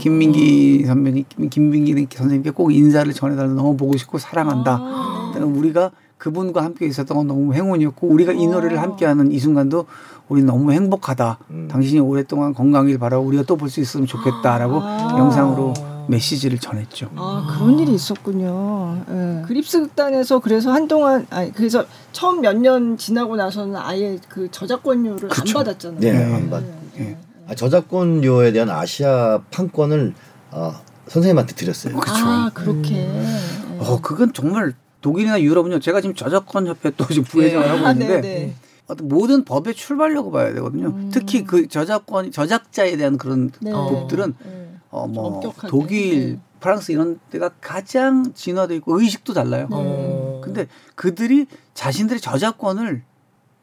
김민기 0.00 0.84
선배님, 0.86 1.24
김민기 1.50 2.06
선생님께 2.14 2.50
꼭 2.50 2.72
인사를 2.72 3.12
전해달라 3.12 3.52
너무 3.52 3.76
보고 3.76 3.96
싶고 3.96 4.18
사랑한다. 4.18 5.34
우리가 5.34 5.90
그분과 6.18 6.62
함께 6.62 6.86
있었던 6.86 7.16
건 7.16 7.26
너무 7.26 7.52
행운이었고 7.54 8.06
우리가 8.06 8.32
이 8.32 8.46
노래를 8.46 8.80
함께하는 8.80 9.32
이 9.32 9.38
순간도 9.38 9.86
우리 10.28 10.42
너무 10.42 10.72
행복하다. 10.72 11.38
음. 11.50 11.68
당신이 11.70 12.00
오랫동안 12.00 12.54
건강을 12.54 12.98
바라고 12.98 13.24
우리가 13.26 13.42
또 13.44 13.56
볼 13.56 13.68
수 13.68 13.80
있으면 13.80 14.06
좋겠다라고 14.06 14.80
아. 14.82 15.16
영상으로 15.18 15.74
메시지를 16.08 16.58
전했죠. 16.58 17.10
아 17.16 17.46
그런 17.50 17.78
일이 17.78 17.94
있었군요. 17.94 19.04
네. 19.08 19.42
그립스 19.46 19.80
극단에서 19.80 20.38
그래서 20.40 20.70
한동안 20.72 21.26
아니 21.30 21.52
그래서 21.52 21.84
처음 22.12 22.40
몇 22.40 22.54
년 22.56 22.96
지나고 22.98 23.36
나서는 23.36 23.76
아예 23.76 24.18
그 24.28 24.50
저작권료를 24.50 25.28
그쵸. 25.28 25.42
안 25.58 25.64
받았잖아요. 25.64 26.00
네, 26.00 26.12
네. 26.12 26.34
안 26.34 26.50
받. 26.50 26.62
네. 26.62 26.74
네. 26.96 27.18
아, 27.48 27.54
저작권료에 27.54 28.52
대한 28.52 28.70
아시아 28.70 29.40
판권을 29.50 30.14
아, 30.50 30.80
선생님한테 31.08 31.54
드렸어요. 31.54 31.96
그렇죠. 31.96 32.24
아 32.24 32.50
그렇게. 32.52 33.06
음. 33.06 33.78
어 33.80 34.00
그건 34.00 34.32
정말 34.32 34.72
독일이나 35.00 35.40
유럽은요. 35.40 35.80
제가 35.80 36.00
지금 36.00 36.14
저작권 36.14 36.66
협회 36.66 36.90
또 36.96 37.06
지금 37.06 37.24
부회장을 37.24 37.68
하고 37.70 37.86
아, 37.86 37.92
있는데. 37.92 38.54
아, 38.86 38.92
어떤 38.92 39.08
모든 39.08 39.44
법의 39.44 39.74
출발력을 39.74 40.30
봐야 40.32 40.52
되거든요. 40.54 40.88
음. 40.88 41.10
특히 41.12 41.44
그 41.44 41.68
저작권 41.68 42.30
저작자에 42.30 42.96
대한 42.96 43.16
그런 43.16 43.50
네. 43.60 43.70
법들은 43.70 44.34
네. 44.44 44.78
어뭐 44.90 45.40
독일, 45.68 46.34
네. 46.34 46.40
프랑스 46.60 46.92
이런 46.92 47.18
데가 47.30 47.50
가장 47.60 48.32
진화돼 48.34 48.76
있고 48.76 49.00
의식도 49.00 49.32
달라요. 49.34 49.68
네. 49.70 50.40
근데 50.42 50.66
그들이 50.94 51.46
자신들의 51.74 52.20
저작권을 52.20 53.02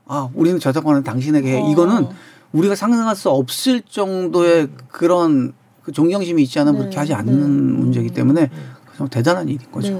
아 0.05 0.29
우리는 0.33 0.59
저작권은 0.59 1.03
당신에게 1.03 1.57
해. 1.57 1.61
어. 1.61 1.69
이거는 1.69 2.07
우리가 2.51 2.75
상상할 2.75 3.15
수 3.15 3.29
없을 3.29 3.81
정도의 3.81 4.69
그런 4.89 5.53
그 5.83 5.91
존경심이 5.91 6.43
있지 6.43 6.59
않으면 6.59 6.79
그렇게 6.79 6.95
네. 6.95 6.99
하지 6.99 7.13
않는 7.13 7.35
네. 7.35 7.77
문제이기 7.79 8.09
때문에 8.11 8.49
정 8.97 9.07
대단한 9.07 9.47
일인 9.47 9.71
거죠. 9.71 9.93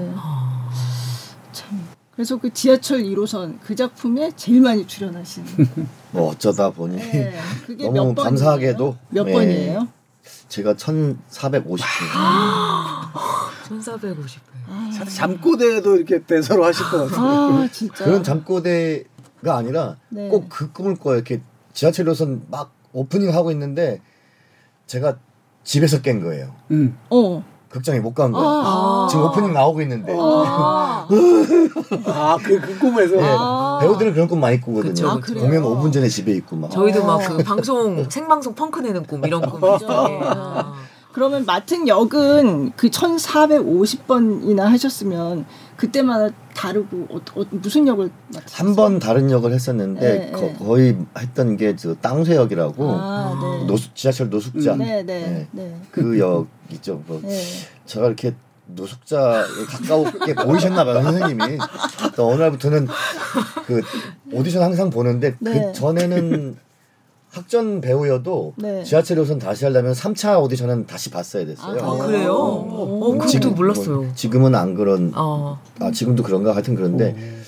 그래서 2.14 2.36
그 2.38 2.52
지하철 2.52 3.02
1호선 3.02 3.58
그 3.62 3.74
작품에 3.74 4.32
제일 4.36 4.60
많이 4.60 4.86
출연하신. 4.86 5.44
뭐 6.12 6.30
어쩌다 6.30 6.70
보니 6.70 6.96
네, 6.96 7.34
그게 7.66 7.84
너무 7.88 8.12
몇 8.14 8.22
감사하게도 8.22 8.96
몇 9.10 9.24
네, 9.24 9.32
번이에요? 9.32 9.88
제가 10.48 10.74
1,450분. 10.74 11.78
1,450분. 13.68 14.52
아. 14.68 14.90
잠꼬대도 15.08 15.96
이렇게 15.96 16.22
대사로 16.22 16.64
하실 16.64 16.84
것 16.86 17.06
같아요. 17.10 17.26
아, 17.26 17.68
진짜. 17.72 18.04
그런 18.04 18.22
잠꼬대가 18.22 19.56
아니라 19.56 19.96
네. 20.10 20.28
꼭그 20.28 20.72
꿈을 20.72 20.96
꿔요. 20.96 21.14
이렇게 21.14 21.40
지하철 21.72 22.04
1호선 22.06 22.42
막 22.50 22.74
오프닝 22.92 23.34
하고 23.34 23.50
있는데 23.50 24.02
제가 24.86 25.16
집에서 25.64 26.02
깬 26.02 26.20
거예요. 26.22 26.54
음. 26.70 26.98
어. 27.08 27.42
극장에 27.72 28.00
못간 28.00 28.32
거야. 28.32 28.44
아~ 28.44 29.08
지금 29.10 29.24
오프닝 29.24 29.52
나오고 29.52 29.80
있는데. 29.82 30.14
아, 30.18 31.06
그, 31.08 32.60
그 32.60 32.78
꿈에서? 32.78 33.16
네. 33.16 33.22
아~ 33.24 33.78
배우들은 33.80 34.12
그런 34.12 34.28
꿈 34.28 34.40
많이 34.40 34.60
꾸거든요. 34.60 35.08
아, 35.08 35.18
공연 35.18 35.62
5분 35.62 35.92
전에 35.92 36.08
집에 36.08 36.32
있고 36.32 36.56
막. 36.56 36.70
저희도 36.70 37.04
막 37.04 37.18
그 37.22 37.42
방송, 37.42 38.04
생방송 38.10 38.54
펑크 38.54 38.80
내는 38.80 39.04
꿈, 39.04 39.24
이런 39.24 39.40
꿈이죠. 39.48 39.86
네. 39.88 40.20
그러면 41.12 41.44
맡은 41.44 41.88
역은 41.88 42.72
그 42.76 42.88
1450번이나 42.88 44.60
하셨으면 44.60 45.44
그때마다 45.76 46.34
다르고 46.54 47.06
어, 47.10 47.20
어, 47.34 47.44
무슨 47.50 47.86
역을 47.86 48.10
한번 48.52 48.98
다른 48.98 49.30
역을 49.30 49.52
했었는데 49.52 50.00
네, 50.00 50.30
거, 50.30 50.40
네. 50.40 50.56
거의 50.58 50.96
했던 51.18 51.56
게 51.56 51.74
저 51.76 51.94
땅쇠역이라고 51.94 52.90
아, 52.90 53.58
네. 53.60 53.64
노숙 53.66 53.94
지하철 53.96 54.30
노숙자 54.30 54.74
음, 54.74 54.78
네, 54.78 55.02
네, 55.02 55.48
네. 55.50 55.76
그 55.90 56.18
역이죠. 56.18 57.02
뭐 57.06 57.20
제가 57.86 58.06
이렇게 58.06 58.34
노숙자에 58.66 59.44
가까웠게 59.68 60.34
보이셨나 60.34 60.84
봐요 60.84 61.02
선생님이. 61.02 61.58
또 62.16 62.28
어느 62.28 62.40
날부터는 62.40 62.86
그 63.66 63.82
오디션 64.32 64.62
항상 64.62 64.90
보는데 64.90 65.34
그 65.42 65.72
전에는 65.72 66.56
학전 67.32 67.80
배우여도 67.80 68.52
네. 68.56 68.84
지하철 68.84 69.18
우선 69.18 69.38
다시 69.38 69.64
하려면 69.64 69.94
3차 69.94 70.42
오디션은 70.42 70.86
다시 70.86 71.10
봤어야 71.10 71.46
됐어요. 71.46 71.82
아, 71.82 72.06
그래요? 72.06 72.34
어, 72.34 73.16
어, 73.18 73.26
지금 73.26 73.54
몰랐어요. 73.54 74.02
뭐, 74.02 74.12
지금은 74.14 74.54
안 74.54 74.74
그런. 74.74 75.12
어. 75.14 75.58
아 75.80 75.90
지금도 75.90 76.22
그런가 76.22 76.52
하여튼 76.52 76.74
그런데 76.74 77.16
오. 77.16 77.42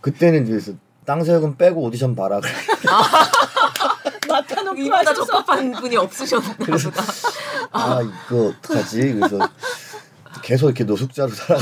그때는 0.00 0.46
그래서 0.46 0.72
땅새역은 1.04 1.58
빼고 1.58 1.82
오디션 1.82 2.16
봐라. 2.16 2.40
맡아놓고 4.26 4.80
이보다 4.80 5.14
적합한 5.14 5.72
분이 5.72 5.96
없으셨나 5.96 6.56
그래서 6.56 6.90
아 7.72 8.00
이거 8.02 8.46
어떡하지? 8.48 9.14
그래서 9.14 9.38
계속 10.42 10.66
이렇게 10.66 10.84
노숙자로 10.84 11.30
살아. 11.30 11.60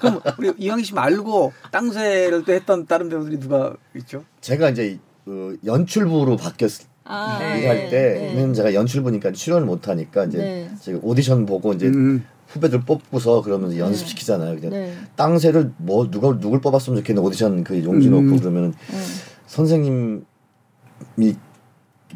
그럼 0.00 0.20
우리 0.38 0.52
이왕희 0.58 0.84
씨 0.84 0.94
말고 0.94 1.52
땅새를 1.70 2.44
또 2.44 2.52
했던 2.52 2.86
다른 2.86 3.08
배우들이 3.08 3.40
누가 3.40 3.72
있죠? 3.96 4.24
제가 4.40 4.70
이제 4.70 4.98
그 5.24 5.58
연출부로 5.64 6.36
바뀌었 6.36 6.70
아, 7.04 7.38
일할 7.56 7.76
네, 7.76 7.90
때는 7.90 8.48
네. 8.48 8.54
제가 8.54 8.74
연출부니까 8.74 9.32
출연을 9.32 9.66
못 9.66 9.88
하니까 9.88 10.24
이제 10.24 10.38
네. 10.38 10.70
제가 10.80 11.00
오디션 11.02 11.46
보고 11.46 11.72
이제 11.72 11.86
음. 11.86 12.24
후배들 12.48 12.82
뽑고서 12.82 13.42
그러면서 13.42 13.74
네. 13.74 13.80
연습시키잖아요. 13.80 14.56
그냥 14.56 14.70
네. 14.70 14.94
땅새를 15.16 15.72
뭐 15.78 16.10
누가 16.10 16.38
누굴 16.38 16.60
뽑았으면 16.60 16.98
좋겠는 16.98 17.22
오디션 17.22 17.64
그 17.64 17.82
용지 17.82 18.08
놓고 18.08 18.22
음. 18.22 18.38
그러면은 18.38 18.74
네. 18.90 18.98
선생님이 19.46 20.22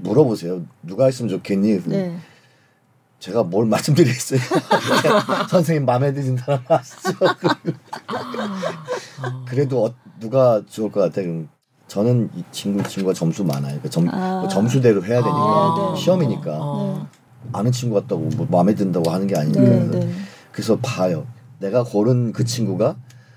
물어보세요. 0.01 0.65
누가 0.83 1.07
했으면 1.07 1.31
좋겠니? 1.31 1.81
제가 3.19 3.43
뭘 3.45 3.67
말씀드리겠어요. 3.67 4.39
선생님 5.51 5.87
마음에 5.87 6.13
드는 6.13 6.37
사람 6.37 6.61
아시죠? 6.69 7.13
그래도 9.49 9.87
어, 9.87 9.95
누가 10.21 10.63
좋을 10.69 10.93
것 10.93 11.01
같아요. 11.01 11.47
저는 11.97 12.29
이 12.37 12.45
친구 12.53 12.87
친구가 12.87 13.15
점수 13.15 13.43
많아요. 13.43 13.79
그 13.83 13.89
점, 13.89 14.07
아. 14.11 14.47
점수대로 14.49 15.03
해야 15.03 15.23
되니까 15.23 15.39
아, 15.39 15.93
네. 15.95 16.01
시험이니까 16.03 16.53
아. 16.53 17.07
아는 17.55 17.73
친구 17.73 17.95
같다고 17.95 18.29
뭐 18.37 18.47
마음에 18.51 18.75
든다고 18.75 19.11
하는 19.11 19.27
게 19.27 19.35
아니니까 19.35 19.63
네, 19.63 20.01
네. 20.01 20.11
그래서 20.53 20.77
봐요. 20.83 21.27
내가 21.59 21.85
고른 21.85 22.35
그 22.35 22.45
친구가 22.45 22.97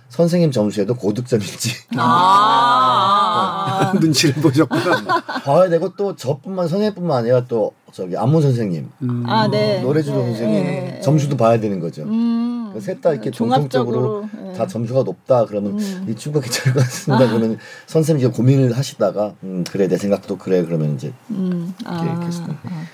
선생님 0.09 0.51
점수에도 0.51 0.93
고득점인지 0.95 1.69
아~ 1.95 3.93
네. 3.93 3.99
눈치를 4.03 4.41
보셨구나. 4.41 5.23
봐야 5.45 5.69
되고 5.69 5.95
또 5.95 6.17
저뿐만 6.17 6.67
선생님뿐만 6.67 7.19
아니라 7.19 7.45
또 7.45 7.71
저기 7.93 8.17
안무 8.17 8.41
선생님, 8.41 8.89
음. 9.03 9.23
아, 9.25 9.47
네. 9.47 9.79
노래주로 9.81 10.17
네. 10.17 10.25
선생님 10.25 10.63
네. 10.65 11.01
점수도 11.01 11.37
봐야 11.37 11.61
되는 11.61 11.79
거죠. 11.79 12.03
음. 12.03 12.58
그 12.73 12.81
셋다 12.81 13.13
이렇게 13.13 13.31
종합적으로 13.31 14.27
네. 14.33 14.53
다 14.53 14.67
점수가 14.67 15.03
높다 15.03 15.45
그러면 15.45 15.79
음. 15.79 16.05
이 16.09 16.15
친구가 16.15 16.43
괜찮을 16.43 16.73
것 16.75 16.83
같습니다. 16.83 17.25
아. 17.25 17.27
그러면 17.27 17.57
선생님이 17.87 18.31
고민을 18.31 18.77
하시다가 18.77 19.33
음, 19.43 19.63
그래 19.69 19.87
내 19.87 19.97
생각도 19.97 20.37
그래 20.37 20.63
그러면 20.63 20.95
이제 20.95 21.13
음. 21.31 21.73
아. 21.85 22.03
이렇게 22.03 22.27
아. 22.71 22.85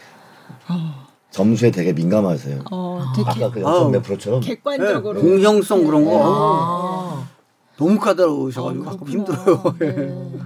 아. 0.67 1.07
점수에 1.31 1.71
되게 1.71 1.91
민감하세요. 1.91 2.63
어, 2.71 3.03
되게 3.15 3.29
아까 3.29 3.51
그 3.51 3.61
연선배 3.61 4.01
프로처럼 4.03 4.39
객관적으로 4.39 5.21
네, 5.21 5.27
공정성 5.27 5.83
그런 5.85 6.05
거 6.05 6.11
네. 6.11 6.19
아. 6.23 7.27
너무 7.77 7.99
까다로우셔가지고 7.99 8.89
아, 8.89 8.97
힘들어요. 9.05 9.75
네. 9.79 10.39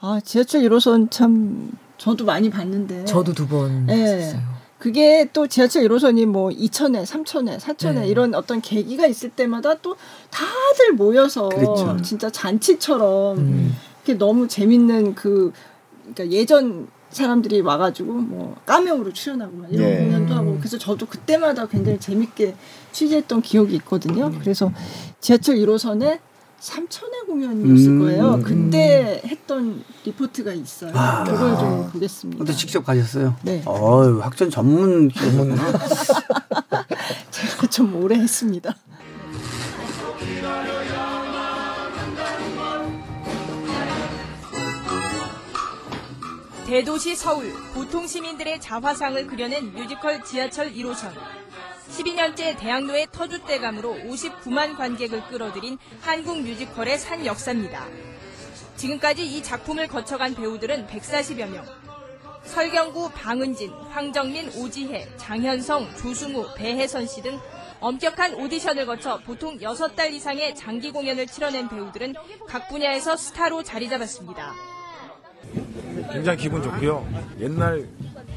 아 0.00 0.20
지하철 0.24 0.62
1호선 0.62 1.10
참 1.10 1.72
저도 1.98 2.24
많이 2.24 2.50
봤는데 2.50 3.04
저도 3.04 3.32
두번 3.32 3.86
네. 3.86 4.20
봤어요. 4.20 4.53
그게 4.84 5.26
또 5.32 5.46
지하철 5.46 5.84
1호선이 5.84 6.26
뭐 6.26 6.50
2천회, 6.50 7.06
3천회, 7.06 7.58
4천회 7.58 8.00
네. 8.00 8.06
이런 8.06 8.34
어떤 8.34 8.60
계기가 8.60 9.06
있을 9.06 9.30
때마다 9.30 9.76
또 9.76 9.96
다들 10.28 10.92
모여서 10.94 11.48
그렇죠. 11.48 11.96
진짜 12.02 12.28
잔치처럼 12.28 13.38
음. 13.38 13.74
이렇게 14.04 14.18
너무 14.18 14.46
재밌는 14.46 15.14
그 15.14 15.54
그러니까 16.02 16.36
예전 16.36 16.88
사람들이 17.08 17.62
와가지고 17.62 18.12
뭐 18.12 18.56
까메오로 18.66 19.14
출연하고 19.14 19.56
막 19.56 19.72
이런 19.72 19.88
네. 19.88 20.04
공연도 20.04 20.34
하고 20.34 20.58
그래서 20.58 20.76
저도 20.76 21.06
그때마다 21.06 21.64
굉장히 21.66 21.98
재밌게 21.98 22.54
취재했던 22.92 23.40
기억이 23.40 23.74
있거든요. 23.76 24.26
음. 24.26 24.38
그래서 24.38 24.70
지하철 25.18 25.56
1호선에 25.56 26.18
삼천회 26.64 27.20
공연이었을 27.26 27.88
음. 27.90 27.98
거예요. 27.98 28.40
그때 28.42 29.20
했던 29.26 29.84
리포트가 30.06 30.54
있어요. 30.54 30.92
아. 30.94 31.22
그걸 31.22 31.58
좀 31.58 31.90
보겠습니다. 31.92 32.38
근데 32.38 32.54
직접 32.54 32.82
가셨어요? 32.86 33.36
네. 33.42 33.60
어, 33.66 34.02
학전 34.20 34.48
전문 34.48 35.10
전문. 35.10 35.54
제가 37.30 37.66
좀 37.66 37.94
오래 38.02 38.16
했습니다. 38.16 38.74
대도시 46.66 47.14
서울, 47.14 47.52
보통 47.74 48.06
시민들의 48.06 48.58
자화상을 48.58 49.26
그려낸 49.26 49.70
뮤지컬 49.74 50.24
지하철 50.24 50.72
1호선. 50.72 51.12
12년째 51.90 52.58
대학로의 52.58 53.06
터줏대감으로 53.08 54.08
59만 54.08 54.74
관객을 54.74 55.26
끌어들인 55.28 55.76
한국 56.00 56.40
뮤지컬의 56.40 56.98
산 56.98 57.26
역사입니다. 57.26 57.86
지금까지 58.76 59.26
이 59.26 59.42
작품을 59.42 59.88
거쳐간 59.88 60.34
배우들은 60.34 60.86
140여 60.86 61.50
명. 61.50 61.66
설경구, 62.44 63.10
방은진, 63.10 63.70
황정민, 63.90 64.50
오지혜, 64.56 65.06
장현성, 65.18 65.96
조승우, 65.96 66.54
배혜선 66.56 67.06
씨 67.06 67.20
등 67.20 67.38
엄격한 67.80 68.36
오디션을 68.36 68.86
거쳐 68.86 69.20
보통 69.26 69.58
6달 69.58 70.12
이상의 70.14 70.54
장기 70.54 70.90
공연을 70.90 71.26
치러낸 71.26 71.68
배우들은 71.68 72.14
각 72.48 72.68
분야에서 72.68 73.16
스타로 73.16 73.62
자리 73.62 73.90
잡았습니다. 73.90 74.73
굉장히 76.12 76.38
기분 76.38 76.62
좋고요. 76.62 77.06
옛날 77.40 77.88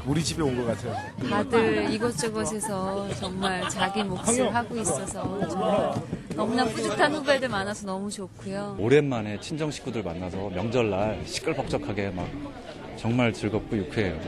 우리 0.06 0.22
집에 0.24 0.42
온 0.42 0.56
것 0.56 0.64
같아요. 0.66 0.94
다들 1.28 1.90
이곳저곳에서 1.92 3.08
정말 3.14 3.68
자기 3.68 4.02
몫을 4.04 4.54
하고 4.54 4.76
있어서 4.76 5.48
정말 5.48 5.92
너무나 6.34 6.64
뿌듯한 6.64 7.14
후배들 7.14 7.48
많아서 7.48 7.86
너무 7.86 8.10
좋고요. 8.10 8.76
오랜만에 8.78 9.40
친정 9.40 9.70
식구들 9.70 10.02
만나서 10.02 10.50
명절날 10.50 11.26
시끌벅적하게 11.26 12.10
막 12.10 12.28
정말 12.96 13.32
즐겁고 13.32 13.76
유쾌해요. 13.76 14.18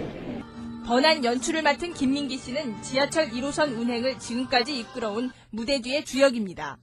번안 0.87 1.25
연출을 1.25 1.63
맡은 1.63 1.95
김민기 1.95 2.37
씨는 2.37 2.83
지하철 2.83 3.29
1호선 3.31 3.79
운행을 3.79 4.19
지금까지 4.19 4.79
이끌어온 4.81 5.31
무대 5.51 5.81
뒤의 5.81 6.05
주역입니다. 6.05 6.79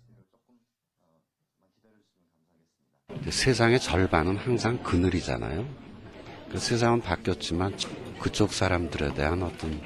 세상의 3.29 3.79
절반은 3.79 4.37
항상 4.37 4.81
그늘이잖아요. 4.83 5.86
그 6.51 6.59
세상은 6.59 7.01
바뀌었지만 7.01 7.75
그쪽 8.19 8.53
사람들에 8.53 9.13
대한 9.13 9.43
어떤 9.43 9.81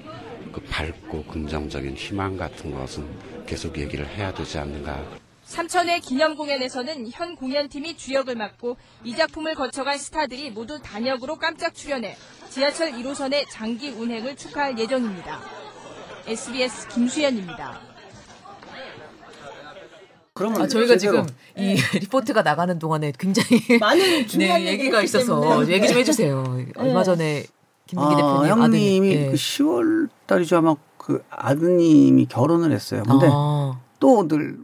그 0.52 0.62
밝고 0.62 1.26
긍정적인 1.26 1.96
희망 1.96 2.38
같은 2.38 2.74
것은 2.74 3.08
계속 3.46 3.78
얘기를 3.78 4.08
해야 4.08 4.34
되지 4.34 4.58
않는가. 4.60 5.04
삼천회 5.46 6.00
기념 6.00 6.36
공연에서는 6.36 7.10
현 7.12 7.36
공연팀이 7.36 7.98
주역을 7.98 8.36
맡고 8.36 8.78
이 9.04 9.16
작품을 9.16 9.56
거쳐간 9.56 9.98
스타들이 9.98 10.52
모두 10.52 10.80
단역으로 10.82 11.38
깜짝 11.38 11.74
출연해 11.74 12.16
지하철 12.50 12.92
1호선의 12.92 13.50
장기 13.50 13.90
운행을 13.90 14.38
축하할 14.38 14.78
예정입니다. 14.78 15.42
SBS 16.28 16.88
김수현입니다. 16.90 17.91
그러면 20.42 20.62
아, 20.64 20.68
저희가 20.68 20.98
제대로. 20.98 21.24
지금 21.26 21.36
이 21.56 21.76
네. 21.76 21.76
리포트가 22.00 22.42
나가는 22.42 22.78
동안에 22.80 23.14
굉장히 23.20 23.78
많은 23.80 24.26
중요한 24.28 24.62
네, 24.62 24.72
얘기가 24.72 25.02
있어서 25.04 25.68
얘기 25.70 25.88
좀 25.88 25.98
해주세요. 25.98 26.44
네. 26.58 26.66
얼마 26.76 27.04
전에 27.04 27.46
김민기 27.86 28.14
아, 28.14 28.18
대표님 28.18 28.48
형님이 28.48 29.12
아드님, 29.12 29.32
그 29.32 29.36
10월 29.36 30.10
달이죠 30.26 30.58
아마 30.58 30.76
그 30.98 31.24
아드님이 31.30 32.26
결혼을 32.26 32.72
했어요. 32.72 33.04
근데 33.06 33.28
아. 33.32 33.80
또늘 34.00 34.58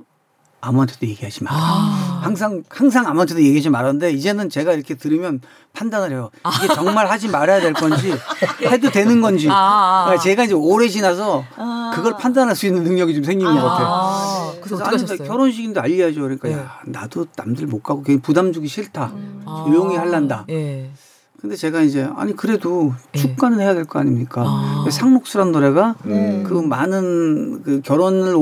아무한테도 0.62 1.06
얘기하지 1.08 1.44
마. 1.44 1.52
아. 1.54 2.20
항상 2.24 2.64
항상 2.70 3.08
아무한테도 3.08 3.42
얘기하지 3.42 3.70
말았는데 3.70 4.12
이제는 4.12 4.50
제가 4.50 4.74
이렇게 4.74 4.96
들으면 4.96 5.40
판단을 5.74 6.12
해요. 6.12 6.32
이게 6.58 6.74
정말 6.74 7.10
하지 7.10 7.28
말아야 7.28 7.62
될 7.62 7.74
건지 7.74 8.12
해도 8.66 8.90
되는 8.90 9.22
건지. 9.22 9.48
아. 9.52 10.06
그러니까 10.06 10.24
제가 10.24 10.44
이제 10.46 10.54
오래 10.54 10.88
지나서 10.88 11.44
아. 11.56 11.92
그걸 11.94 12.18
판단할 12.18 12.56
수 12.56 12.66
있는 12.66 12.84
능력이 12.84 13.14
좀 13.14 13.24
생긴 13.24 13.48
것 13.48 13.54
같아요. 13.54 13.88
아. 13.90 14.54
그래서 14.62 14.84
어떻게 14.84 15.18
결혼식인데 15.18 15.80
알려야죠. 15.80 16.22
그러니까 16.22 16.48
네. 16.50 16.56
야 16.56 16.80
나도 16.86 17.28
남들 17.36 17.68
못 17.68 17.84
가고 17.84 18.02
괜히 18.02 18.20
부담 18.20 18.52
주기 18.52 18.68
싫다. 18.68 19.12
음. 19.14 19.44
조용히 19.66 19.96
할란다. 19.96 20.46
예. 20.50 20.92
근데 21.40 21.56
제가 21.56 21.82
이제 21.82 22.10
아니 22.16 22.36
그래도 22.36 22.94
네. 23.12 23.20
축가는 23.20 23.60
해야 23.60 23.74
될 23.76 23.86
거 23.86 24.00
아닙니까? 24.00 24.44
아. 24.46 24.86
상록수란 24.90 25.52
노래가 25.52 25.96
네. 26.04 26.44
그 26.46 26.54
많은 26.54 27.62
그 27.62 27.82
결혼을 27.82 28.34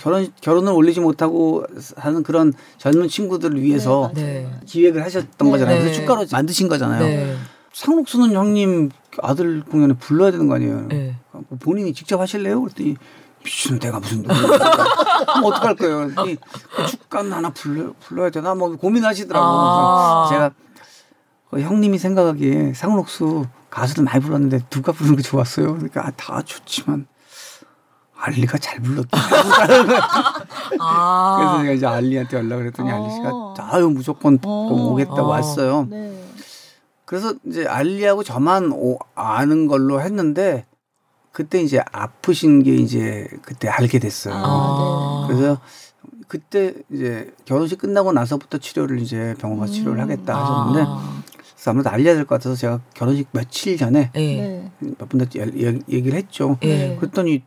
결혼 0.00 0.28
결혼을 0.40 0.72
올리지 0.72 1.00
못하고 1.00 1.64
하는 1.96 2.22
그런 2.24 2.52
젊은 2.78 3.06
친구들을 3.08 3.62
위해서 3.62 4.10
네, 4.14 4.22
네. 4.22 4.50
기획을 4.66 5.04
하셨던 5.04 5.50
거잖아요. 5.50 5.78
그래서 5.78 5.90
네. 5.94 6.00
축가로 6.00 6.26
만드신 6.32 6.68
거잖아요. 6.68 7.02
네. 7.04 7.36
상록수는 7.72 8.32
형님 8.32 8.90
아들 9.22 9.62
공연에 9.62 9.94
불러야 9.94 10.30
되는 10.32 10.48
거 10.48 10.56
아니에요? 10.56 10.88
본인이 11.60 11.94
직접 11.94 12.20
하실래요? 12.20 12.60
그랬더니 12.60 12.96
미친 13.44 13.78
내가 13.78 13.98
무슨 14.00 14.22
노래 14.22 14.34
그럼 14.36 15.44
어떡할 15.44 15.76
거예요? 15.76 16.10
그 16.14 16.86
축가는 16.88 17.32
하나 17.32 17.50
불러 17.50 17.92
불러야 18.00 18.30
되나 18.30 18.54
뭐 18.54 18.76
고민하시더라고. 18.76 19.46
아. 19.46 20.26
제가 20.28 20.50
어, 21.52 21.58
형님이 21.58 21.98
생각하기에 21.98 22.72
상록수 22.74 23.46
가수들 23.70 24.04
많이 24.04 24.20
불렀는데 24.20 24.60
누가 24.70 24.92
부르는 24.92 25.16
게 25.16 25.22
좋았어요. 25.22 25.74
그러니까 25.74 26.06
아, 26.06 26.10
다 26.16 26.42
좋지만 26.42 27.06
알리가 28.16 28.58
잘 28.58 28.80
불렀다. 28.80 29.18
아. 30.80 31.36
그래서 31.36 31.58
제가 31.62 31.72
이제 31.72 31.86
알리한테 31.86 32.36
연락을 32.36 32.66
했더니 32.66 32.90
어. 32.90 32.94
알리 32.94 33.14
씨가 33.14 33.54
아유 33.72 33.90
무조건 33.90 34.38
어. 34.42 34.68
오겠다고 34.92 35.22
어. 35.22 35.28
왔어요. 35.28 35.86
네. 35.90 36.24
그래서 37.04 37.34
이제 37.46 37.66
알리하고 37.66 38.22
저만 38.22 38.72
오, 38.72 38.98
아는 39.14 39.66
걸로 39.66 40.00
했는데 40.00 40.64
그때 41.32 41.60
이제 41.60 41.82
아프신 41.92 42.62
게 42.62 42.74
이제 42.74 43.28
그때 43.42 43.68
알게 43.68 43.98
됐어요. 43.98 44.34
아, 44.36 45.26
네. 45.28 45.34
그래서 45.34 45.60
그때 46.28 46.74
이제 46.90 47.34
결혼식 47.44 47.78
끝나고 47.78 48.12
나서부터 48.12 48.58
치료를 48.58 49.00
이제 49.00 49.34
병원 49.38 49.58
가서 49.60 49.72
치료를 49.72 49.98
음. 49.98 50.02
하겠다 50.02 50.40
하셨는데 50.40 50.84
아. 50.86 51.22
그래서 51.62 51.70
아무래도 51.70 51.90
알려야 51.90 52.14
될 52.16 52.24
것 52.26 52.34
같아서 52.34 52.56
제가 52.56 52.80
결혼식 52.92 53.28
며칠 53.30 53.76
전에 53.76 54.10
네. 54.14 54.68
몇 54.80 55.08
분한테 55.08 55.40
얘기를 55.88 56.18
했죠. 56.18 56.58
네. 56.60 56.96
그랬더니 56.98 57.44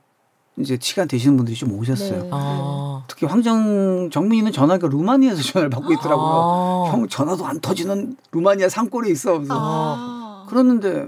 이제 0.58 0.78
시간 0.80 1.06
되시는 1.10 1.36
분들이 1.36 1.54
좀 1.58 1.78
오셨어요. 1.78 2.24
네. 2.24 2.30
아. 2.32 3.04
특히 3.10 3.26
황정 3.26 4.10
정민이는 4.10 4.54
전화가 4.54 4.88
루마니아에서 4.88 5.42
전화를 5.42 5.70
받고 5.70 5.92
있더라고요. 5.94 6.28
아. 6.28 6.92
형 6.94 7.08
전화도 7.10 7.46
안 7.46 7.60
터지는 7.60 8.16
루마니아 8.32 8.70
산골에 8.70 9.10
있어. 9.12 9.34
그래서 9.34 9.54
아. 9.54 10.46
그러는데 10.48 11.08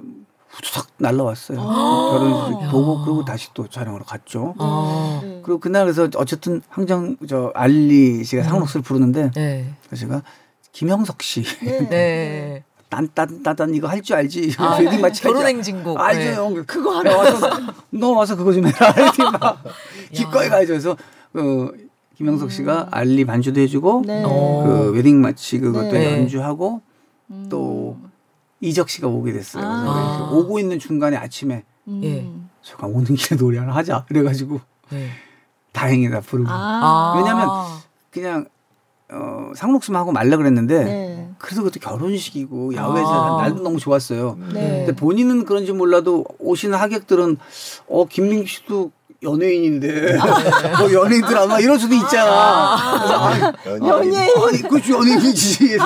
후두닥 0.49 0.87
날라왔어요. 0.97 1.61
아. 1.61 2.09
결혼식 2.11 2.71
보고 2.71 3.01
그러고 3.05 3.23
다시 3.23 3.47
또 3.53 3.69
촬영으로 3.69 4.03
갔죠. 4.03 4.53
아. 4.57 5.21
그리고 5.43 5.61
그날 5.61 5.85
그래서 5.85 6.09
어쨌든 6.17 6.61
황정 6.67 7.15
저 7.29 7.53
알리 7.55 8.25
씨가 8.25 8.43
상록수를 8.43 8.83
부르는데 8.83 9.31
네. 9.33 9.73
그래서 9.87 10.01
제가 10.05 10.23
김형석 10.73 11.21
씨 11.23 11.43
네. 11.89 12.65
딴딴딴딴 12.89 13.75
이거 13.75 13.87
할 13.87 14.01
줄 14.01 14.15
알지. 14.15 14.53
아, 14.57 14.77
웨딩 14.79 15.01
마치 15.01 15.21
결혼행진곡. 15.23 15.99
알죠, 15.99 16.19
네. 16.19 16.33
형. 16.35 16.65
그거 16.65 16.97
하러 16.97 17.17
와서 17.17 17.49
너 17.91 18.11
와서 18.11 18.35
그거 18.35 18.53
좀 18.53 18.65
해라. 18.65 18.77
이렇게 18.97 19.23
막 19.23 19.63
기꺼이 20.13 20.47
가야죠. 20.49 20.67
그래서 20.67 20.91
어, 21.33 21.69
김영석 22.15 22.51
씨가 22.51 22.83
음. 22.83 22.87
알리 22.91 23.25
반주도 23.25 23.59
해주고 23.59 24.03
네. 24.07 24.23
그 24.23 24.91
웨딩 24.95 25.21
마치 25.21 25.59
그것도 25.59 25.91
네. 25.91 26.19
연주하고 26.21 26.81
음. 27.31 27.47
또 27.49 27.97
이적 28.61 28.89
씨가 28.89 29.07
오게 29.07 29.33
됐어요. 29.33 29.63
아. 29.65 30.29
오고 30.31 30.59
있는 30.59 30.79
중간에 30.79 31.15
아침에 31.17 31.63
음. 31.87 32.01
예. 32.03 32.27
제가 32.63 32.87
오는 32.87 33.03
길에 33.15 33.37
노래 33.37 33.59
하나 33.59 33.75
하자. 33.75 34.05
그래가지고 34.07 34.59
네. 34.89 35.09
다행이다 35.73 36.21
부르고. 36.21 36.49
아. 36.49 37.13
왜냐하면 37.17 37.49
그냥 38.11 38.45
어, 39.09 39.51
상록수만 39.55 40.01
하고 40.01 40.11
말라 40.11 40.35
그랬는데 40.35 40.83
네. 40.83 41.29
그래도 41.37 41.63
그때 41.63 41.79
결혼식이고 41.79 42.75
야외에서 42.75 43.37
아. 43.37 43.41
날도 43.41 43.63
너무 43.63 43.79
좋았어요. 43.79 44.37
네. 44.53 44.85
근데 44.85 44.95
본인은 44.95 45.45
그런지 45.45 45.71
몰라도 45.71 46.25
오시는 46.39 46.77
하객들은 46.77 47.37
어 47.87 48.05
김민기 48.05 48.47
씨도 48.47 48.91
연예인인데 49.23 50.17
아. 50.19 50.81
뭐 50.81 50.91
연예인들 50.93 51.37
아마 51.37 51.59
이럴 51.59 51.79
수도 51.79 51.95
있잖아. 51.95 52.31
아. 52.31 53.53
연예인. 53.65 54.29
아니 54.45 54.61
그렇지 54.61 54.91
연예인이지. 54.91 55.67
그래서 55.69 55.85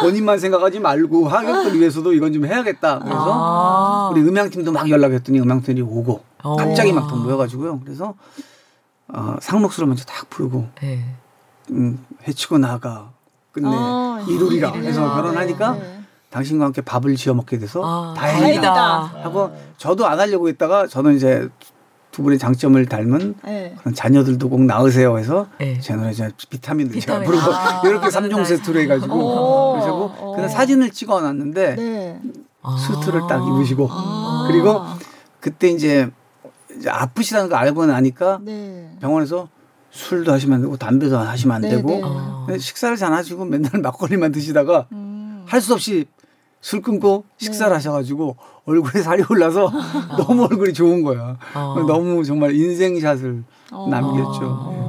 본인만 0.00 0.38
생각하지 0.40 0.80
말고 0.80 1.28
하객들 1.28 1.78
위해서도 1.78 2.12
이건 2.12 2.32
좀 2.32 2.46
해야겠다. 2.46 2.98
그래서 2.98 3.26
아. 3.28 4.10
우리 4.12 4.20
음향팀도 4.22 4.72
막 4.72 4.90
연락했더니 4.90 5.38
음향팀이 5.40 5.80
오고 5.80 6.22
갑자기 6.58 6.92
막더 6.92 7.14
모여가지고요. 7.16 7.80
그래서 7.84 8.14
어, 9.08 9.36
상록수를 9.40 9.86
먼저 9.86 10.04
딱 10.04 10.28
부르고. 10.28 10.66
네. 10.80 11.04
음, 11.70 12.04
해치고 12.26 12.58
나가 12.58 13.10
끝내 13.52 13.68
아, 13.70 14.24
이루리라 14.28 14.72
해서 14.72 15.14
결혼하니까 15.14 15.72
네. 15.72 16.00
당신과 16.30 16.66
함께 16.66 16.80
밥을 16.80 17.14
지어 17.16 17.34
먹게 17.34 17.58
돼서 17.58 17.82
아, 17.84 18.14
다행이다, 18.16 18.74
다행이다, 18.74 19.24
하고 19.24 19.54
저도 19.76 20.06
안 20.06 20.18
하려고 20.18 20.48
했다가 20.48 20.86
저는 20.86 21.16
이제 21.16 21.48
두 22.10 22.22
분의 22.22 22.38
장점을 22.38 22.84
닮은 22.86 23.34
네. 23.44 23.74
그런 23.78 23.94
자녀들도 23.94 24.48
꼭 24.48 24.62
낳으세요 24.64 25.18
해서 25.18 25.46
네. 25.58 25.78
제 25.80 25.94
노래 25.94 26.10
이제 26.10 26.30
비타민도 26.50 26.92
비타민. 26.92 27.26
제가 27.28 27.40
부르고 27.40 27.54
아, 27.54 27.82
이렇게 27.88 28.10
삼종 28.10 28.44
세트로 28.44 28.80
해가지고 28.80 29.72
그래서 29.72 30.32
그날 30.34 30.48
사진을 30.48 30.90
찍어놨는데 30.90 31.74
네. 31.76 32.20
수트를 32.78 33.22
딱 33.28 33.42
입으시고 33.46 33.88
아. 33.90 34.46
그리고 34.50 34.82
그때 35.40 35.68
이제 35.68 36.10
아프시다는 36.86 37.48
걸 37.48 37.58
알고 37.58 37.86
나니까 37.86 38.40
네. 38.42 38.96
병원에서 39.00 39.48
술도 39.92 40.32
하시면 40.32 40.56
안 40.56 40.62
되고 40.62 40.76
담배도 40.76 41.18
하시면 41.18 41.56
안 41.56 41.62
네네. 41.62 41.76
되고 41.76 42.00
아. 42.02 42.46
식사를 42.58 42.96
잘 42.96 43.12
하시고 43.12 43.44
맨날 43.44 43.70
막걸리만 43.80 44.32
드시다가 44.32 44.86
음. 44.92 45.44
할수 45.46 45.74
없이 45.74 46.06
술 46.60 46.80
끊고 46.80 47.24
식사를 47.36 47.70
네. 47.70 47.74
하셔가지고 47.74 48.36
얼굴에 48.64 49.02
살이 49.04 49.22
올라서 49.28 49.70
아. 49.72 50.16
너무 50.16 50.44
얼굴이 50.44 50.72
좋은 50.72 51.02
거야. 51.02 51.36
아. 51.54 51.74
너무 51.86 52.24
정말 52.24 52.54
인생샷을 52.54 53.44
아. 53.70 53.86
남겼죠. 53.90 54.82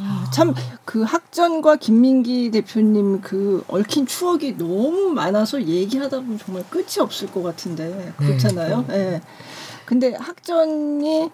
아, 0.00 0.30
참그 0.32 1.02
학전과 1.02 1.76
김민기 1.76 2.52
대표님 2.52 3.20
그 3.20 3.64
얽힌 3.66 4.06
추억이 4.06 4.56
너무 4.56 5.10
많아서 5.10 5.60
얘기하다 5.60 6.20
보면 6.20 6.38
정말 6.38 6.64
끝이 6.70 7.00
없을 7.00 7.28
것 7.32 7.42
같은데 7.42 8.12
그렇잖아요. 8.16 8.84
네. 8.88 9.10
네. 9.10 9.20
근데 9.86 10.14
학전이 10.14 11.30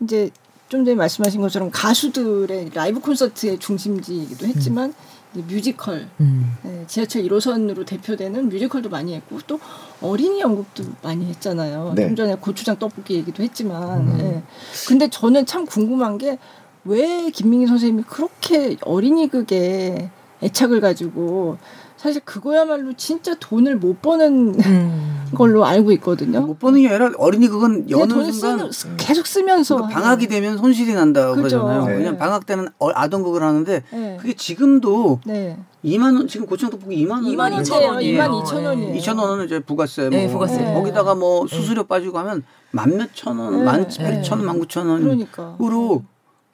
이제 0.00 0.30
좀 0.72 0.86
전에 0.86 0.94
말씀하신 0.94 1.42
것처럼 1.42 1.68
가수들의 1.70 2.70
라이브 2.72 2.98
콘서트의 2.98 3.58
중심지이기도 3.58 4.46
했지만 4.46 4.94
음. 5.36 5.44
뮤지컬 5.46 6.08
음. 6.18 6.56
네, 6.62 6.84
지하철 6.86 7.24
1호선으로 7.24 7.84
대표되는 7.84 8.48
뮤지컬도 8.48 8.88
많이 8.88 9.14
했고 9.14 9.38
또 9.46 9.60
어린이 10.00 10.40
연극도 10.40 10.84
많이 11.02 11.26
했잖아요. 11.26 11.92
네. 11.94 12.06
좀 12.06 12.16
전에 12.16 12.36
고추장 12.36 12.78
떡볶이 12.78 13.16
얘기도 13.16 13.42
했지만 13.42 14.00
음. 14.00 14.16
네. 14.16 14.42
근데 14.88 15.08
저는 15.08 15.44
참 15.44 15.66
궁금한 15.66 16.16
게 16.16 16.38
왜 16.84 17.30
김민기 17.30 17.66
선생님이 17.66 18.04
그렇게 18.04 18.76
어린이 18.82 19.28
극에 19.28 20.10
애착을 20.42 20.80
가지고 20.80 21.58
사실 22.02 22.20
그거야말로 22.24 22.92
진짜 22.94 23.32
돈을 23.38 23.76
못 23.76 24.02
버는 24.02 24.56
음. 24.58 25.24
걸로 25.36 25.64
알고 25.64 25.92
있거든요. 25.92 26.40
못 26.40 26.58
버는 26.58 26.82
게 26.82 26.88
아니라 26.88 27.12
어린이 27.16 27.46
그건 27.46 27.88
여느 27.88 28.32
순간 28.32 28.72
쓰는, 28.72 28.96
계속 28.96 29.24
쓰면서 29.24 29.76
그러니까 29.76 30.00
방학이 30.00 30.26
되면 30.26 30.58
손실이 30.58 30.94
난다 30.94 31.28
그죠. 31.28 31.62
그러잖아요. 31.62 31.86
네. 31.86 31.96
그냥 31.98 32.18
방학 32.18 32.44
때는 32.44 32.66
어, 32.80 32.90
아동극을 32.92 33.44
하는데 33.44 33.84
네. 33.92 34.16
그게 34.20 34.32
지금도 34.32 35.20
네. 35.24 35.56
2만 35.84 36.16
원 36.16 36.26
지금 36.26 36.46
고추장 36.46 36.70
떡볶이 36.70 36.96
2만 37.06 37.10
원 37.12 37.22
2만 37.22 37.52
원이에요. 37.52 38.18
2만 38.18 38.42
2천 38.42 38.64
원이에요. 38.64 39.00
2천 39.00 39.18
원은 39.20 39.44
이제 39.46 39.60
부가세 39.60 40.02
뭐 40.02 40.10
네, 40.10 40.26
부가세. 40.28 40.56
네. 40.56 40.74
거기다가 40.74 41.14
뭐 41.14 41.46
네. 41.46 41.56
수수료 41.56 41.84
빠지고 41.84 42.18
하면 42.18 42.42
만 42.72 42.96
몇천 42.96 43.38
원, 43.38 43.64
만 43.64 43.86
팔천 43.86 44.38
원, 44.38 44.46
만 44.46 44.58
구천 44.58 44.88
원으로 44.88 45.04
그러니까. 45.04 45.56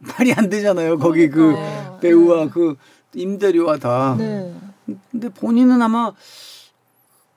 말이 0.00 0.34
안 0.34 0.50
되잖아요. 0.50 0.98
거기 0.98 1.30
그 1.30 1.54
그러니까. 1.54 1.98
배우와 2.00 2.50
그 2.50 2.76
임대료와 3.14 3.78
다. 3.78 4.14
네. 4.18 4.52
근데 5.10 5.28
본인은 5.28 5.80
아마 5.82 6.12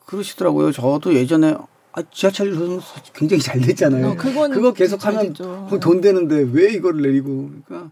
그러시더라고요. 0.06 0.72
저도 0.72 1.14
예전에 1.14 1.56
아, 1.94 2.02
지하철 2.12 2.52
1호선 2.52 2.82
굉장히 3.14 3.42
잘 3.42 3.60
됐잖아요. 3.60 4.12
어, 4.12 4.16
그거 4.16 4.74
계속 4.74 5.06
하면 5.06 5.34
돈 5.82 6.02
되는데 6.02 6.48
왜 6.52 6.72
이걸 6.72 7.02
내리고 7.02 7.50
그러니까 7.66 7.92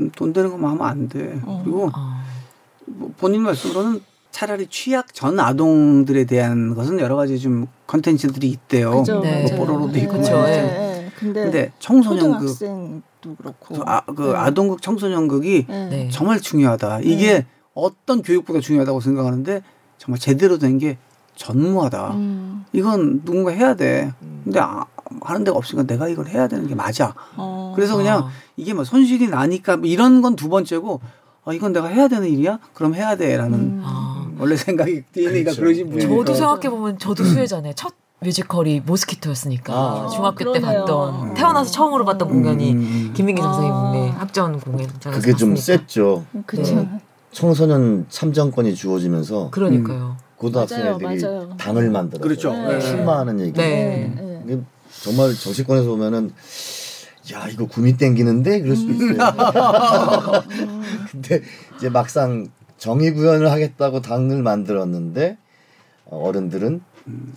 음, 0.00 0.10
돈 0.14 0.32
되는 0.32 0.50
것만 0.50 0.72
하면 0.72 0.86
안 0.86 1.08
돼. 1.08 1.40
어. 1.44 1.60
그리고 1.62 1.90
어. 1.94 2.22
뭐 2.86 3.12
본인 3.18 3.42
말씀으로는 3.42 4.00
차라리 4.30 4.66
취약 4.68 5.12
전 5.12 5.38
아동들에 5.38 6.24
대한 6.24 6.74
것은 6.74 7.00
여러 7.00 7.16
가지 7.16 7.38
좀 7.38 7.66
컨텐츠들이 7.86 8.48
있대요. 8.48 8.98
그죠, 9.00 9.14
뭐 9.14 9.22
네. 9.24 9.56
뽀로로도 9.56 9.98
있고 9.98 10.18
네. 10.18 10.30
네. 10.30 10.62
네. 10.62 11.12
근데, 11.18 11.42
근데 11.42 11.72
청소년극 11.78 12.58
도 13.20 13.34
그렇고 13.36 13.74
그, 13.74 13.82
아, 13.84 14.00
그 14.06 14.22
네. 14.22 14.34
아동극 14.34 14.80
청소년극이 14.80 15.66
네. 15.68 16.08
정말 16.10 16.40
중요하다. 16.40 17.00
이게 17.00 17.44
어떤 17.74 18.22
교육보다 18.22 18.60
중요하다고 18.60 19.00
생각하는데 19.00 19.62
정말 19.98 20.18
제대로 20.18 20.58
된 20.58 20.78
게 20.78 20.98
전무하다. 21.36 22.10
음. 22.14 22.64
이건 22.72 23.22
누군가 23.24 23.50
해야 23.50 23.74
돼. 23.74 24.12
음. 24.22 24.42
근데 24.44 24.60
아, 24.60 24.84
하는 25.22 25.42
데가 25.44 25.56
없으니까 25.56 25.86
내가 25.86 26.08
이걸 26.08 26.26
해야 26.28 26.48
되는 26.48 26.66
게 26.66 26.74
맞아. 26.74 27.14
어. 27.36 27.72
그래서 27.74 27.96
그냥 27.96 28.24
어. 28.24 28.28
이게 28.56 28.74
뭐 28.74 28.84
손실이 28.84 29.28
나니까 29.28 29.78
뭐 29.78 29.86
이런 29.86 30.20
건 30.20 30.36
두 30.36 30.48
번째고 30.48 31.00
아, 31.44 31.52
이건 31.54 31.72
내가 31.72 31.86
해야 31.88 32.08
되는 32.08 32.28
일이야? 32.28 32.58
그럼 32.74 32.94
해야 32.94 33.16
돼. 33.16 33.36
라는 33.36 33.58
음. 33.82 34.36
원래 34.38 34.54
생각이 34.56 35.02
DNA가 35.12 35.52
그렇죠. 35.52 35.60
그러신 35.62 35.90
분이 35.90 36.02
저도 36.02 36.34
생각해 36.34 36.68
보면 36.70 36.98
저도 36.98 37.24
수혜자네. 37.24 37.72
첫 37.74 37.94
뮤지컬이 38.22 38.80
모스키토였으니까 38.80 39.72
아, 39.72 40.08
중학교 40.08 40.36
그러네요. 40.36 40.60
때 40.60 40.60
봤던 40.60 41.34
태어나서 41.34 41.70
처음으로 41.70 42.04
봤던 42.04 42.28
공연이 42.28 42.72
음. 42.72 43.12
김민기 43.14 43.40
선생님의 43.40 44.10
아. 44.10 44.16
학전 44.20 44.60
공연. 44.60 44.88
그게 45.00 45.32
좀 45.34 45.56
셌죠. 45.56 46.26
그렇죠. 46.44 46.74
네. 46.74 47.00
청소년 47.32 48.06
참정권이 48.08 48.74
주어지면서 48.74 49.50
그러니까요. 49.50 50.16
고등학생 50.36 50.80
맞아요, 50.80 50.94
애들이 50.96 51.22
맞아요. 51.22 51.56
당을 51.58 51.90
만들어 51.90 52.22
그렇죠. 52.22 52.52
네. 52.52 52.80
출마하는 52.80 53.40
얘기. 53.40 53.52
네. 53.52 54.42
네. 54.44 54.60
정말 55.02 55.34
정치권에서 55.34 55.88
보면은 55.88 56.32
야 57.32 57.46
이거 57.48 57.66
구미 57.66 57.96
땡기는데 57.96 58.60
그럴 58.62 58.74
수도 58.76 58.92
있어요. 58.92 59.10
음. 59.12 60.82
근데 61.12 61.42
이제 61.76 61.88
막상 61.88 62.48
정의 62.78 63.12
구현을 63.12 63.50
하겠다고 63.50 64.00
당을 64.00 64.42
만들었는데 64.42 65.36
어른들은 66.06 66.80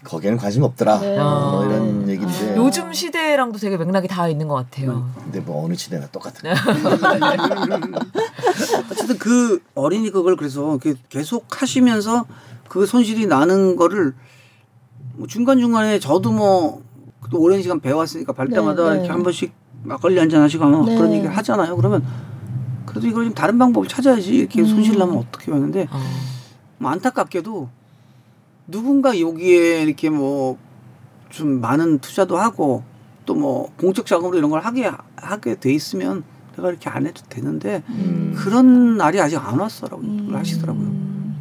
거기에는 0.03 0.38
관심 0.38 0.64
없더라. 0.64 0.99
네. 0.99 1.18
뭐 1.18 1.66
이런 1.66 2.07
얘기인데 2.09 2.55
요즘 2.57 2.91
시대랑도 2.93 3.57
되게 3.59 3.78
맥락이 3.78 4.07
다 4.07 4.28
있는 4.28 4.47
것 4.47 4.55
같아요. 4.55 5.09
근데 5.24 5.39
뭐 5.39 5.66
어느 5.66 5.76
시대나 5.76 6.07
똑같은. 6.07 6.49
어쨌든 8.91 9.18
그 9.18 9.61
어린이 9.76 10.09
그걸 10.11 10.36
그래서 10.36 10.78
계속 11.09 11.61
하시면서 11.61 12.26
그 12.68 12.86
손실이 12.86 13.28
나는 13.28 13.76
거를 13.76 14.14
뭐 15.16 15.28
중간 15.28 15.59
중간에 15.59 15.99
저도 15.99 16.32
뭐 16.32 16.82
오랜 17.34 17.61
시간 17.61 17.80
배웠으니까 17.80 18.34
발 18.34 18.49
때마다 18.49 18.84
네, 18.84 18.89
네. 18.89 18.95
이렇게 18.97 19.09
한 19.11 19.24
번씩 19.24 19.53
막걸리 19.84 20.20
한 20.20 20.30
잔 20.30 20.41
하시고 20.41 20.64
하면 20.66 20.86
네. 20.86 20.95
그런 20.95 21.11
얘기를 21.14 21.36
하잖아요. 21.38 21.76
그러면 21.76 22.03
그래도 22.86 23.07
이걸 23.07 23.26
좀 23.26 23.34
다른 23.34 23.57
방법을 23.57 23.88
찾아야지 23.88 24.36
이렇게 24.36 24.61
음. 24.61 24.66
손실 24.68 24.97
나면 24.97 25.18
어떻게 25.18 25.51
하는데 25.51 25.88
어. 25.91 25.99
뭐 26.78 26.91
안타깝게도 26.91 27.70
누군가 28.68 29.20
여기에 29.20 29.84
이렇게 29.84 30.09
뭐 30.09 30.57
좀 31.34 31.59
많은 31.59 31.99
투자도 31.99 32.38
하고 32.38 32.84
또 33.26 33.34
뭐 33.36 33.72
공적 33.78 34.05
자금으로 34.05 34.38
이런 34.38 34.49
걸 34.49 34.59
하게 34.59 34.91
하게 35.16 35.55
돼 35.55 35.74
있으면 35.74 36.24
내가 36.55 36.70
이렇게 36.70 36.89
안 36.89 37.07
해도 37.07 37.22
되는데 37.30 37.82
음. 37.89 38.36
그런 38.38 38.97
날이 38.97 39.20
아직 39.20 39.38
안 39.38 39.59
왔어라고 39.59 40.01
음. 40.01 40.30
하시더라고요. 40.34 40.91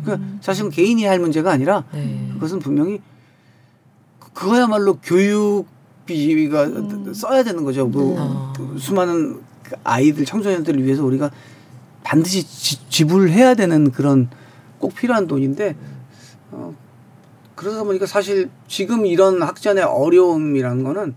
그러니까 0.04 0.28
사실은 0.40 0.70
개인이 0.70 1.04
할 1.04 1.18
문제가 1.18 1.50
아니라 1.50 1.84
네. 1.92 2.30
그것은 2.34 2.60
분명히 2.60 3.00
그거야말로 4.32 4.98
교육비가 5.02 6.64
음. 6.64 7.12
써야 7.12 7.42
되는 7.42 7.64
거죠. 7.64 7.90
그, 7.90 7.98
네. 7.98 8.28
그 8.56 8.78
수많은 8.78 9.40
아이들 9.82 10.24
청소년들을 10.24 10.84
위해서 10.84 11.04
우리가 11.04 11.30
반드시 12.04 12.44
지, 12.88 13.04
불해야 13.04 13.54
되는 13.54 13.90
그런 13.90 14.30
꼭 14.78 14.94
필요한 14.94 15.26
돈인데 15.26 15.70
어, 15.70 15.91
그러다 17.55 17.84
보니까 17.84 18.07
사실 18.07 18.50
지금 18.68 19.07
이런 19.07 19.42
학전의 19.42 19.84
어려움이라는 19.84 20.84
거는 20.84 21.14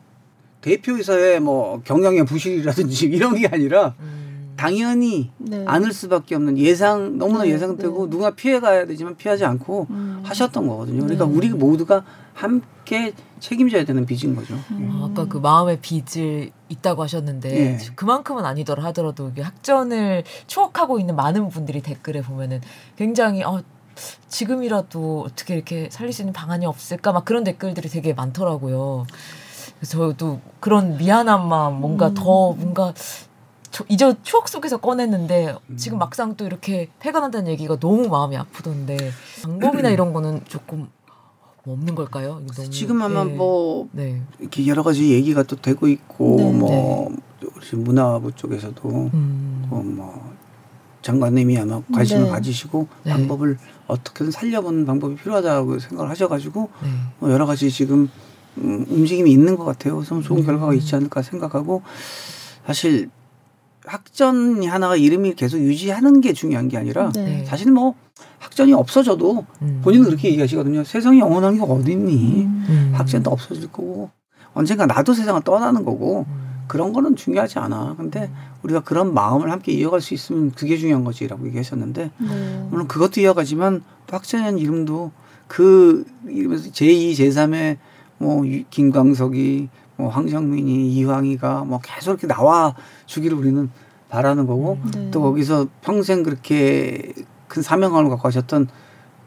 대표이사의 0.61 1.39
뭐 1.39 1.81
경영의 1.83 2.25
부실이라든지 2.25 3.05
이런 3.13 3.35
게 3.35 3.47
아니라 3.47 3.93
음. 3.99 4.25
당연히 4.57 5.31
네. 5.37 5.63
않을 5.67 5.91
수밖에 5.91 6.35
없는 6.35 6.57
예상 6.57 7.17
너무나 7.17 7.43
네, 7.43 7.51
예상되고 7.51 8.05
네. 8.05 8.09
누가 8.09 8.31
피해 8.31 8.59
가야 8.59 8.85
되지만 8.85 9.15
피하지 9.15 9.45
않고 9.45 9.87
음. 9.89 10.21
하셨던 10.23 10.67
거거든요. 10.67 11.01
그러니까 11.01 11.25
네. 11.25 11.31
우리 11.31 11.49
모두가 11.49 12.03
함께 12.33 13.13
책임져야 13.39 13.85
되는 13.85 14.05
빚인 14.05 14.35
거죠. 14.35 14.55
음. 14.71 14.89
아, 14.91 15.09
아까 15.09 15.27
그 15.27 15.37
마음의 15.37 15.79
빚을 15.81 16.51
있다고 16.69 17.03
하셨는데 17.03 17.49
네. 17.49 17.77
그만큼은 17.95 18.45
아니더라 18.45 18.83
하더라도 18.85 19.31
학전을 19.37 20.23
추억하고 20.47 20.99
있는 20.99 21.15
많은 21.15 21.49
분들이 21.49 21.81
댓글에 21.81 22.21
보면은 22.21 22.61
굉장히 22.95 23.43
어, 23.43 23.61
지금이라도 24.27 25.23
어떻게 25.27 25.55
이렇게 25.55 25.89
살릴 25.91 26.13
수 26.13 26.21
있는 26.21 26.33
방안이 26.33 26.65
없을까 26.65 27.11
막 27.11 27.25
그런 27.25 27.43
댓글들이 27.43 27.89
되게 27.89 28.13
많더라고요. 28.13 29.05
그래서 29.79 30.09
저도 30.09 30.39
그런 30.59 30.97
미안한 30.97 31.47
마음 31.47 31.75
뭔가 31.75 32.07
음. 32.07 32.13
더 32.13 32.53
뭔가 32.53 32.93
저, 33.71 33.83
이제 33.89 34.13
추억 34.23 34.47
속에서 34.47 34.77
꺼냈는데 34.77 35.55
음. 35.69 35.77
지금 35.77 35.97
막상 35.97 36.35
또 36.35 36.45
이렇게 36.45 36.89
폐가 36.99 37.19
난다는 37.19 37.51
얘기가 37.51 37.77
너무 37.77 38.07
마음이 38.07 38.37
아프던데 38.37 38.97
방법이나 39.43 39.89
이런 39.89 40.13
거는 40.13 40.41
조금 40.47 40.87
뭐 41.65 41.73
없는 41.73 41.95
걸까요? 41.95 42.41
지금 42.69 43.01
아마 43.01 43.25
네. 43.25 43.33
뭐 43.33 43.89
네. 43.91 44.21
이렇게 44.39 44.65
여러 44.67 44.83
가지 44.83 45.11
얘기가 45.11 45.43
또 45.43 45.55
되고 45.55 45.87
있고 45.87 46.35
네. 46.37 46.51
뭐 46.51 47.11
우리 47.41 47.77
문화부 47.77 48.31
쪽에서도 48.33 48.89
음. 49.13 49.65
뭐 49.69 50.35
장관님이 51.01 51.57
아마 51.57 51.81
관심을 51.91 52.23
네. 52.23 52.29
가지시고 52.29 52.87
네. 53.03 53.11
방법을 53.11 53.57
어떻게든 53.87 54.31
살려보는 54.31 54.85
방법이 54.85 55.15
필요하다고 55.15 55.79
생각을 55.79 56.09
하셔가지고 56.09 56.69
네. 56.83 56.89
뭐 57.19 57.31
여러 57.31 57.45
가지 57.45 57.69
지금 57.69 58.09
음, 58.57 58.85
움직임이 58.89 59.31
있는 59.31 59.55
것 59.55 59.65
같아요. 59.65 59.95
그래서 59.97 60.21
좋은 60.21 60.41
음. 60.41 60.45
결과가 60.45 60.73
있지 60.73 60.95
않을까 60.95 61.21
생각하고 61.21 61.81
사실 62.65 63.09
학전이 63.85 64.65
하나가 64.65 64.95
이름이 64.95 65.35
계속 65.35 65.59
유지하는 65.59 66.21
게 66.21 66.33
중요한 66.33 66.67
게 66.67 66.77
아니라 66.77 67.11
네. 67.13 67.45
사실 67.45 67.71
뭐 67.71 67.93
학전이 68.39 68.73
없어져도 68.73 69.45
음. 69.61 69.81
본인은 69.83 70.05
그렇게 70.05 70.29
얘기하시거든요. 70.29 70.83
세상에 70.83 71.19
영원한 71.19 71.55
게 71.55 71.61
어디 71.61 71.91
있니? 71.91 72.45
음. 72.45 72.91
학전도 72.95 73.29
없어질 73.29 73.71
거고 73.71 74.09
언젠가 74.53 74.85
나도 74.85 75.13
세상을 75.13 75.41
떠나는 75.43 75.83
거고 75.83 76.25
음. 76.27 76.54
그런 76.67 76.93
거는 76.93 77.15
중요하지 77.15 77.59
않아. 77.59 77.95
근데 77.97 78.31
우리가 78.63 78.81
그런 78.81 79.13
마음을 79.13 79.51
함께 79.51 79.71
이어갈 79.71 80.01
수 80.01 80.13
있으면 80.13 80.51
그게 80.51 80.77
중요한 80.77 81.03
거지라고 81.03 81.45
얘기하셨는데 81.47 82.11
네. 82.17 82.67
물론 82.69 82.87
그것도 82.87 83.21
이어가지만 83.21 83.83
또 84.07 84.15
학자연 84.15 84.57
이름도 84.57 85.11
그 85.47 86.05
이름에서 86.27 86.71
제2, 86.71 87.13
제3의 87.13 87.77
뭐 88.17 88.43
김광석이 88.69 89.69
뭐 89.97 90.09
황정민이 90.09 90.93
이황이가 90.93 91.63
뭐 91.63 91.79
계속 91.83 92.11
이렇게 92.11 92.27
나와 92.27 92.75
주기를 93.05 93.37
우리는 93.37 93.69
바라는 94.09 94.47
거고 94.47 94.77
네. 94.93 95.11
또 95.11 95.21
거기서 95.21 95.67
평생 95.81 96.23
그렇게 96.23 97.13
큰 97.47 97.61
사명감을 97.61 98.09
갖고 98.09 98.27
하셨던 98.27 98.67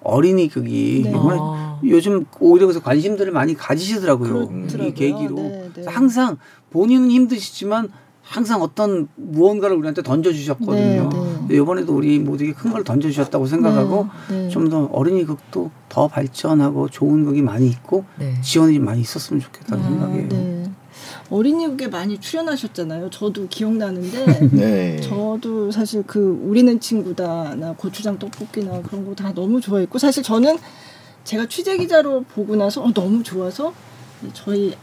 어린이 0.03 0.49
극이 0.49 1.03
네. 1.05 1.11
정말 1.11 1.39
아. 1.41 1.81
요즘 1.85 2.27
오히려 2.41 2.67
그래서 2.67 2.81
관심들을 2.81 3.33
많이 3.33 3.55
가지시더라고요. 3.55 4.49
그렇더라고요. 4.49 4.89
이 4.89 4.95
계기로 4.95 5.35
네, 5.37 5.71
네. 5.75 5.85
항상 5.87 6.39
본인은 6.71 7.11
힘드시지만 7.11 7.91
항상 8.23 8.61
어떤 8.61 9.09
무언가를 9.17 9.75
우리한테 9.77 10.03
던져주셨거든요. 10.03 11.09
네, 11.09 11.47
네. 11.49 11.57
이번에도 11.57 11.95
우리 11.97 12.19
모두에게 12.19 12.53
큰 12.53 12.71
걸 12.73 12.85
던져주셨다고 12.85 13.47
생각하고 13.47 14.07
네, 14.29 14.43
네. 14.43 14.49
좀더 14.51 14.85
어린이 14.93 15.25
극도 15.25 15.71
더 15.89 16.09
발전하고 16.09 16.91
좋은 16.91 17.25
극이 17.25 17.41
많이 17.41 17.69
있고 17.69 18.05
네. 18.19 18.39
지원이 18.43 18.79
많이 18.81 19.01
있었으면 19.01 19.41
좋겠다는 19.41 19.83
아, 19.83 19.89
생각이에요. 19.89 20.29
네. 20.29 20.71
어린이 21.31 21.67
극에 21.69 21.89
많이 21.89 22.19
출연하셨잖아요. 22.21 23.09
저도 23.11 23.49
기억나는데 23.49 25.01
저도 25.09 25.71
사실 25.71 26.03
그 26.07 26.39
우리는 26.43 26.79
친구다나 26.81 27.73
고추장 27.79 28.19
떡볶이나 28.19 28.83
그런 28.83 29.07
거 29.07 29.15
다 29.15 29.33
너무 29.33 29.61
좋아했고 29.61 29.99
사실 29.99 30.23
저는 30.23 30.59
제가 31.25 31.47
취재 31.47 31.77
기자로 31.79 32.25
보고 32.25 32.57
나서 32.57 32.83
어, 32.83 32.93
너무 32.93 33.23
좋아서 33.23 33.73
저희 34.35 34.75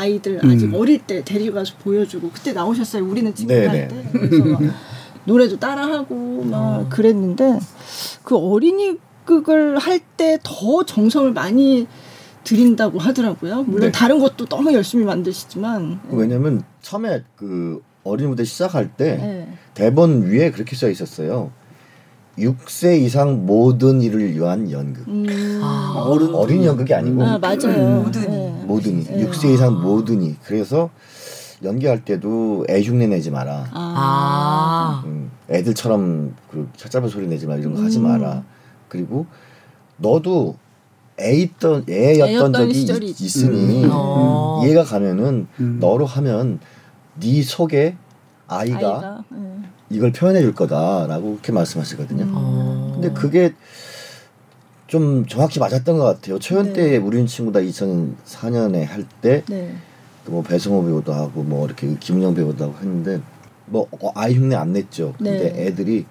아이들 0.00 0.38
아직 0.44 0.66
음. 0.66 0.74
어릴 0.74 0.98
때 1.00 1.22
데리고 1.24 1.54
가서 1.56 1.74
보여주고 1.82 2.30
그때 2.30 2.52
나오셨어요. 2.52 3.04
우리는 3.04 3.34
친구 3.34 3.52
네, 3.52 3.66
할 3.66 3.76
네. 3.76 3.88
때. 3.88 4.04
그래서 4.12 4.44
막 4.44 4.60
노래도 5.24 5.58
따라하고 5.58 6.44
막 6.44 6.56
어. 6.58 6.86
그랬는데 6.88 7.58
그 8.24 8.36
어린이 8.36 8.96
극을 9.24 9.78
할 9.78 10.00
때 10.16 10.38
더 10.42 10.82
정성을 10.84 11.32
많이 11.32 11.86
드린다고 12.44 12.98
하더라고요. 12.98 13.62
물론 13.64 13.86
네. 13.88 13.92
다른 13.92 14.18
것도 14.18 14.46
너무 14.46 14.72
열심히 14.72 15.04
만드시지만. 15.04 16.00
왜냐면 16.10 16.62
처음에 16.80 17.22
그 17.36 17.82
어린이 18.02 18.28
무대 18.28 18.44
시작할 18.44 18.96
때 18.96 19.16
네. 19.16 19.48
대본 19.74 20.24
위에 20.24 20.50
그렇게 20.50 20.74
써 20.76 20.88
있었어요. 20.90 21.52
6세 22.40 23.00
이상 23.00 23.46
모든 23.46 24.00
일을 24.00 24.34
위한 24.34 24.70
연극. 24.70 25.06
음. 25.08 25.60
아, 25.62 26.02
어른 26.06 26.34
어린 26.34 26.64
연극이 26.64 26.92
아니고 26.94 27.22
아, 27.22 27.38
맞아요. 27.38 28.02
모든이 28.02 28.26
네. 28.26 28.62
모든이 28.64 29.04
네. 29.04 29.26
6세 29.26 29.54
이상 29.54 29.80
모든이 29.80 30.36
그래서 30.42 30.90
연기할 31.62 32.04
때도 32.04 32.66
애 32.70 32.80
흉내 32.80 33.06
내지 33.06 33.30
마라. 33.30 33.68
아. 33.72 35.02
음, 35.04 35.30
애들처럼 35.50 36.34
그 36.50 36.68
찾잡은 36.76 37.08
소리 37.08 37.26
내지 37.26 37.46
마 37.46 37.56
이런 37.56 37.74
거 37.74 37.80
음. 37.80 37.84
하지 37.84 37.98
마라. 37.98 38.42
그리고 38.88 39.26
너도 39.98 40.56
애 41.20 41.34
있던 41.34 41.84
애였던 41.88 42.52
적이 42.54 42.80
있, 42.80 43.20
있으니 43.20 43.84
음. 43.84 43.90
어. 43.92 44.62
이해가 44.64 44.84
가면은 44.84 45.46
음. 45.60 45.78
너로 45.78 46.06
하면 46.06 46.60
네 47.20 47.42
속에 47.42 47.96
아이가, 48.46 48.78
아이가 48.78 49.24
네. 49.28 49.62
이걸 49.90 50.12
표현해 50.12 50.40
줄 50.40 50.54
거다라고 50.54 51.32
그렇게 51.32 51.52
말씀하시거든요. 51.52 52.24
음. 52.24 52.90
근데 52.94 53.10
그게 53.12 53.54
좀 54.86 55.26
정확히 55.26 55.58
맞았던 55.58 55.98
것 55.98 56.04
같아요. 56.04 56.38
초연 56.38 56.66
네. 56.66 56.72
때 56.72 56.96
우리 56.96 57.24
친구다 57.26 57.60
2004년에 57.60 58.86
할때 58.86 59.42
네. 59.48 59.74
뭐 60.26 60.42
배성호 60.42 60.84
배우도 60.84 61.12
하고 61.12 61.42
뭐 61.42 61.66
이렇게 61.66 61.96
김은영 61.98 62.34
배우도 62.34 62.64
하고 62.64 62.74
했는데 62.78 63.20
뭐 63.66 63.86
어, 63.90 64.12
아이 64.14 64.34
흉내 64.34 64.54
안 64.56 64.72
냈죠. 64.72 65.14
근데 65.18 65.52
네. 65.52 65.66
애들이 65.66 66.06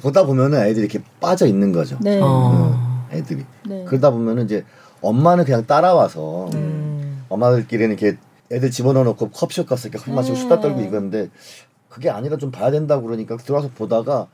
보다 0.00 0.24
보면은 0.24 0.60
애들이 0.60 0.86
이렇게 0.86 1.02
빠져 1.20 1.46
있는 1.46 1.72
거죠. 1.72 1.98
네. 2.00 2.20
어. 2.22 3.06
애들이. 3.10 3.44
네. 3.66 3.84
그러다 3.86 4.10
보면은 4.10 4.44
이제 4.44 4.64
엄마는 5.00 5.44
그냥 5.44 5.66
따라와서 5.66 6.50
음. 6.54 7.24
엄마들끼리는 7.28 7.96
이렇게 7.96 8.18
애들 8.50 8.70
집어넣어 8.70 9.04
놓고 9.04 9.30
커피숍 9.30 9.66
갔을 9.66 9.90
때술 9.90 10.14
마시고 10.14 10.36
수다 10.36 10.60
떨고 10.60 10.80
이건데 10.80 11.30
그게 11.94 12.10
아니라 12.10 12.36
좀 12.36 12.50
봐야 12.50 12.72
된다고 12.72 13.04
그러니까 13.06 13.36
들어와서 13.36 13.70
보다가 13.72 14.26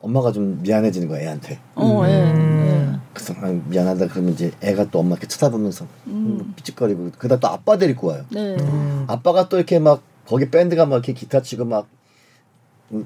엄마가 0.00 0.30
좀 0.30 0.60
미안해지는 0.62 1.08
거야 1.08 1.22
애한테. 1.22 1.58
어, 1.74 2.02
음. 2.02 2.06
예. 2.06 3.00
그래서 3.12 3.34
아, 3.40 3.48
미안하다 3.48 4.06
그러면 4.06 4.32
이제 4.32 4.52
애가 4.60 4.90
또 4.92 5.00
엄마 5.00 5.14
이렇게 5.16 5.26
쳐다보면서 5.26 5.88
음. 6.06 6.52
삐죽거리고 6.54 7.10
그다음 7.18 7.40
또 7.40 7.48
아빠 7.48 7.78
데리고 7.78 8.08
와요. 8.08 8.24
네. 8.30 8.54
음. 8.60 9.06
아빠가 9.08 9.48
또 9.48 9.56
이렇게 9.56 9.80
막 9.80 10.02
거기 10.24 10.48
밴드가 10.48 10.86
막 10.86 10.94
이렇게 10.94 11.14
기타 11.14 11.42
치고 11.42 11.64
막 11.64 11.88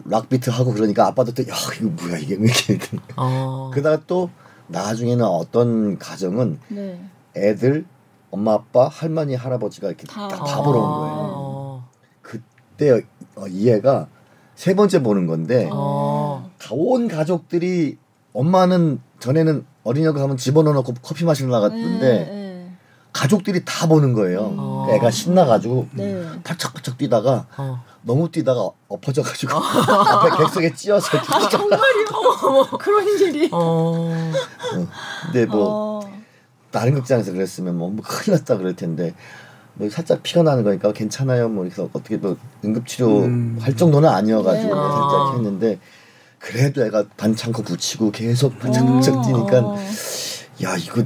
락비트 0.05 0.51
하고 0.51 0.75
그러니까 0.75 1.07
아빠도 1.07 1.33
또 1.33 1.43
야 1.45 1.55
이거 1.81 1.89
뭐야 1.89 2.19
이게 2.19 2.35
왜 2.35 2.43
이렇게 2.69 2.99
어. 3.17 3.71
그다가 3.73 4.03
또 4.07 4.29
나중에는 4.67 5.25
어떤 5.25 5.99
가정은 5.99 6.59
네. 6.69 7.01
애들 7.35 7.87
엄마 8.31 8.53
아빠 8.53 8.87
할머니 8.87 9.35
할아버지가 9.35 9.89
이렇게 9.89 10.07
다, 10.07 10.29
다 10.29 10.63
보러 10.63 10.79
온 10.79 10.91
거예요. 11.01 11.17
어. 11.17 11.89
그때 12.21 12.91
어, 12.91 13.01
이해가 13.47 14.09
세 14.55 14.75
번째 14.75 15.03
보는 15.03 15.27
건데 15.27 15.69
어. 15.73 16.51
온 16.71 17.07
가족들이 17.09 17.97
엄마는 18.33 19.01
전에는 19.21 19.65
어린이집 19.85 20.15
가면 20.15 20.37
집어넣어놓고 20.37 20.95
커피 21.03 21.25
마시러 21.25 21.49
나갔는데 21.51 22.01
네, 22.01 22.25
네. 22.25 22.73
가족들이 23.13 23.65
다 23.65 23.87
보는 23.89 24.13
거예요. 24.13 24.55
어. 24.57 24.87
애가 24.91 25.11
신나가지고 25.11 25.89
네. 25.93 26.23
팔짝팔짝 26.45 26.99
뛰다가 26.99 27.47
어. 27.57 27.83
너무 28.03 28.31
뛰다가 28.31 28.71
엎어져가지고 28.89 29.53
앞에 29.57 30.37
객석에 30.37 30.75
찧어서 30.75 31.19
아, 31.19 31.49
정말요? 31.49 32.69
그런 32.79 33.07
일이. 33.21 33.49
어. 33.53 33.59
어. 33.59 34.33
근데 35.25 35.47
뭐 35.47 36.01
어. 36.05 36.19
다른 36.71 36.95
극장에서 36.95 37.33
그랬으면 37.33 37.77
뭐, 37.77 37.91
뭐 37.91 38.05
큰일 38.07 38.39
났다 38.39 38.57
그럴 38.57 38.77
텐데 38.77 39.15
뭐 39.79 39.89
살짝 39.89 40.23
피가 40.23 40.43
나는 40.43 40.65
거니까 40.65 40.93
괜찮아요. 40.93 41.49
뭐 41.49 41.63
그래서 41.65 41.89
어떻게 41.93 42.17
뭐 42.17 42.37
응급치료 42.65 43.25
음. 43.25 43.59
할 43.61 43.77
정도는 43.77 44.09
아니어가지고 44.09 44.75
네. 44.75 44.81
살짝 44.81 45.15
아. 45.15 45.33
했는데 45.37 45.79
그래도 46.39 46.85
애가 46.85 47.05
반창고 47.17 47.63
붙이고 47.63 48.11
계속 48.11 48.59
반짝반짝 48.59 49.25
뛰니까 49.25 49.75
야 50.65 50.77
이거 50.77 51.05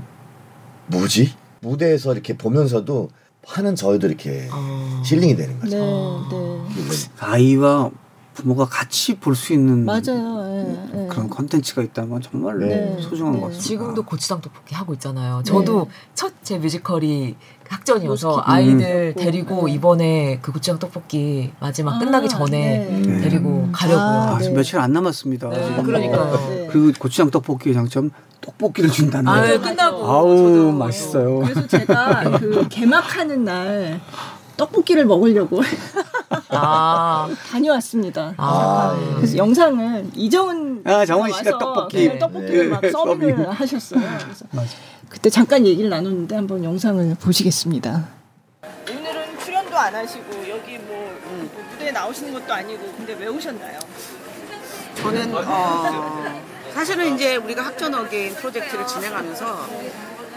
뭐지? 0.87 1.35
무대에서 1.61 2.13
이렇게 2.13 2.37
보면서도 2.37 3.09
하는 3.47 3.77
저희도 3.77 4.07
이렇게 4.07 4.49
어. 4.51 5.03
힐링이 5.05 5.37
되는 5.37 5.59
거죠. 5.61 5.77
네, 5.77 6.83
네. 6.83 7.13
아이와 7.21 7.91
부모가 8.35 8.65
같이 8.67 9.15
볼 9.19 9.35
수 9.35 9.53
있는 9.53 9.85
맞아요. 9.85 10.43
예, 10.47 11.05
예. 11.05 11.07
그런 11.09 11.29
컨텐츠가 11.29 11.83
있다면 11.83 12.21
정말 12.23 12.59
네. 12.59 12.97
소중한 13.01 13.35
네. 13.35 13.41
것 13.41 13.47
같습니다. 13.47 13.69
지금도 13.69 14.03
고추장 14.05 14.41
떡볶이 14.41 14.75
하고 14.75 14.93
있잖아요. 14.95 15.43
저도 15.45 15.87
네. 15.87 15.91
첫제 16.15 16.59
뮤지컬이 16.59 17.37
학전이어서 17.69 18.43
아이들 18.45 19.15
음. 19.17 19.21
데리고 19.23 19.67
네. 19.67 19.73
이번에 19.73 20.39
그 20.43 20.53
고추장 20.53 20.79
떡볶이 20.79 21.53
마지막 21.61 21.97
아, 21.97 21.99
끝나기 21.99 22.29
전에 22.29 22.87
네. 23.03 23.21
데리고 23.23 23.69
가려고요. 23.73 24.01
아, 24.05 24.37
아, 24.37 24.39
며칠 24.55 24.79
안 24.79 24.93
남았습니다. 24.93 25.49
그러니까요. 25.83 26.69
그리고 26.71 26.93
고추장 26.99 27.31
떡볶이의 27.31 27.75
장점 27.75 28.11
떡볶이를 28.43 28.91
준다는 28.91 29.29
아, 29.29 29.43
끝나고 29.61 30.05
아우 30.05 30.73
맛있어요. 30.73 31.39
그래서 31.41 31.67
제가 31.67 32.39
그 32.39 32.67
개막하는 32.69 33.45
날 33.45 34.01
떡볶이를 34.57 35.05
먹으려고 35.07 35.61
아. 36.51 37.29
다녀왔습니다. 37.51 38.35
아, 38.37 38.97
네. 38.99 39.15
그래서 39.17 39.37
영상은 39.37 40.11
이정은 40.15 40.83
아, 40.85 41.05
정원 41.05 41.33
씨가 41.33 41.59
떡볶이 41.59 42.09
네, 42.09 42.19
떡볶이를 42.19 42.65
네. 42.65 42.69
막 42.69 42.91
서빙을 42.91 43.51
하셨어요. 43.51 44.01
그래서 44.01 44.45
맞아. 44.51 44.71
그때 45.09 45.29
잠깐 45.31 45.67
얘기를 45.67 45.91
나눴는데 45.91 46.35
한번 46.35 46.65
영상을 46.65 47.15
보시겠습니다. 47.21 48.09
오늘은 48.91 49.39
출연도 49.39 49.77
안 49.77 49.95
하시고 49.95 50.49
여기 50.49 50.79
뭐, 50.79 51.21
뭐 51.25 51.65
무대에 51.71 51.91
나오시는 51.91 52.33
것도 52.33 52.53
아니고 52.53 52.93
근데 52.97 53.15
왜 53.15 53.27
오셨나요? 53.27 53.79
저는 54.95 55.35
어, 55.35 56.43
사실은 56.73 57.15
이제 57.15 57.37
우리가 57.37 57.63
학전 57.63 57.95
again 57.95 58.35
프로젝트를 58.35 58.87
진행하면서 58.87 59.69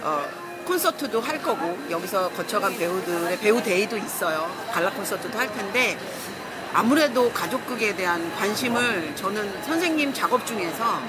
어, 0.03 0.44
콘서트도 0.65 1.21
할 1.21 1.41
거고 1.41 1.77
여기서 1.89 2.29
거쳐간 2.31 2.77
배우들의 2.77 3.39
배우 3.39 3.61
day도 3.61 3.97
있어요. 3.97 4.49
갈라 4.71 4.89
콘서트도 4.91 5.37
할 5.37 5.51
텐데 5.53 5.97
아무래도 6.73 7.31
가족극에 7.31 7.95
대한 7.95 8.29
관심을 8.35 9.15
저는 9.15 9.63
선생님 9.63 10.13
작업 10.13 10.45
중에서 10.45 10.99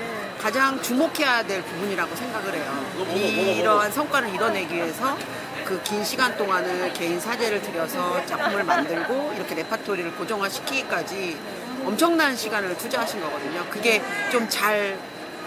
가장 0.40 0.80
주목해야 0.80 1.42
될 1.44 1.62
부분이라고 1.62 2.14
생각을 2.14 2.54
해요. 2.54 3.56
이러한 3.58 3.90
성과를 3.90 4.32
이뤄내기 4.34 4.74
위해서 4.74 5.16
그 5.64 5.80
긴 5.82 6.04
시간 6.04 6.36
동안을 6.36 6.92
개인 6.92 7.18
사제를 7.18 7.60
들여서 7.60 8.24
작품을 8.26 8.62
만들고 8.62 9.32
이렇게 9.34 9.56
레파토리를 9.56 10.12
고정화시키기까지 10.12 11.36
엄청난 11.84 12.36
시간을 12.36 12.78
투자하신 12.78 13.20
거거든요. 13.20 13.64
그게 13.68 14.00
좀잘 14.30 14.96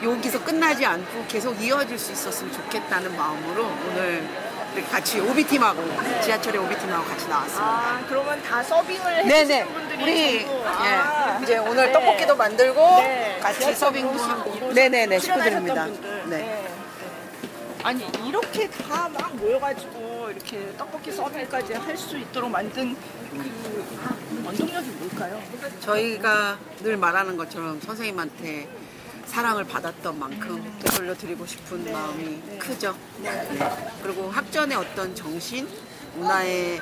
여기서 0.04 0.44
끝나지 0.44 0.86
않고 0.86 1.26
계속 1.28 1.60
이어질 1.62 1.98
수 2.00 2.12
있었으면 2.12 2.54
좋겠다는 2.54 3.16
마음으로 3.18 3.66
오늘 3.90 4.28
같이 4.90 5.20
오비팀하고 5.20 5.84
지하철의 6.24 6.62
오비팀하고 6.62 7.06
같이 7.06 7.28
나왔습니다. 7.28 7.66
아 7.66 8.02
그러면 8.08 8.42
다 8.44 8.64
서빙을 8.64 9.26
해주시는 9.26 9.74
분들이 9.74 10.04
우리 10.04 10.48
아, 10.66 11.38
예, 11.40 11.44
이제 11.44 11.58
오늘 11.58 11.88
네. 11.88 11.92
떡볶이도 11.92 12.36
만들고 12.36 12.80
네. 13.02 13.40
같이 13.42 13.74
서빙도 13.74 14.24
하고 14.24 14.72
네네네 14.72 15.20
식구들입니다. 15.20 15.86
네. 15.86 16.24
네. 16.28 16.68
아니 17.84 18.06
이렇게 18.28 18.70
다 18.70 19.10
막 19.10 19.36
모여가지고 19.38 20.30
이렇게 20.32 20.72
떡볶이 20.78 21.12
서빙까지 21.12 21.74
할 21.74 21.98
수 21.98 22.18
있도록 22.18 22.50
만든 22.52 22.96
그 23.32 24.42
원동력이 24.46 24.88
뭘까요? 24.92 25.42
저희가 25.82 26.58
늘 26.82 26.96
말하는 26.98 27.36
것처럼 27.38 27.80
선생님한테 27.82 28.68
사랑을 29.30 29.64
받았던 29.64 30.18
만큼 30.20 30.62
되돌려 30.84 31.16
드리고 31.16 31.46
싶은 31.46 31.92
마음이 31.92 32.42
크죠. 32.58 32.96
네. 33.22 33.48
그리고 34.02 34.30
학전의 34.30 34.76
어떤 34.76 35.14
정신, 35.16 35.68
문화의 36.18 36.82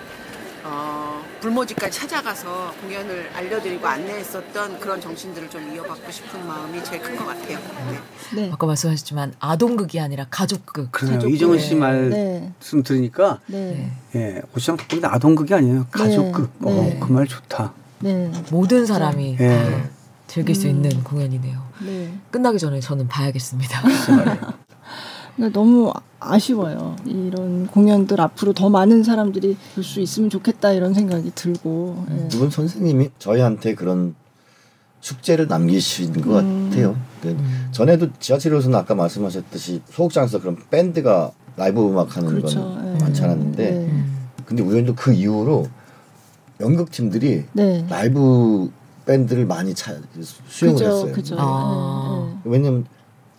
어, 0.64 1.24
불모지까지 1.40 1.98
찾아가서 2.00 2.74
공연을 2.82 3.30
알려드리고 3.34 3.86
안내했었던 3.88 4.80
그런 4.80 5.00
정신들을 5.00 5.50
좀 5.50 5.74
이어받고 5.74 6.12
싶은 6.12 6.46
마음이 6.48 6.84
제일 6.84 7.02
큰 7.02 7.16
것 7.18 7.26
같아요. 7.26 7.60
네. 7.92 8.42
네. 8.42 8.52
아까 8.52 8.66
말씀하셨지만 8.66 9.34
아동극이 9.40 10.00
아니라 10.00 10.26
가족극. 10.30 10.92
그러네요. 10.92 11.30
이정은 11.30 11.60
씨 11.60 11.76
말씀 11.76 12.10
네. 12.10 12.84
들으니까 12.84 13.40
네. 13.48 13.92
예, 14.16 14.42
고시장 14.54 14.76
덕분에 14.78 15.02
아동극이 15.04 15.54
아니에요. 15.54 15.86
가족극. 15.92 16.50
네. 16.60 16.70
어, 16.70 17.00
그 17.06 17.14
말 17.14 17.28
좋다. 17.28 17.74
모든 18.52 18.86
사람이 18.86 19.38
예. 19.40 19.84
즐길 20.28 20.56
음. 20.56 20.60
수 20.60 20.68
있는 20.68 21.04
공연이네요. 21.04 21.67
네. 21.86 22.14
끝나기 22.32 22.58
전에 22.60 22.80
저는 22.80 23.08
봐야겠습니다. 23.08 23.82
너무 25.54 25.94
아쉬워요. 26.20 26.96
이런 27.06 27.68
공연들 27.68 28.20
앞으로 28.20 28.54
더 28.54 28.70
많은 28.70 29.04
사람들이 29.04 29.56
볼 29.76 29.84
수 29.84 30.00
있으면 30.00 30.30
좋겠다 30.30 30.72
이런 30.72 30.94
생각이 30.96 31.32
들고. 31.36 32.06
네. 32.10 32.28
두분 32.30 32.50
선생님이 32.50 33.12
저희한테 33.20 33.76
그런 33.76 34.16
숙제를 35.02 35.48
남기신 35.48 36.14
것 36.22 36.40
음. 36.40 36.70
같아요. 36.70 36.96
그 37.22 37.30
음. 37.30 37.68
전에도 37.72 38.08
지하철에서는 38.20 38.76
아까 38.78 38.96
말씀하셨듯이 38.96 39.82
소극장에서 39.92 40.40
그런 40.40 40.58
밴드가 40.72 41.32
라이브 41.56 41.88
음악 41.88 42.18
하는 42.18 42.30
그렇죠. 42.30 42.60
건 42.62 42.94
네. 42.94 43.00
많지 43.04 43.24
않았는데 43.24 43.72
네. 43.72 44.04
근데 44.46 44.64
우연히 44.64 44.96
그 44.96 45.14
이후로 45.14 45.68
연극팀들이 46.60 47.46
네. 47.54 47.86
라이브 47.90 48.72
밴드를 49.08 49.46
많이 49.46 49.74
차, 49.74 49.94
수용을 50.48 50.78
그죠, 50.80 50.86
했어요. 50.86 51.12
그죠. 51.14 51.36
아. 51.40 52.28
네, 52.30 52.34
네. 52.44 52.52
왜냐면 52.52 52.86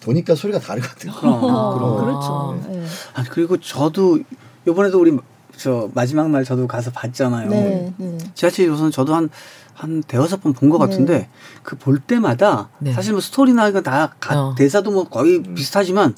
보니까 0.01 0.35
소리가 0.35 0.59
다르거든요. 0.59 1.13
아, 1.13 2.01
그렇죠. 2.01 2.61
네. 2.69 2.85
아, 3.15 3.23
그리고 3.31 3.59
저도 3.59 4.19
이번에도 4.67 4.99
우리 5.01 5.17
저 5.57 5.91
마지막 5.95 6.31
날 6.31 6.45
저도 6.45 6.67
가서 6.67 6.91
봤잖아요. 6.91 7.49
네, 7.51 7.93
네. 7.97 8.19
지하철 8.35 8.67
1호선 8.67 8.91
저도 8.93 9.15
한, 9.15 9.29
한 9.75 10.03
대여섯 10.03 10.41
번 10.43 10.53
본 10.55 10.71
것 10.71 10.79
같은데 10.79 11.19
네. 11.19 11.29
그볼 11.63 11.99
때마다 12.01 12.71
네. 12.79 12.93
사실 12.93 13.13
뭐 13.13 13.21
스토리나 13.21 13.69
이거 13.69 13.83
다 13.83 14.15
가, 14.21 14.41
어. 14.49 14.55
대사도 14.57 14.91
뭐 14.91 15.05
거의 15.09 15.39
음. 15.39 15.55
비슷하지만 15.55 16.15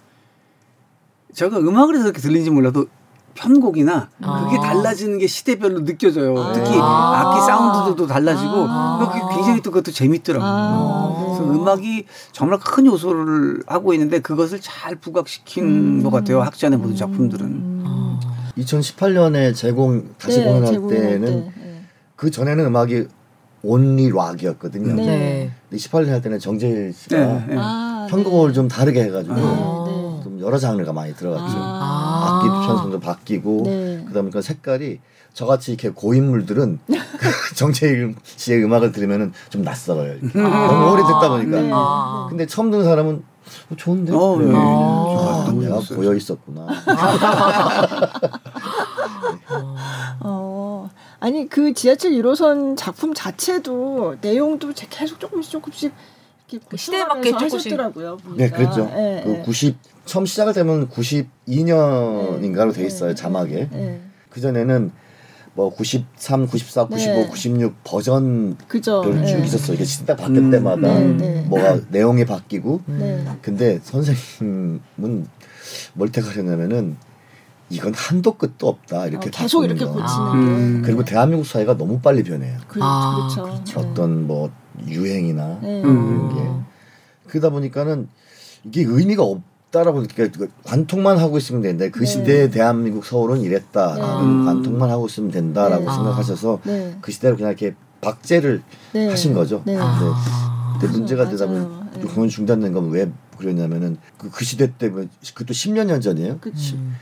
제가 1.35 1.59
음악을 1.59 1.95
해서 1.97 2.05
이렇게 2.05 2.21
들리는지 2.21 2.51
몰라도 2.51 2.87
편곡이나 3.41 4.11
아. 4.21 4.45
그게 4.45 4.59
달라지는 4.59 5.19
게 5.19 5.27
시대별로 5.27 5.85
느껴져요. 5.85 6.39
아. 6.39 6.53
특히 6.53 6.79
악기 6.79 7.41
사운드도 7.41 8.07
달라지고 8.07 8.67
아. 8.69 9.31
굉장히 9.35 9.63
또 9.63 9.71
그것도 9.71 9.93
재밌더라고요. 9.93 10.49
아. 10.49 11.25
그래서 11.25 11.53
음악이 11.53 12.05
정말 12.33 12.59
큰 12.59 12.87
요소를 12.87 13.65
하고 13.67 13.95
있는데 13.95 14.21
그것을 14.21 14.61
잘 14.61 14.95
부각시킨 14.97 15.65
음. 15.65 16.03
것 16.03 16.11
같아요. 16.11 16.43
학자의 16.43 16.77
모든 16.77 16.95
작품들은. 16.95 17.47
음. 17.47 18.21
2018년에 18.59 19.55
제공 19.55 20.15
다시 20.19 20.41
네, 20.41 20.45
공연할 20.45 20.89
때는 20.89 21.51
네. 21.57 21.85
그 22.17 22.31
전에는 22.31 22.67
음악이 22.67 23.07
온리 23.63 24.11
락이었거든요. 24.11 24.95
네. 24.95 25.51
28년 25.73 26.09
할 26.09 26.21
때는 26.21 26.39
정재일 26.39 26.93
씨가 26.93 27.17
네, 27.17 27.45
네. 27.49 27.57
편곡을 28.11 28.53
좀 28.53 28.69
다르게 28.69 29.05
해가지고 29.05 29.80
좀 30.41 30.47
여러 30.47 30.59
장르가 30.59 30.93
많이 30.93 31.15
들어갔죠. 31.15 31.55
아. 31.57 32.41
악기 32.41 32.49
편성도 32.49 32.99
바뀌고 33.01 33.63
네. 33.67 34.05
그다음에 34.07 34.31
그 34.31 34.43
색깔이 34.43 34.99
저같이 35.35 35.73
이렇게 35.73 35.91
고인물들은 35.91 36.81
정채일 37.55 38.15
씨의 38.25 38.65
음악을 38.65 38.93
들으면은 38.93 39.33
좀 39.51 39.63
낯설어요. 39.63 40.15
아. 40.35 40.67
너무 40.67 40.93
오래 40.93 41.03
듣다 41.03 41.29
보니까. 41.29 41.61
네. 41.61 41.71
아. 41.73 42.27
근데 42.29 42.47
처음 42.47 42.71
듣는 42.71 42.85
사람은 42.85 43.23
어, 43.71 43.75
좋은데. 43.77 44.13
어, 44.15 44.37
네. 44.39 44.53
아, 44.55 45.53
내가 45.53 45.81
고여 45.81 46.15
있었구나. 46.15 46.69
어, 50.21 50.89
아니 51.19 51.49
그 51.49 51.75
지하철 51.75 52.13
1호선 52.13 52.77
작품 52.77 53.13
자체도 53.15 54.19
내용도 54.21 54.73
계속 54.89 55.19
조금씩 55.19 55.51
조금씩 55.51 55.93
그 56.69 56.77
시대에 56.77 57.05
맞게 57.05 57.31
하셨더라고요. 57.31 58.19
네, 58.37 58.51
그랬죠. 58.51 58.85
네, 58.87 59.23
그 59.25 59.43
90, 59.43 59.77
처음 60.11 60.27
시작을 60.27 60.53
되면 60.55 60.89
92년인가로 60.89 62.75
돼 62.75 62.85
있어요 62.85 63.15
자막에. 63.15 63.69
그 64.29 64.41
전에는 64.41 64.91
뭐 65.55 65.71
93, 65.71 66.49
94, 66.49 66.87
95, 66.87 66.97
네. 66.97 67.29
96 67.29 67.75
버전을 67.85 68.57
쭉 68.83 69.03
네. 69.05 69.45
있었어요. 69.45 69.75
이게 69.75 69.85
시대 69.85 70.17
바뀔 70.17 70.39
음. 70.39 70.51
때마다 70.51 70.99
네, 70.99 71.05
네. 71.13 71.43
뭐가 71.43 71.79
내용이 71.91 72.25
바뀌고. 72.25 72.83
네. 72.87 73.25
근데 73.41 73.79
선생님은 73.85 75.29
뭘 75.95 76.11
택하셨냐면은 76.11 76.97
이건 77.69 77.95
한도 77.95 78.33
끝도 78.33 78.67
없다 78.67 79.07
이렇게 79.07 79.29
어, 79.29 79.31
계속 79.33 79.65
이렇게 79.65 79.85
고치는 79.85 80.03
아. 80.03 80.83
그리고 80.85 81.05
대한민국 81.05 81.47
사회가 81.47 81.77
너무 81.77 82.01
빨리 82.01 82.25
변해요. 82.25 82.59
그, 82.67 82.81
아, 82.83 83.29
그렇죠. 83.33 83.43
그렇죠. 83.45 83.79
어떤 83.79 84.27
뭐 84.27 84.51
유행이나 84.89 85.61
네. 85.63 85.79
이런 85.79 86.35
게 86.35 86.51
그러다 87.29 87.51
보니까는 87.51 88.09
이게 88.65 88.83
의미가 88.83 89.23
없. 89.23 89.41
따라고 89.71 90.03
그러니까 90.15 90.47
관통만 90.65 91.19
하고 91.19 91.39
있으면 91.39 91.63
되는데 91.63 91.91
그 91.91 92.01
네. 92.01 92.07
시대에 92.07 92.51
대한민국 92.51 93.05
서울은 93.05 93.41
이랬다. 93.43 93.95
네. 93.95 94.03
음. 94.25 94.45
관통만 94.45 94.91
하고 94.91 95.07
있으면 95.07 95.31
된다라고 95.31 95.85
네. 95.85 95.91
생각하셔서 95.93 96.61
네. 96.65 96.97
그 97.01 97.13
시대로 97.13 97.37
그냥 97.37 97.51
이렇게 97.53 97.75
박제를 98.01 98.63
네. 98.93 99.09
하신 99.09 99.33
거죠. 99.35 99.63
네. 99.65 99.77
아. 99.79 100.77
근데 100.81 100.93
문제가 100.93 101.29
되다 101.29 101.47
보면 101.47 101.91
공연 102.15 102.29
중단된 102.29 102.73
건 102.73 102.91
왜 102.91 103.11
그러냐면은 103.39 103.97
그, 104.19 104.29
그 104.31 104.45
시대 104.45 104.71
때 104.77 104.91
그것도 104.91 105.55
10년 105.55 105.87
년 105.87 106.01
전이에요. 106.01 106.39
그치. 106.41 106.75
음. 106.75 106.97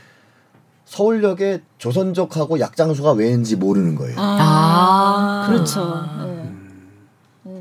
서울역에 0.85 1.61
조선족하고 1.77 2.59
약장수가 2.59 3.11
왜인지 3.13 3.55
모르는 3.57 3.95
거예요. 3.95 4.15
아, 4.19 5.45
아. 5.45 5.51
그렇죠. 5.51 6.03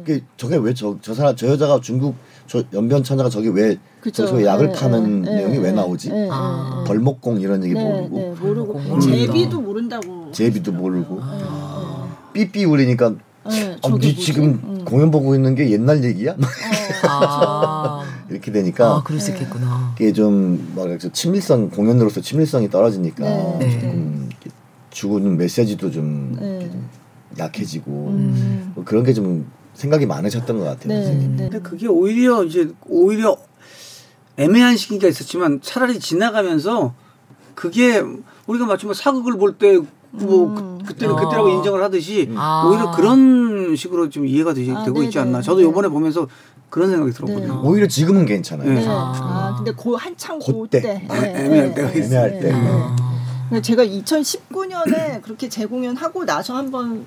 그 0.05 0.21
저게 0.37 0.57
왜 0.57 0.73
저 0.75 0.97
저 1.03 1.13
사람 1.15 1.37
저 1.37 1.47
여자가 1.49 1.81
중국 1.81 2.15
저 2.47 2.63
연변 2.73 3.03
천자가 3.03 3.29
저기 3.29 3.49
왜 3.49 3.77
저기 4.13 4.45
약을 4.45 4.69
네, 4.69 4.73
타는 4.73 5.23
네, 5.23 5.35
내용이 5.37 5.59
네, 5.59 5.65
왜 5.65 5.73
나오지? 5.73 6.11
아. 6.31 6.85
벌목공 6.87 7.41
이런 7.41 7.63
얘기 7.65 7.75
모르고 7.75 8.17
네, 8.19 8.35
모르고 8.41 8.79
음. 8.79 9.01
제비도 9.01 9.61
모른다고 9.61 10.31
제비도 10.33 10.73
모르고 10.73 11.21
삐삐 12.33 12.65
울리니까 12.65 13.15
네, 13.51 13.77
어, 13.83 13.99
니 13.99 14.15
지금 14.15 14.61
음. 14.63 14.85
공연 14.85 15.11
보고 15.11 15.35
있는 15.35 15.55
게 15.55 15.71
옛날 15.71 16.05
얘기야? 16.05 16.37
아. 17.09 18.05
이렇게 18.31 18.53
되니까 18.53 18.97
아, 18.97 19.03
그럴 19.03 19.19
수 19.21 19.31
있겠구나. 19.31 19.95
이게 19.97 20.13
좀 20.13 20.73
뭐랄까 20.75 21.09
친밀성 21.13 21.71
공연으로서 21.71 22.21
친밀성이 22.21 22.69
떨어지니까 22.69 23.25
조금 23.59 24.29
주고는 24.91 25.37
메시지도 25.39 25.91
좀, 25.91 26.37
좀 26.39 26.89
약해지고 27.39 27.91
음. 27.91 28.73
뭐 28.75 28.85
그런 28.85 29.03
게 29.05 29.13
좀 29.15 29.47
생각이 29.79 30.07
많으셨던 30.07 30.59
것 30.59 30.65
같아요. 30.65 30.89
네, 30.89 31.05
선생님. 31.05 31.37
네. 31.37 31.43
근데 31.49 31.61
그게 31.61 31.87
오히려 31.87 32.43
이제 32.43 32.69
오히려 32.89 33.37
애매한 34.39 34.77
시기가 34.77 35.09
있었지만 35.09 35.61
차라리 35.61 35.99
지나가면서 35.99 36.95
그게 37.55 38.03
우리가 38.47 38.67
마치 38.67 38.87
뭐 38.87 38.95
사극을 38.95 39.37
볼때 39.37 39.79
뭐 40.11 40.47
음. 40.47 40.79
그 40.87 40.95
때는 40.95 41.15
어. 41.15 41.17
그때라고 41.17 41.49
인정을 41.51 41.83
하듯이 41.83 42.31
아. 42.37 42.65
오히려 42.67 42.93
그런 42.93 43.77
식으로 43.77 44.09
좀 44.09 44.27
이해가 44.27 44.55
되시, 44.55 44.71
아, 44.71 44.85
되고 44.85 45.03
있지 45.03 45.19
않나. 45.19 45.43
저도 45.43 45.63
요번에 45.63 45.89
보면서 45.89 46.27
그런 46.71 46.91
생각이 46.91 47.13
들었거든요. 47.13 47.63
네. 47.63 47.69
오히려 47.69 47.87
지금은 47.87 48.25
괜찮아요. 48.25 48.73
네. 48.73 48.85
아, 48.87 49.55
근데 49.57 49.73
고 49.73 49.97
한창 49.97 50.39
그때 50.39 50.81
때. 50.81 51.07
네. 51.09 51.45
애매할 51.45 51.75
때가 51.75 51.93
있어요. 51.93 52.27
애매할 52.27 52.41
때. 52.41 52.53
네. 53.51 53.63
제가 53.63 53.85
2019년에 53.85 55.21
그렇게 55.23 55.49
재공연 55.49 55.97
하고 55.97 56.25
나서 56.25 56.57
한번 56.57 57.07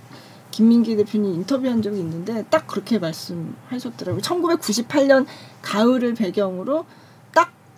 김민기 0.51 0.97
대표님 0.97 1.33
인터뷰한 1.35 1.81
적이 1.81 1.99
있는데 1.99 2.43
딱 2.49 2.67
그렇게 2.67 2.99
말씀하셨더라고요. 2.99 4.21
1998년 4.21 5.25
가을을 5.61 6.13
배경으로 6.13 6.85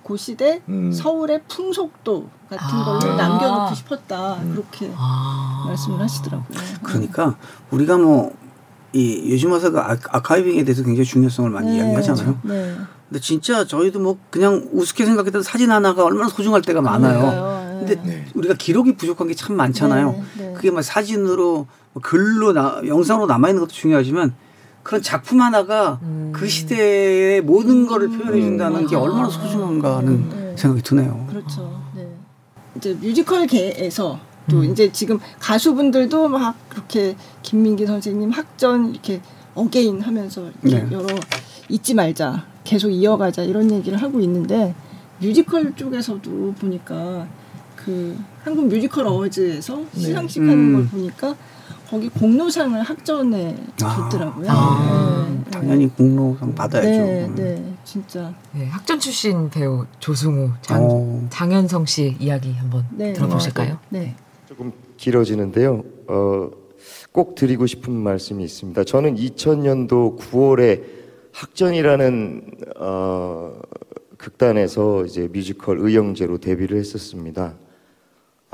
딱그 0.04 0.18
시대 0.18 0.62
음. 0.70 0.92
서울의 0.92 1.42
풍속도 1.48 2.30
같은 2.50 2.66
아. 2.66 3.00
걸로 3.00 3.16
남겨놓고 3.16 3.76
싶었다. 3.76 4.36
음. 4.36 4.52
그렇게 4.52 4.92
아. 4.96 5.64
말씀을 5.68 6.00
하시더라고요. 6.02 6.58
그러니까 6.84 7.36
우리가 7.72 7.98
뭐 7.98 8.44
이 8.94 9.32
요즘 9.32 9.52
와서 9.52 9.72
그 9.72 9.80
아카이빙에 9.80 10.64
대해서 10.64 10.84
굉장히 10.84 11.06
중요성을 11.06 11.50
많이 11.50 11.72
네. 11.72 11.78
이야기하잖아요. 11.78 12.40
네. 12.44 12.76
근데 13.10 13.20
진짜 13.20 13.66
저희도 13.66 14.00
뭐 14.00 14.18
그냥 14.30 14.70
우습게 14.72 15.06
생각했던 15.06 15.42
사진 15.42 15.72
하나가 15.72 16.06
얼마나 16.06 16.30
소중할 16.30 16.62
때가 16.62 16.82
많아요. 16.82 17.20
그러니까요. 17.20 17.80
근데 17.80 18.02
네. 18.04 18.26
우리가 18.36 18.54
기록이 18.54 18.96
부족한 18.96 19.28
게 19.28 19.34
참 19.34 19.56
많잖아요. 19.56 20.12
네. 20.38 20.46
네. 20.46 20.54
그게 20.54 20.70
막 20.70 20.84
사진으로 20.84 21.66
뭐 21.94 22.02
글로 22.04 22.54
나, 22.54 22.82
영상으로 22.86 23.26
남아 23.26 23.50
있는 23.50 23.62
것도 23.62 23.72
중요하지만 23.74 24.36
그런 24.84 25.02
작품 25.02 25.42
하나가 25.42 26.00
음. 26.04 26.32
그 26.34 26.48
시대의 26.48 27.42
모든 27.42 27.88
거를 27.88 28.10
표현해 28.10 28.42
준다는 28.42 28.82
음. 28.82 28.88
게 28.88 28.96
얼마나 28.96 29.30
소중한가 29.30 29.98
하는 29.98 30.30
네. 30.30 30.56
생각이 30.58 30.84
드네요. 30.84 31.26
그렇죠. 31.30 31.82
네. 31.96 32.08
이제 32.76 32.94
뮤지컬계에서 33.02 34.20
또 34.50 34.60
음. 34.60 34.66
이제 34.66 34.92
지금 34.92 35.20
가수분들도 35.40 36.28
막 36.28 36.56
그렇게 36.68 37.16
김민기 37.42 37.86
선생님 37.86 38.32
학전 38.32 38.92
이렇게 38.92 39.22
again 39.56 40.02
하면서 40.02 40.50
네. 40.62 40.86
여러 40.92 41.08
잊지 41.70 41.94
말자 41.94 42.46
계속 42.64 42.90
이어가자 42.90 43.44
이런 43.44 43.72
얘기를 43.72 44.02
하고 44.02 44.20
있는데 44.20 44.76
뮤지컬 45.20 45.74
쪽에서도 45.76 46.56
보니까 46.60 47.28
그 47.78 48.18
한국 48.44 48.68
뮤지컬 48.68 49.08
어워즈에서 49.08 49.78
네. 49.94 50.00
시상식하는 50.00 50.54
음. 50.54 50.74
걸 50.74 50.88
보니까 50.88 51.36
거기 51.94 52.10
공로상을 52.10 52.82
학전에 52.82 53.56
아. 53.84 54.10
줬더라고요. 54.10 54.48
아, 54.50 55.28
네. 55.46 55.52
당연히 55.52 55.88
공로상 55.96 56.56
받아야죠. 56.56 56.90
네, 56.90 57.32
네, 57.36 57.74
진짜. 57.84 58.34
네, 58.52 58.66
학전 58.66 59.00
출신 59.00 59.48
배우 59.52 59.86
조승우, 60.00 60.50
장, 60.64 60.84
어. 60.84 61.28
장현성 61.30 61.86
씨 61.86 62.16
이야기 62.20 62.52
한번 62.54 62.88
네. 62.90 63.14
들어보실까요? 63.14 63.78
네. 63.90 64.16
조금 64.48 64.74
길어지는데요. 64.98 65.84
어, 66.08 66.50
꼭 67.12 67.36
드리고 67.36 67.68
싶은 67.68 67.94
말씀이 67.94 68.44
있습니다. 68.44 68.84
저는 68.86 69.16
2000년도 69.16 70.18
9월에 70.18 70.82
학전이라는 71.32 72.56
어, 72.78 73.62
극단에서 74.18 75.06
이제 75.06 75.30
뮤지컬 75.32 75.78
의영제로 75.78 76.40
데뷔를 76.40 76.80
했었습니다. 76.80 77.54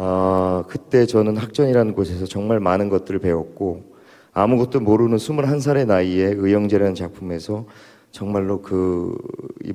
아, 0.01 0.63
그때 0.69 1.05
저는 1.05 1.35
학전이라는 1.35 1.93
곳에서 1.93 2.25
정말 2.25 2.61
많은 2.61 2.87
것들을 2.87 3.19
배웠고 3.19 3.83
아무것도 4.31 4.79
모르는 4.79 5.17
21살의 5.17 5.87
나이에 5.87 6.35
의영제라는 6.37 6.95
작품에서 6.95 7.65
정말로 8.11 8.61
그 8.61 9.13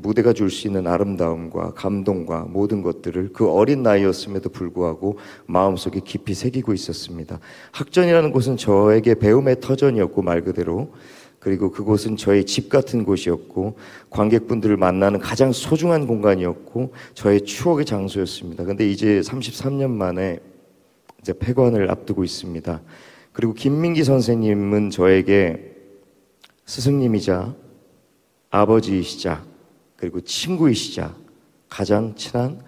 무대가 0.01 0.33
줄 0.33 0.49
수 0.51 0.67
있는 0.67 0.87
아름다움과 0.87 1.75
감동과 1.75 2.47
모든 2.49 2.81
것들을 2.81 3.35
그 3.35 3.51
어린 3.51 3.83
나이였음에도 3.83 4.49
불구하고 4.49 5.19
마음속에 5.45 6.01
깊이 6.03 6.33
새기고 6.33 6.73
있었습니다. 6.73 7.39
학전이라는 7.73 8.33
곳은 8.33 8.57
저에게 8.57 9.17
배움의 9.17 9.61
터전이었고 9.61 10.23
말 10.23 10.41
그대로 10.41 10.91
그리고 11.45 11.71
그곳은 11.71 12.17
저의 12.17 12.47
집 12.47 12.71
같은 12.71 13.05
곳이었고 13.05 13.77
관객분들을 14.09 14.79
만나는 14.79 15.21
가장 15.21 15.53
소중한 15.53 16.07
공간이었고 16.07 16.95
저의 17.13 17.43
추억의 17.43 17.85
장소였습니다. 17.85 18.65
근데 18.65 18.91
이제 18.91 19.21
33년 19.21 19.91
만에 19.91 20.39
이제 21.21 21.35
폐관을 21.39 21.91
앞두고 21.91 22.25
있습니다. 22.25 22.81
그리고 23.35 23.53
김민기 23.53 24.05
선생님은 24.05 24.89
저에게 24.89 25.75
스승님이자 26.65 27.55
아버지이시자 28.49 29.45
그리고 29.97 30.23
친구이시자 30.23 31.15
가장 31.69 32.15
친한 32.15 32.63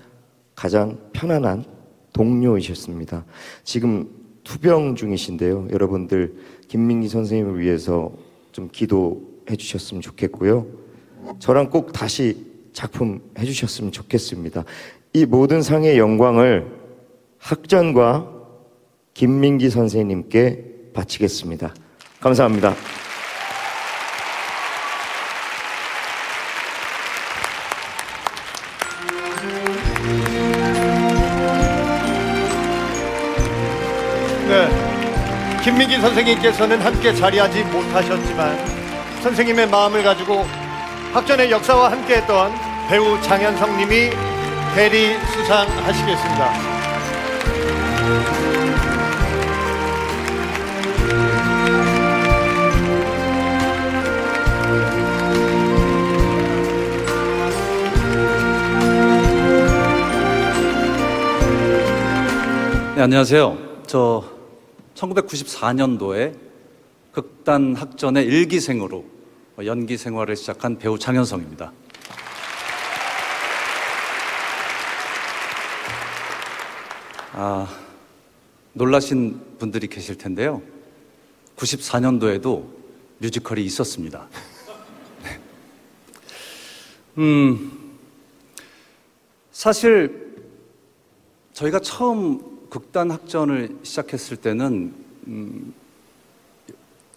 가장 0.54 0.98
편안한 1.14 1.64
동료이셨습니다. 2.12 3.24
지금 3.64 4.10
투병 4.44 4.96
중이신데요. 4.96 5.68
여러분들 5.70 6.36
김민기 6.68 7.08
선생님을 7.08 7.58
위해서 7.58 8.25
좀 8.56 8.70
기도해 8.72 9.54
주셨으면 9.58 10.00
좋겠고요. 10.00 10.66
저랑 11.40 11.68
꼭 11.68 11.92
다시 11.92 12.46
작품 12.72 13.20
해 13.38 13.44
주셨으면 13.44 13.92
좋겠습니다. 13.92 14.64
이 15.12 15.26
모든 15.26 15.60
상의 15.60 15.98
영광을 15.98 16.66
학전과 17.36 18.32
김민기 19.12 19.68
선생님께 19.68 20.92
바치겠습니다. 20.94 21.74
감사합니다. 22.18 22.74
김민기 35.96 36.00
선생님께서는 36.00 36.80
함께 36.80 37.14
자리하지 37.14 37.64
못하셨지만 37.64 38.56
선생님의 39.22 39.68
마음을 39.68 40.02
가지고 40.02 40.44
학전의 41.12 41.50
역사와 41.50 41.90
함께했던 41.92 42.52
배우 42.88 43.20
장현성 43.22 43.76
님이 43.76 44.10
대리 44.74 45.14
수상하시겠습니다. 45.18 46.52
네, 62.96 63.02
안녕하세요. 63.02 63.56
저 63.86 64.35
1994년도에 64.96 66.36
극단 67.12 67.74
학전의 67.74 68.24
일기생으로 68.24 69.04
연기 69.64 69.96
생활을 69.96 70.36
시작한 70.36 70.78
배우 70.78 70.98
장현성입니다. 70.98 71.72
아, 77.32 77.68
놀라신 78.72 79.58
분들이 79.58 79.86
계실 79.86 80.16
텐데요. 80.16 80.62
94년도에도 81.56 82.66
뮤지컬이 83.18 83.64
있었습니다. 83.64 84.28
네. 85.22 85.40
음, 87.18 87.98
사실 89.52 90.34
저희가 91.54 91.80
처음 91.80 92.55
극단 92.70 93.10
학전을 93.10 93.78
시작했을 93.82 94.36
때는 94.36 94.94
음, 95.26 95.74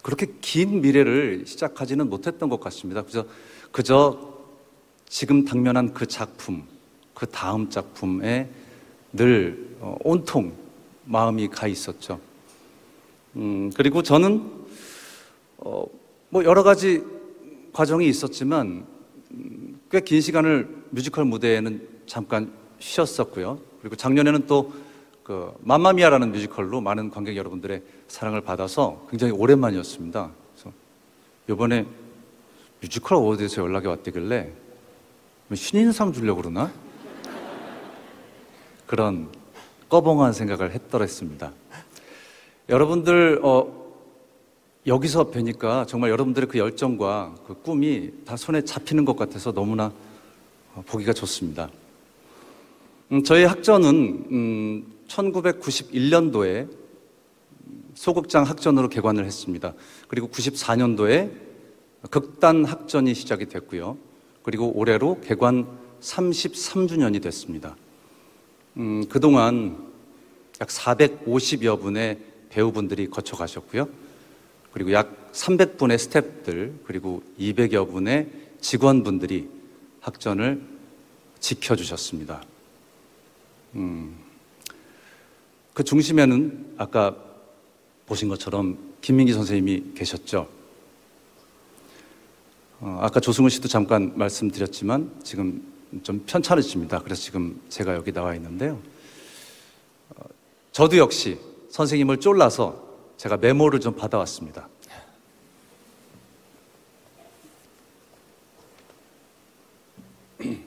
그렇게 0.02 0.26
긴 0.40 0.80
미래를 0.80 1.44
시작하지는 1.46 2.08
못했던 2.08 2.48
것 2.48 2.60
같습니다. 2.60 3.02
그저 3.02 3.26
그저 3.70 4.30
지금 5.08 5.44
당면한 5.44 5.92
그 5.92 6.06
작품, 6.06 6.64
그 7.14 7.26
다음 7.26 7.68
작품에 7.68 8.48
늘 9.12 9.76
어, 9.80 9.96
온통 10.04 10.52
마음이 11.04 11.48
가 11.48 11.66
있었죠. 11.66 12.20
음, 13.36 13.70
그리고 13.76 14.02
저는 14.02 14.42
어, 15.58 15.84
뭐 16.28 16.44
여러 16.44 16.62
가지 16.62 17.02
과정이 17.72 18.08
있었지만 18.08 18.86
음, 19.32 19.80
꽤긴 19.90 20.20
시간을 20.20 20.68
뮤지컬 20.90 21.24
무대에는 21.24 21.88
잠깐 22.06 22.52
쉬었었고요. 22.78 23.60
그리고 23.80 23.96
작년에는 23.96 24.46
또 24.46 24.72
그 25.30 25.54
맘마미아라는 25.60 26.32
뮤지컬로 26.32 26.80
많은 26.80 27.08
관객 27.08 27.36
여러분들의 27.36 27.84
사랑을 28.08 28.40
받아서 28.40 29.06
굉장히 29.08 29.32
오랜만이었습니다. 29.32 30.28
그래서 30.52 30.76
이번에 31.48 31.86
뮤지컬 32.80 33.18
award에서 33.18 33.62
연락이 33.62 33.86
왔대길래 33.86 34.50
뭐 35.46 35.54
신인상 35.54 36.12
주려고 36.12 36.42
그러나? 36.42 36.72
그런 38.88 39.28
꺼벙한 39.88 40.32
생각을 40.32 40.72
했더랬습니다. 40.72 41.52
여러분들 42.68 43.38
어, 43.44 43.72
여기서 44.88 45.30
뵈니까 45.30 45.86
정말 45.86 46.10
여러분들의 46.10 46.48
그 46.48 46.58
열정과 46.58 47.36
그 47.46 47.54
꿈이 47.62 48.10
다 48.24 48.36
손에 48.36 48.62
잡히는 48.64 49.04
것 49.04 49.14
같아서 49.14 49.52
너무나 49.52 49.92
어, 50.74 50.82
보기가 50.88 51.12
좋습니다. 51.12 51.70
음, 53.12 53.22
저희 53.22 53.44
학전은 53.44 54.26
음, 54.32 54.99
1991년도에 55.10 56.68
소극장 57.94 58.44
학전으로 58.44 58.88
개관을 58.88 59.24
했습니다. 59.24 59.74
그리고 60.08 60.28
94년도에 60.28 61.30
극단 62.10 62.64
학전이 62.64 63.14
시작이 63.14 63.46
됐고요. 63.46 63.98
그리고 64.42 64.72
올해로 64.74 65.20
개관 65.20 65.66
33주년이 66.00 67.22
됐습니다. 67.22 67.76
음, 68.78 69.06
그동안 69.08 69.90
약 70.60 70.68
450여 70.68 71.80
분의 71.80 72.18
배우분들이 72.48 73.10
거쳐 73.10 73.36
가셨고요. 73.36 73.88
그리고 74.72 74.92
약 74.92 75.32
300분의 75.32 75.96
스탭들, 75.96 76.84
그리고 76.84 77.22
200여 77.38 77.90
분의 77.90 78.30
직원분들이 78.60 79.48
학전을 80.00 80.62
지켜주셨습니다. 81.38 82.42
음, 83.74 84.16
그 85.80 85.84
중심에는 85.84 86.74
아까 86.76 87.16
보신 88.04 88.28
것처럼 88.28 88.76
김민기 89.00 89.32
선생님이 89.32 89.94
계셨죠. 89.94 90.46
어, 92.80 92.98
아까 93.00 93.18
조승우 93.18 93.48
씨도 93.48 93.66
잠깐 93.68 94.12
말씀드렸지만 94.14 95.10
지금 95.24 95.66
좀 96.02 96.22
편찮으십니다. 96.26 96.98
그래서 96.98 97.22
지금 97.22 97.58
제가 97.70 97.94
여기 97.94 98.12
나와 98.12 98.34
있는데요. 98.34 98.78
어, 100.10 100.24
저도 100.70 100.98
역시 100.98 101.38
선생님을 101.70 102.20
쫄라서 102.20 102.86
제가 103.16 103.38
메모를 103.38 103.80
좀 103.80 103.96
받아왔습니다. 103.96 104.68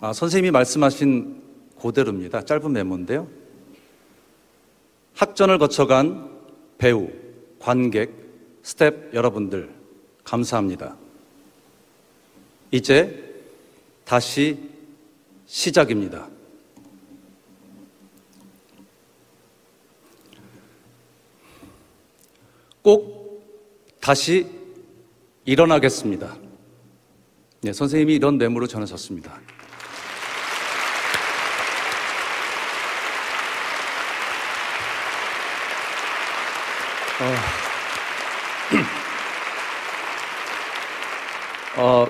아, 0.00 0.12
선생님이 0.12 0.50
말씀하신 0.50 1.41
그대로입니다. 1.82 2.44
짧은 2.44 2.72
메모인데요. 2.72 3.28
학전을 5.14 5.58
거쳐간 5.58 6.30
배우, 6.78 7.10
관객, 7.58 8.10
스텝 8.62 9.14
여러분들, 9.14 9.68
감사합니다. 10.24 10.96
이제 12.70 13.42
다시 14.04 14.58
시작입니다. 15.46 16.28
꼭 22.82 23.44
다시 24.00 24.46
일어나겠습니다. 25.44 26.36
네, 27.60 27.72
선생님이 27.72 28.14
이런 28.14 28.38
메모로 28.38 28.66
전하셨습니다. 28.66 29.40
어, 37.22 37.34
어, 41.80 42.06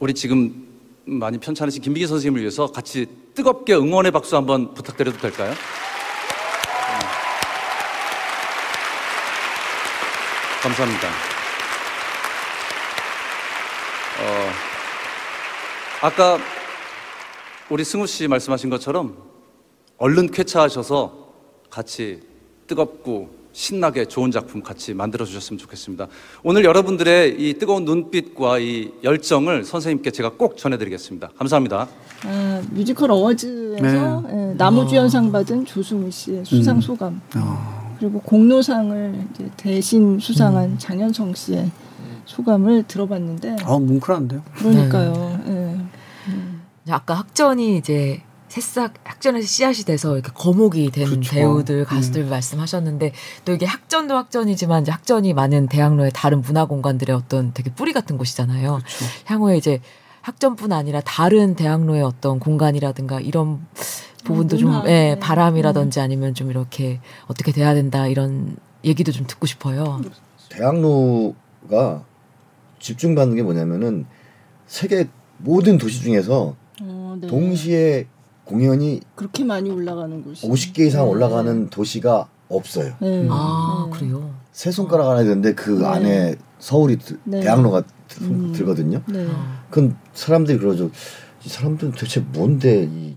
우리 0.00 0.12
지금 0.14 0.66
많이 1.04 1.38
편찮으신 1.38 1.80
김비기 1.80 2.08
선생님을 2.08 2.40
위해서 2.40 2.66
같이 2.66 3.06
뜨겁게 3.36 3.74
응원의 3.74 4.10
박수 4.10 4.36
한번 4.36 4.74
부탁드려도 4.74 5.18
될까요? 5.18 5.50
네. 5.50 5.56
감사합니다. 10.62 11.08
어, 14.22 14.50
아까 16.02 16.38
우리 17.70 17.84
승우 17.84 18.08
씨 18.08 18.26
말씀하신 18.26 18.70
것처럼 18.70 19.16
얼른 19.98 20.32
쾌차하셔서 20.32 21.32
같이 21.70 22.22
뜨겁고 22.66 23.41
신나게 23.52 24.06
좋은 24.06 24.30
작품 24.30 24.62
같이 24.62 24.94
만들어 24.94 25.24
주셨으면 25.24 25.58
좋겠습니다. 25.58 26.08
오늘 26.42 26.64
여러분들의 26.64 27.36
이 27.38 27.54
뜨거운 27.58 27.84
눈빛과 27.84 28.58
이 28.58 28.92
열정을 29.04 29.64
선생님께 29.64 30.10
제가 30.10 30.30
꼭 30.30 30.56
전해드리겠습니다. 30.56 31.30
감사합니다. 31.36 31.88
아, 32.24 32.62
뮤지컬 32.70 33.10
어워즈에서 33.10 34.20
네. 34.26 34.50
예, 34.50 34.54
나무주연상 34.54 35.32
받은 35.32 35.66
조승우 35.66 36.10
씨의 36.10 36.44
수상 36.44 36.76
음. 36.76 36.80
소감 36.80 37.20
어. 37.36 37.96
그리고 37.98 38.20
공로상을 38.20 39.28
대신 39.56 40.18
수상한 40.18 40.70
음. 40.70 40.78
장현성 40.78 41.34
씨의 41.34 41.70
소감을 42.24 42.84
들어봤는데 42.84 43.56
아 43.64 43.78
뭉클한데요. 43.78 44.42
그러니까요. 44.56 45.40
네. 45.44 45.52
네. 45.52 45.86
음. 46.28 46.62
아까 46.88 47.14
학전이 47.14 47.76
이제 47.76 48.22
새싹 48.52 48.92
학전에서 49.02 49.46
씨앗이 49.46 49.84
돼서 49.84 50.12
이렇게 50.12 50.30
거목이 50.30 50.90
된 50.90 51.06
그렇죠. 51.06 51.30
배우들 51.32 51.86
가수들 51.86 52.24
음. 52.24 52.28
말씀하셨는데 52.28 53.12
또 53.46 53.52
이게 53.52 53.64
학전도 53.64 54.14
학전이지만 54.14 54.82
이제 54.82 54.92
학전이 54.92 55.32
많은 55.32 55.68
대학로의 55.68 56.10
다른 56.14 56.42
문화 56.42 56.66
공간들의 56.66 57.16
어떤 57.16 57.54
되게 57.54 57.72
뿌리 57.72 57.94
같은 57.94 58.18
곳이잖아요. 58.18 58.80
그렇죠. 58.84 59.04
향후에 59.24 59.56
이제 59.56 59.80
학전뿐 60.20 60.70
아니라 60.70 61.00
다른 61.00 61.54
대학로의 61.54 62.02
어떤 62.02 62.40
공간이라든가 62.40 63.20
이런 63.20 63.66
부분도 64.22 64.58
좀 64.58 64.82
예, 64.84 65.16
바람이라든지 65.18 66.00
음. 66.00 66.04
아니면 66.04 66.34
좀 66.34 66.50
이렇게 66.50 67.00
어떻게 67.28 67.52
돼야 67.52 67.72
된다 67.72 68.06
이런 68.06 68.56
얘기도 68.84 69.12
좀 69.12 69.26
듣고 69.26 69.46
싶어요. 69.46 70.02
대학로가 70.50 72.04
집중받는 72.80 73.34
게 73.34 73.42
뭐냐면은 73.42 74.04
세계 74.66 75.08
모든 75.38 75.78
도시 75.78 76.02
중에서 76.02 76.54
어, 76.82 77.16
네. 77.18 77.26
동시에 77.28 78.08
공연이 78.44 79.00
그렇게 79.14 79.44
많이 79.44 79.70
올라가는 79.70 80.22
곳이 80.22 80.48
50개 80.48 80.80
이상 80.80 81.04
네. 81.04 81.10
올라가는 81.10 81.70
도시가 81.70 82.28
없어요. 82.48 82.94
네. 83.00 83.26
아 83.30 83.88
네. 83.90 83.98
그래요. 83.98 84.30
세 84.52 84.70
손가락 84.70 85.10
안에 85.10 85.24
드는데 85.24 85.54
그 85.54 85.70
네. 85.70 85.86
안에 85.86 86.34
서울이 86.58 86.98
네. 87.24 87.40
대학로가 87.40 87.82
음. 88.22 88.52
들거든요. 88.54 89.02
그건 89.70 89.96
사람들이 90.12 90.58
그러죠. 90.58 90.90
이 91.44 91.48
사람들은 91.48 91.92
도대체 91.92 92.20
뭔데 92.32 92.88
이 92.90 93.16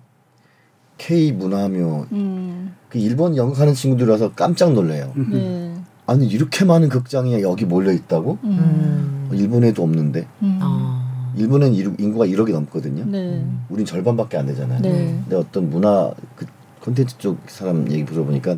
K 0.98 1.32
문화며 1.34 2.08
음. 2.14 2.76
그 2.90 2.98
일본 2.98 3.36
연극 3.36 3.60
하는 3.60 3.74
친구들이라서 3.74 4.34
깜짝 4.34 4.74
놀래요. 4.74 5.12
네. 5.16 5.76
아니 6.08 6.28
이렇게 6.28 6.66
많은 6.66 6.90
극장이 6.90 7.42
여기 7.42 7.66
몰려 7.66 7.92
있다고? 7.92 8.38
음. 8.44 9.30
일본에도 9.34 9.84
없는데. 9.84 10.28
음. 10.44 10.60
아. 10.62 11.05
일본은 11.38 11.74
인구가 11.74 12.26
1억이 12.26 12.52
넘거든요. 12.52 13.06
네. 13.06 13.46
우린 13.70 13.86
절반밖에 13.86 14.38
안 14.38 14.46
되잖아요. 14.48 14.82
네. 14.82 15.20
근데 15.24 15.36
어떤 15.36 15.70
문화 15.70 16.14
그 16.36 16.46
콘텐츠 16.82 17.18
쪽 17.18 17.40
사람 17.48 17.92
얘기 17.92 18.06
들어보니까 18.06 18.58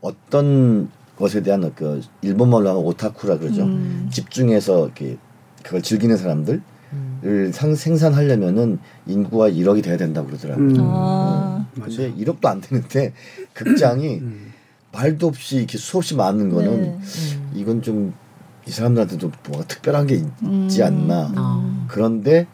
어떤 0.00 0.90
것에 1.16 1.42
대한 1.42 1.72
그 1.74 2.02
일본말로 2.22 2.68
하면 2.70 2.82
오타쿠라 2.82 3.38
그러죠. 3.38 3.62
음. 3.62 4.08
집중해서 4.10 4.86
이렇게 4.86 5.16
그걸 5.62 5.82
즐기는 5.82 6.16
사람들 6.16 6.62
을 7.24 7.52
상, 7.52 7.74
생산하려면은 7.74 8.78
인구가 9.06 9.48
1억이 9.48 9.82
돼야 9.82 9.96
된다고 9.96 10.26
그러더라고요. 10.26 10.66
음. 10.66 10.76
아. 10.80 11.66
근데 11.74 12.12
1억도 12.12 12.46
안 12.46 12.60
되는데 12.60 13.12
극장이 13.54 14.18
음. 14.18 14.52
말도 14.92 15.28
없이 15.28 15.58
이렇게 15.58 15.78
수없이 15.78 16.16
많은 16.16 16.50
거는 16.50 16.82
네. 16.82 16.98
이건 17.54 17.80
좀 17.80 18.12
이 18.66 18.70
사람들한테도 18.70 19.30
뭐가 19.48 19.64
특별한 19.66 20.06
게 20.06 20.14
있지 20.14 20.82
음. 20.82 20.86
않나. 20.86 21.32
아. 21.36 21.86
그런데 21.88 22.46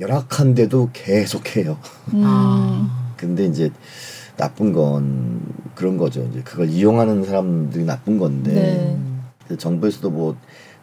열악한데도 0.00 0.90
계속해요. 0.92 1.78
음. 2.14 2.22
아. 2.24 3.14
근데 3.16 3.44
이제 3.44 3.70
나쁜 4.36 4.72
건 4.72 5.40
그런 5.74 5.96
거죠. 5.96 6.26
이제 6.30 6.40
그걸 6.42 6.68
이용하는 6.68 7.24
사람들이 7.24 7.84
나쁜 7.84 8.18
건데 8.18 8.96
네. 9.48 9.56
정부에서도 9.56 10.10
뭐 10.10 10.36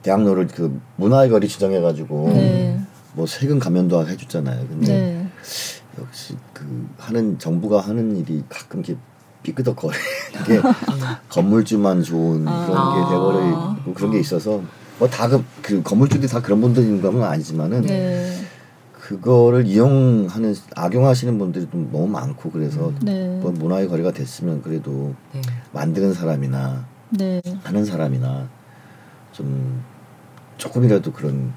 대학로를 0.03 0.47
그 0.47 0.79
문화의 0.97 1.29
거리 1.29 1.47
지정해가지고 1.47 2.29
네. 2.33 2.79
뭐 3.13 3.25
세금 3.25 3.59
감면도 3.59 4.07
해줬잖아요. 4.07 4.67
근데 4.67 4.87
네. 4.87 5.27
역시 5.99 6.35
그 6.53 6.87
하는 6.97 7.39
정부가 7.39 7.79
하는 7.79 8.17
일이 8.17 8.43
가끔 8.49 8.81
이렇게 8.81 8.99
삐끄덕거리는 9.45 10.03
게 10.45 10.61
건물주만 11.29 12.01
좋은 12.01 12.47
아. 12.47 12.65
그런 12.65 12.95
게 12.95 13.09
돼버리고 13.11 13.93
그런 13.93 14.11
게 14.11 14.19
있어서 14.19 14.61
뭐 14.97 15.07
다그 15.07 15.43
그 15.61 15.83
건물주들이 15.83 16.27
다 16.27 16.41
그런 16.41 16.61
분들인 16.61 17.01
건 17.01 17.21
아니지만은 17.23 17.81
네. 17.83 18.33
그거를 18.93 19.67
이용하는 19.67 20.55
악용하시는 20.75 21.37
분들이 21.37 21.67
좀 21.69 21.89
너무 21.91 22.07
많고 22.07 22.49
그래서 22.49 22.91
네. 23.01 23.39
뭐 23.39 23.51
문화의 23.51 23.87
거리가 23.87 24.11
됐으면 24.11 24.63
그래도 24.63 25.13
네. 25.31 25.41
만드는 25.73 26.13
사람이나 26.13 26.85
네. 27.11 27.41
하는 27.63 27.85
사람이나 27.85 28.47
좀 29.31 29.83
조금이라도 30.57 31.11
그런 31.11 31.53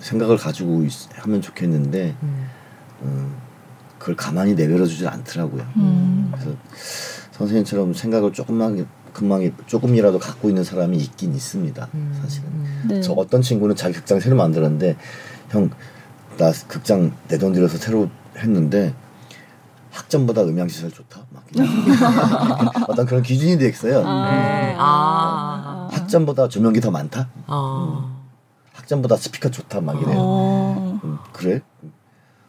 생각을 0.00 0.38
가지고 0.38 0.82
있, 0.82 0.92
하면 1.14 1.40
좋겠는데 1.40 2.16
음. 2.22 2.46
음, 3.02 3.36
그걸 4.00 4.16
가만히 4.16 4.54
내버려 4.54 4.84
주지 4.86 5.06
않더라고요. 5.06 5.62
음. 5.76 6.32
그래서 6.32 6.50
선생님처럼 7.32 7.94
생각을 7.94 8.32
조금만 8.32 8.88
금방 9.12 9.52
조금이라도 9.66 10.18
갖고 10.18 10.48
있는 10.48 10.64
사람이 10.64 10.96
있긴 10.96 11.34
있습니다. 11.34 11.88
음. 11.94 12.18
사실은 12.20 12.48
음. 12.48 12.84
네. 12.88 13.00
저 13.02 13.12
어떤 13.12 13.42
친구는 13.42 13.76
자기 13.76 13.94
극장 13.94 14.18
새로 14.18 14.34
만들었는데 14.36 14.96
형 15.50 15.70
나 16.38 16.50
극장 16.68 17.12
내 17.28 17.36
돈 17.36 17.52
들여서 17.52 17.76
새로 17.76 18.08
했는데 18.38 18.94
학점보다 19.90 20.42
음향시설 20.44 20.90
좋다. 20.90 21.20
막 21.30 21.44
어떤 22.88 23.04
그런 23.04 23.22
기준이 23.22 23.58
돼 23.58 23.68
있어요. 23.68 24.02
아. 24.06 24.30
네. 24.30 24.74
아. 24.78 25.88
학점보다 25.92 26.48
조명기 26.48 26.80
더 26.80 26.90
많다. 26.90 27.28
아. 27.46 28.06
음. 28.06 28.16
학점보다 28.72 29.16
스피커 29.16 29.50
좋다. 29.50 29.82
막 29.82 30.00
이래요. 30.00 30.16
아. 30.18 31.00
음, 31.04 31.18
그래? 31.34 31.60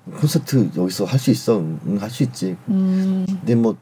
콘서트 0.09 0.69
여기서 0.75 1.05
할 1.05 1.19
수 1.19 1.31
있어. 1.31 1.59
응, 1.59 1.97
할 1.99 2.09
수 2.09 2.23
있지. 2.23 2.57
음. 2.69 3.25
근데 3.27 3.55
뭐 3.55 3.75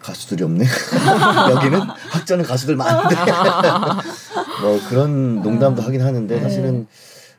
가수들이 0.00 0.44
없네. 0.44 0.64
여기는 1.50 1.80
학점은 1.80 2.44
가수들 2.44 2.76
많은데. 2.76 3.16
뭐 4.62 4.80
그런 4.88 5.42
농담도 5.42 5.82
하긴 5.82 6.00
하는데 6.02 6.34
네. 6.34 6.40
사실은 6.40 6.86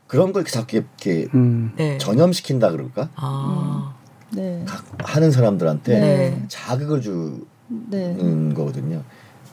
그런 0.07 0.33
걸 0.33 0.43
자꾸 0.43 0.77
이렇게 0.77 1.27
음. 1.33 1.71
네. 1.77 1.97
전염시킨다 1.97 2.71
그럴까? 2.71 3.09
아. 3.15 3.93
네. 4.31 4.65
하는 4.99 5.31
사람들한테 5.31 5.99
네. 5.99 6.45
자극을 6.49 7.01
주는 7.01 7.45
네. 7.89 8.53
거거든요. 8.53 9.03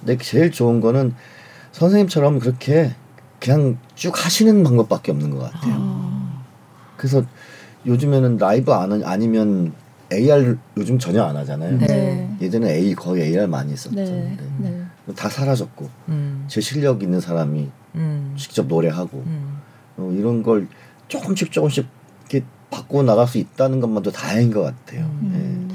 근데 0.01 0.19
제일 0.19 0.51
좋은 0.51 0.81
거는 0.81 1.15
선생님처럼 1.73 2.41
그렇게 2.41 2.95
그냥 3.41 3.79
쭉 3.95 4.25
하시는 4.25 4.63
방법밖에 4.65 5.13
없는 5.13 5.31
것 5.31 5.39
같아요. 5.39 5.75
아. 5.79 6.43
그래서 6.97 7.23
요즘에는 7.87 8.39
라이브 8.39 8.73
안 8.73 9.03
아니면 9.05 9.73
AR 10.13 10.57
요즘 10.77 10.99
전혀 10.99 11.23
안 11.23 11.37
하잖아요. 11.37 11.79
네. 11.79 12.37
예전에 12.41 12.75
A 12.75 12.95
거의 12.95 13.25
AR 13.25 13.47
많이 13.47 13.73
했었는데 13.73 14.11
네. 14.59 14.85
네. 15.07 15.15
다 15.15 15.29
사라졌고 15.29 15.89
음. 16.09 16.45
제 16.49 16.61
실력 16.61 17.03
있는 17.03 17.21
사람이 17.21 17.71
음. 17.97 18.35
직접 18.39 18.67
노래하고 18.67 19.19
음. 19.27 19.59
어, 19.97 20.13
이런 20.17 20.43
걸 20.43 20.69
조금씩 21.09 21.53
조금씩 21.53 21.87
이렇게 22.21 22.47
바꿔 22.71 23.03
나갈 23.03 23.27
수 23.27 23.39
있다는 23.39 23.81
것만도 23.81 24.11
다행인 24.13 24.53
것 24.53 24.63
같아요. 24.63 25.05
음. 25.23 25.69
네. 25.71 25.75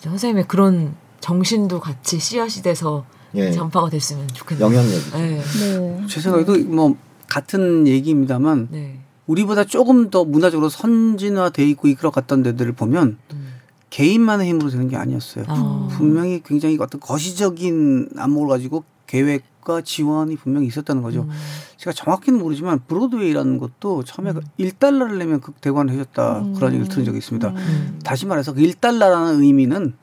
선생님의 0.00 0.46
그런 0.46 0.94
정신도 1.20 1.80
같이 1.80 2.18
씨앗이 2.18 2.62
돼서 2.62 3.04
예. 3.34 3.50
전파가 3.50 3.90
됐으면 3.90 4.26
좋겠네요. 4.28 4.66
영향력이. 4.66 5.10
네. 5.12 5.40
네. 5.40 6.06
제 6.08 6.20
생각에도 6.20 6.56
뭐 6.64 6.96
같은 7.26 7.86
얘기입니다만 7.86 8.68
네. 8.70 9.00
우리보다 9.28 9.64
조금 9.64 10.10
더 10.10 10.24
문화적으로 10.24 10.68
선진화돼 10.68 11.64
있고 11.70 11.86
이끌어 11.86 12.10
갔던 12.10 12.42
데들을 12.42 12.72
보면 12.72 13.18
음. 13.32 13.48
개인만의 13.90 14.48
힘으로 14.48 14.70
되는 14.70 14.88
게 14.88 14.96
아니었어요. 14.96 15.44
아. 15.48 15.88
분명히 15.92 16.42
굉장히 16.44 16.76
어떤 16.80 17.00
거시적인 17.00 18.10
안목을 18.16 18.48
가지고 18.48 18.84
계획과 19.06 19.82
지원이 19.82 20.36
분명히 20.36 20.66
있었다는 20.66 21.02
거죠. 21.02 21.22
음. 21.22 21.30
제가 21.76 21.92
정확히는 21.92 22.38
모르지만 22.38 22.80
브로드웨이라는 22.86 23.58
것도 23.58 24.02
처음에 24.04 24.32
음. 24.32 24.40
1달러를 24.58 25.18
내면 25.18 25.40
그 25.40 25.52
대관을 25.52 25.92
해줬다 25.94 26.40
음. 26.40 26.54
그런 26.54 26.72
얘기를 26.72 26.88
들은 26.88 27.04
적이 27.04 27.18
있습니다. 27.18 27.48
음. 27.48 27.98
다시 28.04 28.26
말해서 28.26 28.54
그 28.54 28.60
1달러라는 28.62 29.42
의미는 29.42 29.94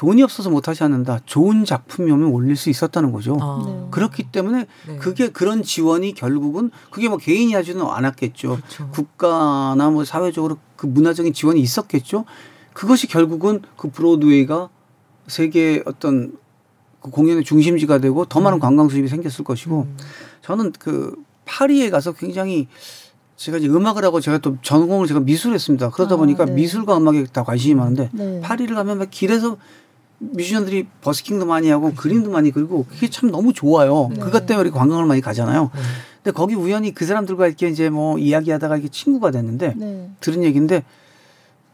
돈이 0.00 0.22
없어서 0.22 0.48
못하지 0.48 0.82
않는다. 0.82 1.20
좋은 1.26 1.66
작품이 1.66 2.10
오면 2.10 2.30
올릴 2.30 2.56
수 2.56 2.70
있었다는 2.70 3.12
거죠. 3.12 3.36
아. 3.38 3.62
네. 3.66 3.88
그렇기 3.90 4.32
때문에 4.32 4.66
네. 4.88 4.96
그게 4.96 5.28
그런 5.28 5.62
지원이 5.62 6.14
결국은 6.14 6.70
그게 6.90 7.10
뭐 7.10 7.18
개인이 7.18 7.52
하지는 7.52 7.84
않았겠죠. 7.84 8.56
그렇죠. 8.56 8.88
국가나 8.92 9.90
뭐 9.90 10.06
사회적으로 10.06 10.56
그 10.76 10.86
문화적인 10.86 11.34
지원이 11.34 11.60
있었겠죠. 11.60 12.24
그것이 12.72 13.08
결국은 13.08 13.60
그 13.76 13.90
브로드웨이가 13.90 14.70
세계 15.26 15.82
어떤 15.84 16.32
그 17.02 17.10
공연의 17.10 17.44
중심지가 17.44 17.98
되고 17.98 18.24
더 18.24 18.40
많은 18.40 18.56
음. 18.56 18.58
관광 18.58 18.88
수입이 18.88 19.06
생겼을 19.06 19.44
것이고 19.44 19.82
음. 19.82 19.96
저는 20.40 20.72
그 20.78 21.14
파리에 21.44 21.90
가서 21.90 22.12
굉장히 22.12 22.68
제가 23.36 23.58
이제 23.58 23.68
음악을 23.68 24.02
하고 24.02 24.22
제가 24.22 24.38
또 24.38 24.56
전공을 24.62 25.06
제가 25.08 25.20
미술했습니다. 25.20 25.90
그러다 25.90 26.14
아, 26.14 26.16
보니까 26.16 26.46
네. 26.46 26.52
미술과 26.52 26.96
음악에 26.96 27.24
다 27.24 27.44
관심이 27.44 27.74
많은데 27.74 28.08
네. 28.12 28.40
파리를 28.40 28.74
가면 28.74 28.96
막 28.96 29.10
길에서 29.10 29.58
뮤지션들이 30.20 30.86
버스킹도 31.00 31.46
많이 31.46 31.68
하고. 31.70 31.92
그림도 31.94 32.30
많이 32.30 32.50
그리고 32.50 32.84
그게 32.88 33.08
참 33.08 33.30
너무 33.30 33.52
좋아요. 33.52 34.08
네. 34.10 34.20
그것 34.20 34.46
때문에 34.46 34.68
우리 34.68 34.70
관광을 34.70 35.06
많이 35.06 35.20
가잖아요. 35.20 35.70
네. 35.74 35.80
근데 36.22 36.36
거기 36.36 36.54
우연히 36.54 36.94
그 36.94 37.06
사람들과 37.06 37.46
이렇게 37.46 37.68
이제 37.68 37.88
뭐 37.88 38.18
이야기하다가 38.18 38.76
이렇게 38.76 38.90
친구가 38.90 39.30
됐는데 39.30 39.74
네. 39.76 40.10
들은 40.20 40.44
얘기인데 40.44 40.84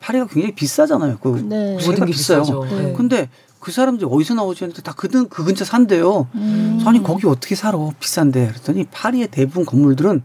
파리가 0.00 0.28
굉장히 0.28 0.54
비싸잖아요. 0.54 1.18
그 1.20 1.44
네. 1.48 1.72
모든 1.74 2.06
게 2.06 2.12
비싸요. 2.12 2.44
네. 2.70 2.94
근데 2.96 3.28
그 3.58 3.72
사람들이 3.72 4.08
어디서 4.08 4.34
나오지 4.34 4.62
했는데 4.64 4.82
다 4.82 4.92
그든 4.96 5.28
그 5.28 5.42
근처 5.42 5.64
산대요. 5.64 6.28
음. 6.36 6.78
아니 6.86 7.02
거기 7.02 7.26
어떻게 7.26 7.56
살아? 7.56 7.76
비싼데. 7.98 8.48
그랬더니 8.48 8.86
파리의 8.92 9.28
대부분 9.28 9.64
건물들은 9.64 10.22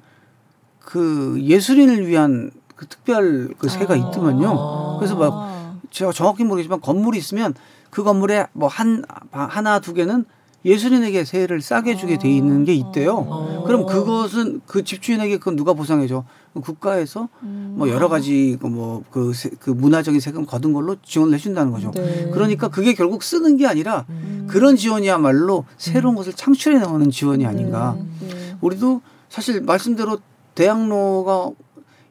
그 0.79 1.39
예술인을 1.41 2.07
위한 2.07 2.51
그 2.75 2.85
특별 2.85 3.49
그 3.57 3.69
세가 3.69 3.95
아. 3.95 3.97
있더만요. 3.97 4.97
그래서 4.99 5.15
막 5.15 5.79
제가 5.89 6.11
정확히 6.11 6.43
모르겠지만 6.43 6.81
건물이 6.81 7.17
있으면 7.17 7.55
그 7.91 8.03
건물에 8.03 8.47
뭐 8.53 8.67
한 8.67 9.03
하나 9.31 9.79
두 9.79 9.93
개는 9.93 10.25
예술인에게 10.63 11.25
세를 11.25 11.59
싸게 11.61 11.95
주게 11.95 12.17
돼 12.17 12.29
있는 12.29 12.65
게 12.65 12.73
있대요. 12.73 13.27
아. 13.29 13.63
그럼 13.65 13.85
그것은 13.85 14.61
그 14.67 14.83
집주인에게 14.83 15.37
그건 15.37 15.55
누가 15.55 15.73
보상해줘? 15.73 16.23
국가에서 16.53 17.29
음. 17.43 17.75
뭐 17.77 17.89
여러 17.89 18.09
가지 18.09 18.57
그 18.61 18.67
뭐그 18.67 19.31
그 19.59 19.69
문화적인 19.71 20.19
세금 20.19 20.45
거둔 20.45 20.73
걸로 20.73 20.97
지원을 21.01 21.33
해준다는 21.33 21.71
거죠. 21.71 21.91
네. 21.95 22.29
그러니까 22.31 22.67
그게 22.67 22.93
결국 22.93 23.23
쓰는 23.23 23.57
게 23.57 23.65
아니라 23.65 24.05
음. 24.09 24.47
그런 24.49 24.75
지원이야말로 24.75 25.65
새로운 25.77 26.13
음. 26.13 26.17
것을 26.17 26.33
창출해 26.33 26.77
나오는 26.79 27.09
지원이 27.09 27.45
아닌가. 27.45 27.97
네. 28.19 28.27
네. 28.27 28.57
우리도 28.61 29.01
사실 29.29 29.61
말씀대로 29.61 30.19
대학로가 30.53 31.51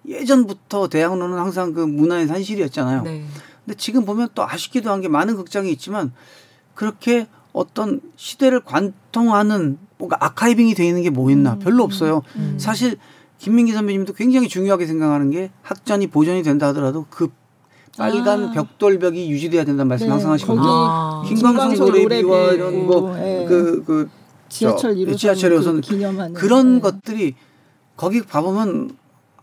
예전부터 0.09 0.89
대학로는 0.89 1.39
항상 1.39 1.73
그 1.73 1.81
문화의 1.81 2.27
산실이었잖아요. 2.27 3.03
네. 3.03 3.25
근데 3.65 3.77
지금 3.77 4.05
보면 4.05 4.29
또 4.35 4.43
아쉽기도 4.49 4.91
한 4.91 5.01
게 5.01 5.09
많은 5.09 5.37
극장이 5.37 5.71
있지만 5.73 6.13
그렇게 6.75 7.27
어떤 7.53 8.01
시대를 8.17 8.61
관통하는 8.61 9.79
뭔가 9.99 10.17
아카이빙이 10.21 10.75
되어 10.75 10.87
있는 10.87 11.03
게 11.03 11.11
뭐 11.11 11.31
있나 11.31 11.55
음. 11.55 11.59
별로 11.59 11.83
없어요. 11.85 12.23
음. 12.37 12.57
사실 12.59 12.97
김민기 13.39 13.73
선배님도 13.73 14.13
굉장히 14.15 14.49
중요하게 14.49 14.87
생각하는 14.87 15.31
게 15.31 15.51
학전이 15.63 16.09
보존이 16.09 16.43
된다 16.43 16.69
하더라도 16.69 17.07
그 17.11 17.29
빨간 17.99 18.45
아. 18.45 18.53
벽돌벽이 18.53 19.31
유지돼야 19.31 19.65
된다는 19.65 19.89
말씀 19.89 20.07
네. 20.07 20.11
항상 20.13 20.31
하시거든요. 20.33 20.65
아. 20.67 21.23
김광석 21.27 21.79
노래비와 21.91 22.53
이런 22.53 22.87
뭐그 22.87 23.17
네. 23.19 23.47
그, 23.49 23.85
그 23.85 24.11
지하철 24.49 24.95
1호선 24.95 25.17
지하철 25.19 25.51
1호선 25.53 25.87
그 25.87 26.33
그런 26.41 26.75
네. 26.77 26.81
것들이 26.81 27.35
거기 27.97 28.21
가보면 28.21 28.91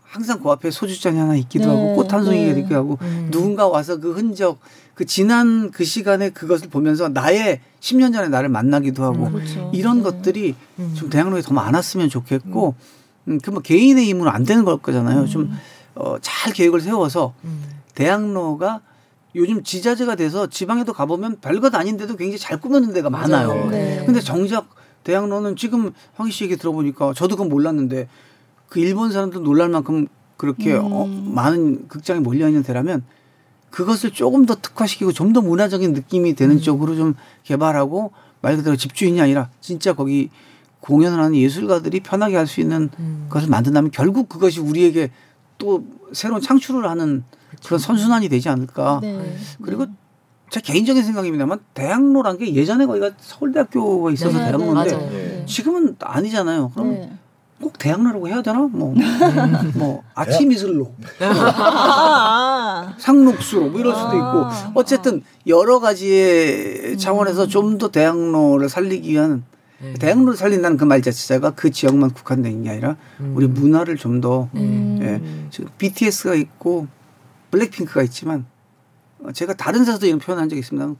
항상 0.08 0.40
그 0.40 0.50
앞에 0.50 0.70
소주잔이 0.70 1.18
하나 1.18 1.36
있기도 1.36 1.66
네. 1.66 1.70
하고 1.70 1.94
꽃 1.94 2.12
한 2.12 2.24
송이가 2.24 2.54
네. 2.54 2.60
있기도 2.60 2.76
하고 2.76 2.98
음. 3.02 3.28
누군가 3.30 3.68
와서 3.68 3.98
그 3.98 4.12
흔적 4.12 4.58
그 4.94 5.04
지난 5.04 5.70
그 5.70 5.84
시간에 5.84 6.30
그것을 6.30 6.70
보면서 6.70 7.08
나의 7.08 7.60
10년 7.80 8.12
전에 8.12 8.28
나를 8.28 8.48
만나기도 8.48 9.04
하고 9.04 9.26
음, 9.26 9.32
그렇죠. 9.32 9.70
이런 9.74 9.98
네. 9.98 10.02
것들이 10.04 10.54
음. 10.78 10.94
좀 10.96 11.10
대학로에 11.10 11.42
더 11.42 11.52
많았으면 11.52 12.08
좋겠고 12.08 12.74
음. 13.26 13.32
음, 13.32 13.38
그뭐 13.38 13.60
개인의 13.60 14.06
힘으로 14.06 14.30
안 14.30 14.44
되는 14.44 14.64
걸 14.64 14.78
거잖아요. 14.78 15.26
좀 15.26 15.52
어, 15.94 16.16
잘 16.20 16.52
계획을 16.52 16.80
세워서 16.80 17.34
대학로가 17.94 18.80
요즘 19.34 19.62
지자체가 19.62 20.14
돼서 20.14 20.46
지방에도 20.46 20.94
가보면 20.94 21.40
별것 21.40 21.74
아닌데도 21.74 22.16
굉장히 22.16 22.38
잘 22.38 22.58
꾸며놓은 22.58 22.94
데가 22.94 23.10
많아요. 23.10 23.68
네. 23.70 24.02
근데 24.06 24.20
정작 24.20 24.68
대학로는 25.04 25.56
지금 25.56 25.92
황희 26.14 26.32
씨 26.32 26.44
얘기 26.44 26.56
들어보니까 26.56 27.12
저도 27.14 27.36
그건 27.36 27.50
몰랐는데 27.50 28.08
그 28.68 28.80
일본 28.80 29.12
사람들 29.12 29.42
놀랄 29.42 29.68
만큼 29.68 30.08
그렇게 30.36 30.74
음. 30.74 30.88
어, 30.92 31.06
많은 31.06 31.88
극장이 31.88 32.20
몰려 32.20 32.48
있는 32.48 32.62
데라면 32.62 33.02
그것을 33.70 34.12
조금 34.12 34.46
더 34.46 34.54
특화시키고 34.54 35.12
좀 35.12 35.32
더 35.32 35.40
문화적인 35.42 35.92
느낌이 35.92 36.34
되는 36.34 36.56
음. 36.56 36.60
쪽으로 36.60 36.96
좀 36.96 37.14
개발하고 37.44 38.12
말 38.40 38.56
그대로 38.56 38.76
집주인이 38.76 39.20
아니라 39.20 39.50
진짜 39.60 39.92
거기 39.94 40.30
공연을 40.80 41.18
하는 41.18 41.36
예술가들이 41.36 42.00
편하게 42.00 42.36
할 42.36 42.46
수 42.46 42.60
있는 42.60 42.88
음. 42.98 43.26
것을 43.28 43.48
만든다면 43.48 43.90
결국 43.90 44.28
그것이 44.28 44.60
우리에게 44.60 45.10
또 45.58 45.84
새로운 46.12 46.40
창출을 46.40 46.88
하는 46.88 47.24
그렇죠. 47.48 47.66
그런 47.66 47.78
선순환이 47.80 48.28
되지 48.28 48.48
않을까. 48.48 49.00
네. 49.02 49.36
그리고 49.60 49.86
네. 49.86 49.92
제 50.50 50.60
개인적인 50.60 51.02
생각입니다만 51.02 51.58
대학로란 51.74 52.38
게 52.38 52.54
예전에 52.54 52.86
거기가 52.86 53.10
서울대학교가 53.18 54.12
있어서 54.12 54.38
네, 54.38 54.44
대학로인데 54.46 54.96
네, 54.96 55.44
지금은 55.46 55.96
아니잖아요. 56.00 56.70
그럼 56.74 56.92
네. 56.92 57.12
꼭 57.60 57.76
대학로라고 57.78 58.28
해야 58.28 58.40
되나? 58.42 58.60
뭐, 58.70 58.94
뭐 59.74 60.02
아침 60.14 60.52
이슬로, 60.52 60.92
상록수로 62.98 63.70
뭐 63.70 63.80
이럴 63.80 63.94
수도 63.94 64.16
있고 64.16 64.46
어쨌든 64.74 65.22
여러 65.46 65.80
가지의 65.80 66.96
차원에서 66.98 67.46
좀 67.46 67.78
더 67.78 67.88
대학로를 67.90 68.68
살리기 68.68 69.10
위한 69.10 69.44
네. 69.80 69.92
대학로를 69.94 70.36
살린다는 70.36 70.76
그 70.76 70.84
말 70.84 71.00
자체가 71.02 71.50
그 71.50 71.70
지역만 71.70 72.10
국한된 72.10 72.64
게 72.64 72.70
아니라 72.70 72.96
음. 73.20 73.34
우리 73.36 73.46
문화를 73.46 73.96
좀더 73.96 74.48
음. 74.54 74.98
예, 75.00 75.50
지금 75.50 75.70
BTS가 75.78 76.34
있고 76.34 76.88
블랙핑크가 77.52 78.02
있지만 78.04 78.46
어, 79.22 79.30
제가 79.32 79.54
다른 79.54 79.84
데서도 79.84 80.06
이런 80.06 80.18
표현한 80.18 80.48
적이 80.48 80.60
있습니다. 80.60 80.94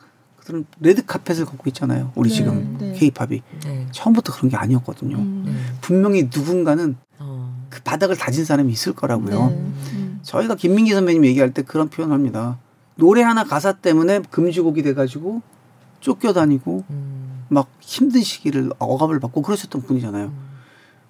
그들은 0.49 0.65
레드 0.81 1.05
카펫을 1.05 1.45
걷고 1.45 1.65
있잖아요. 1.69 2.11
우리 2.15 2.31
네, 2.31 2.35
지금 2.35 2.77
네. 2.79 2.93
케이팝이 2.95 3.43
네. 3.65 3.87
처음부터 3.93 4.33
그런 4.33 4.49
게 4.51 4.57
아니었거든요. 4.57 5.17
음. 5.17 5.43
네. 5.47 5.53
분명히 5.83 6.31
누군가는 6.35 6.97
어. 7.19 7.67
그 7.69 7.83
바닥을 7.83 8.17
다진 8.17 8.47
사람이 8.47 8.73
있을 8.73 8.95
거라고요. 8.95 9.51
네. 9.51 9.57
음. 9.93 10.21
저희가 10.23 10.55
김민기 10.55 10.93
선배님 10.93 11.27
얘기할 11.27 11.53
때 11.53 11.63
그런 11.63 11.89
표현합니다. 11.91 12.59
노래 12.97 13.23
하나 13.23 13.45
가사 13.45 13.73
때문에 13.73 14.23
금지곡이 14.31 14.83
돼가지고 14.83 15.43
쫓겨다니고 16.01 16.85
음. 16.89 17.45
막 17.49 17.69
힘든 17.81 18.23
시기를 18.23 18.73
억압을 18.79 19.21
받고 19.21 19.43
그러셨던 19.43 19.83
분이잖아요. 19.83 20.27
음. 20.27 20.49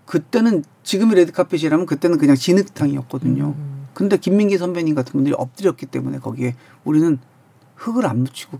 그때는 0.05 0.65
지금의 0.82 1.15
레드 1.15 1.32
카펫이라면 1.32 1.86
그때는 1.86 2.19
그냥 2.19 2.35
진흙탕이었거든요. 2.35 3.55
음. 3.56 3.86
근데 3.94 4.16
김민기 4.16 4.59
선배님 4.59 4.97
같은 4.97 5.12
분들이 5.12 5.35
엎드렸기 5.39 5.86
때문에 5.86 6.19
거기에 6.19 6.56
우리는 6.85 7.19
흙을 7.77 8.06
안 8.06 8.19
묻히고 8.20 8.59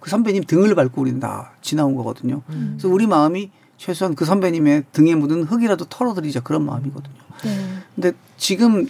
그 0.00 0.10
선배님 0.10 0.44
등을 0.44 0.74
밟고 0.74 1.02
우리는 1.02 1.20
다 1.20 1.52
지나온 1.60 1.94
거거든요. 1.94 2.42
음. 2.50 2.76
그래서 2.78 2.92
우리 2.92 3.06
마음이 3.06 3.50
최소한 3.76 4.14
그 4.14 4.24
선배님의 4.24 4.84
등에 4.92 5.14
묻은 5.14 5.44
흙이라도 5.44 5.86
털어드리자 5.86 6.40
그런 6.40 6.64
마음이거든요. 6.64 7.14
네. 7.44 7.58
근데 7.94 8.12
지금 8.36 8.86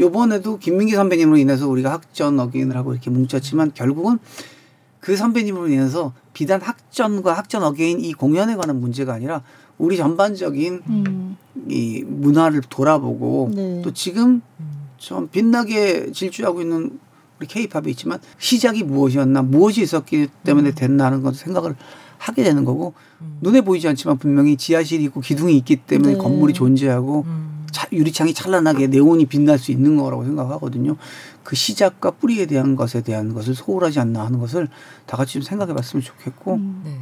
요번에도 0.00 0.58
김민기 0.58 0.94
선배님으로 0.94 1.36
인해서 1.36 1.68
우리가 1.68 1.92
학전 1.92 2.38
again을 2.38 2.76
하고 2.76 2.92
이렇게 2.92 3.10
뭉쳤지만 3.10 3.72
결국은 3.74 4.18
그 5.00 5.16
선배님으로 5.16 5.68
인해서 5.68 6.12
비단 6.32 6.60
학전과 6.60 7.32
학전 7.32 7.62
again 7.62 8.00
이 8.00 8.12
공연에 8.12 8.56
관한 8.56 8.80
문제가 8.80 9.14
아니라 9.14 9.42
우리 9.76 9.96
전반적인 9.96 10.82
음. 10.88 11.36
이 11.68 12.02
문화를 12.06 12.62
돌아보고 12.62 13.50
네. 13.54 13.82
또 13.82 13.92
지금 13.92 14.42
좀 14.96 15.28
빛나게 15.28 16.10
질주하고 16.12 16.60
있는 16.60 16.98
우리 17.38 17.46
케이팝이 17.46 17.90
있지만 17.90 18.18
시작이 18.38 18.82
무엇이었나 18.82 19.42
무엇이 19.42 19.82
있었기 19.82 20.28
때문에 20.44 20.70
음. 20.70 20.74
됐나 20.74 21.06
하는 21.06 21.22
것을 21.22 21.38
생각을 21.38 21.76
하게 22.18 22.42
되는 22.42 22.64
거고 22.64 22.94
음. 23.20 23.38
눈에 23.40 23.60
보이지 23.60 23.86
않지만 23.88 24.18
분명히 24.18 24.56
지하실이 24.56 25.04
있고 25.04 25.20
기둥이 25.20 25.56
있기 25.58 25.76
때문에 25.76 26.12
네. 26.12 26.18
건물이 26.18 26.52
존재하고 26.52 27.24
음. 27.26 27.66
차, 27.70 27.86
유리창이 27.92 28.34
찬란하게 28.34 28.88
네온이 28.88 29.26
빛날 29.26 29.58
수 29.58 29.70
있는 29.70 29.96
거라고 29.96 30.24
생각하거든요. 30.24 30.96
그 31.44 31.54
시작과 31.54 32.12
뿌리에 32.12 32.46
대한 32.46 32.76
것에 32.76 33.02
대한 33.02 33.34
것을 33.34 33.54
소홀하지 33.54 34.00
않나 34.00 34.24
하는 34.24 34.38
것을 34.40 34.68
다 35.06 35.16
같이 35.16 35.34
좀 35.34 35.42
생각해 35.42 35.74
봤으면 35.74 36.02
좋겠고 36.02 36.54
음. 36.54 36.82
네. 36.84 36.98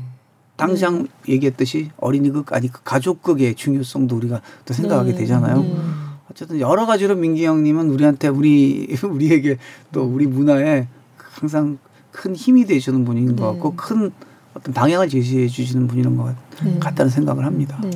당장 0.57 1.05
네. 1.05 1.35
얘기했듯이 1.35 1.91
어린이극 1.97 2.53
아니 2.53 2.69
그 2.69 2.83
가족극의 2.83 3.55
중요성도 3.55 4.17
우리가 4.17 4.43
또 4.67 4.75
생각하게 4.75 5.13
네. 5.13 5.19
되잖아요. 5.19 6.06
네. 6.37 6.45
어쨌든 6.45 6.61
여러 6.61 6.85
가지로 6.85 7.17
민기 7.17 7.47
형님은 7.47 7.91
우리한테 7.91 8.29
우리 8.29 8.95
우리에게 9.03 9.57
또 9.93 10.05
우리 10.05 10.27
문화에 10.27 10.87
항상 11.17 11.79
큰 12.13 12.37
힘이 12.37 12.67
되시는 12.67 13.05
분인 13.05 13.29
네. 13.29 13.37
것 13.37 13.53
같고 13.53 13.75
큰 13.75 14.13
어떤 14.55 14.75
방향을 14.75 15.09
제시해 15.09 15.49
주시는 15.49 15.87
분인 15.87 16.17
것 16.17 16.35
네. 16.63 16.79
같다는 16.79 17.11
생각을 17.11 17.45
합니다. 17.45 17.81
네. 17.83 17.91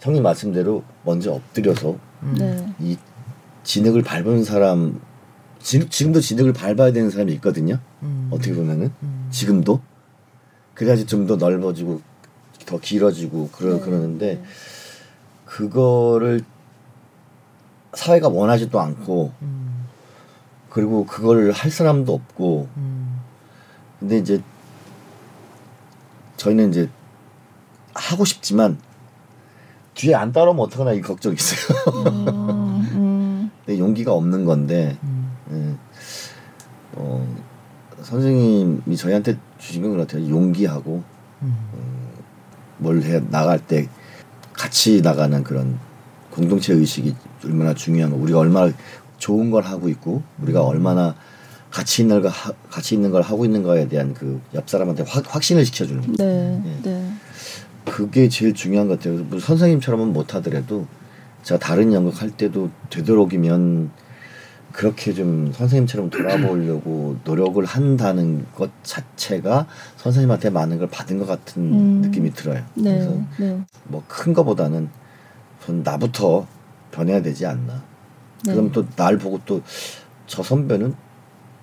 형님 0.00 0.22
말씀대로 0.22 0.82
먼저 1.04 1.32
엎드려서 1.32 1.96
음. 2.22 2.34
네. 2.38 2.74
이 2.80 2.96
진흙을 3.62 4.02
밟은 4.02 4.44
사람 4.44 5.00
지, 5.60 5.86
지금 5.90 6.12
도 6.12 6.20
진흙을 6.20 6.52
밟아야 6.54 6.92
되는 6.92 7.10
사람이 7.10 7.32
있거든요. 7.34 7.78
음. 8.02 8.28
어떻게 8.30 8.54
보면은 8.54 8.90
음. 9.02 9.28
지금도 9.30 9.80
그래야지 10.74 11.06
좀 11.06 11.26
더 11.26 11.36
넓어지고 11.36 12.00
더 12.66 12.78
길어지고 12.78 13.50
그러 13.52 13.74
네. 13.74 13.80
그러는데 13.80 14.42
그거를 15.44 16.42
사회가 17.94 18.28
원하지도 18.28 18.80
않고 18.80 19.32
음. 19.42 19.86
그리고 20.70 21.04
그걸 21.06 21.50
할 21.52 21.70
사람도 21.70 22.12
없고 22.14 22.68
음. 22.76 23.20
근데 24.00 24.18
이제 24.18 24.42
저희는 26.36 26.70
이제 26.70 26.88
하고 27.94 28.24
싶지만 28.24 28.78
뒤에 29.94 30.14
안 30.14 30.32
따라오면 30.32 30.64
어떡하나 30.64 30.92
이 30.92 31.00
걱정이 31.02 31.34
있어요. 31.34 31.76
음, 32.06 32.88
음. 32.94 33.50
근데 33.64 33.78
용기가 33.78 34.12
없는 34.12 34.44
건데 34.46 34.96
예. 35.52 35.74
어, 36.94 37.26
선생님이 38.00 38.96
저희한테 38.96 39.36
주신 39.58 39.82
건 39.82 39.98
같아요. 39.98 40.28
용기하고 40.28 41.02
음. 41.42 41.56
어, 41.74 42.22
뭘 42.78 43.02
해 43.02 43.20
나갈 43.30 43.58
때 43.64 43.88
같이 44.54 45.02
나가는 45.02 45.44
그런 45.44 45.78
공동체 46.30 46.72
의식이 46.72 47.14
얼마나 47.44 47.74
중요한 47.74 48.10
거 48.10 48.16
우리가 48.16 48.38
얼마나 48.38 48.72
좋은 49.18 49.50
걸 49.50 49.62
하고 49.64 49.88
있고 49.88 50.22
우리가 50.42 50.62
음. 50.62 50.66
얼마나 50.66 51.14
가치 51.70 52.02
있는 52.02 52.20
걸 52.20 52.30
하, 52.30 52.52
가치 52.70 52.94
있는 52.94 53.10
걸 53.10 53.22
하고 53.22 53.44
있는 53.44 53.62
거에 53.62 53.88
대한 53.88 54.12
그 54.14 54.40
옆 54.54 54.68
사람한테 54.68 55.04
확, 55.06 55.34
확신을 55.34 55.64
시켜주는 55.64 56.02
거죠. 56.02 56.24
네, 56.24 56.62
예. 56.64 56.82
네. 56.82 57.12
그게 57.84 58.28
제일 58.28 58.54
중요한 58.54 58.88
것 58.88 58.98
같아요. 58.98 59.24
뭐 59.24 59.40
선생님처럼은 59.40 60.12
못 60.12 60.34
하더라도 60.34 60.86
제가 61.42 61.58
다른 61.58 61.92
연극 61.92 62.20
할 62.22 62.30
때도 62.30 62.70
되도록이면 62.90 63.90
그렇게 64.72 65.12
좀 65.12 65.52
선생님처럼 65.52 66.10
돌아보려고 66.10 67.16
노력을 67.24 67.62
한다는 67.64 68.46
것 68.54 68.70
자체가 68.82 69.66
선생님한테 69.96 70.50
많은 70.50 70.78
걸 70.78 70.88
받은 70.88 71.18
것 71.18 71.26
같은 71.26 71.62
음. 71.62 72.00
느낌이 72.02 72.32
들어요. 72.32 72.62
네, 72.74 72.92
그래서 72.92 73.16
네. 73.38 73.60
뭐큰 73.84 74.32
거보다는 74.32 74.88
전 75.66 75.82
나부터 75.82 76.46
변해야 76.92 77.20
되지 77.22 77.46
않나. 77.46 77.82
네. 78.44 78.52
그럼 78.54 78.70
또 78.72 78.84
날 78.96 79.18
보고 79.18 79.40
또 79.44 79.60
저 80.26 80.42
선배는 80.42 80.94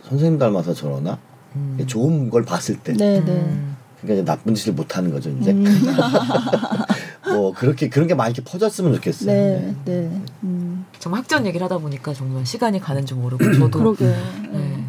선생님 0.03 0.37
닮아서 0.37 0.73
저러나 0.75 1.17
음. 1.55 1.81
좋은 1.87 2.29
걸 2.29 2.43
봤을 2.43 2.75
때. 2.77 2.93
네, 2.93 3.19
네. 3.19 3.31
음. 3.31 3.75
그러니까 4.01 4.21
이제 4.21 4.25
나쁜 4.25 4.53
짓을 4.53 4.73
못 4.73 4.95
하는 4.95 5.11
거죠 5.11 5.29
이제. 5.31 5.51
음. 5.51 5.65
뭐 7.33 7.53
그렇게 7.53 7.89
그런 7.89 8.07
게 8.07 8.13
많이 8.15 8.31
이렇게 8.33 8.49
퍼졌으면 8.49 8.93
좋겠어요. 8.95 9.31
네, 9.31 9.75
네. 9.85 10.01
네. 10.01 10.21
음. 10.43 10.85
정말 10.99 11.21
학전 11.21 11.45
얘기를 11.47 11.63
하다 11.65 11.79
보니까 11.79 12.13
정말 12.13 12.45
시간이 12.45 12.79
가는 12.79 13.05
줄 13.05 13.17
모르고 13.17 13.43
저도 13.53 13.69
그러게. 13.79 14.05
네. 14.51 14.83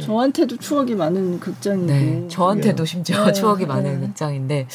저한테도 0.00 0.56
추억이 0.56 0.94
많은 0.94 1.38
극장이고 1.38 1.86
네, 1.86 2.26
저한테도 2.28 2.86
심지어 2.86 3.24
네, 3.26 3.32
추억이 3.32 3.66
많은 3.66 4.00
네. 4.00 4.06
극장인데 4.06 4.66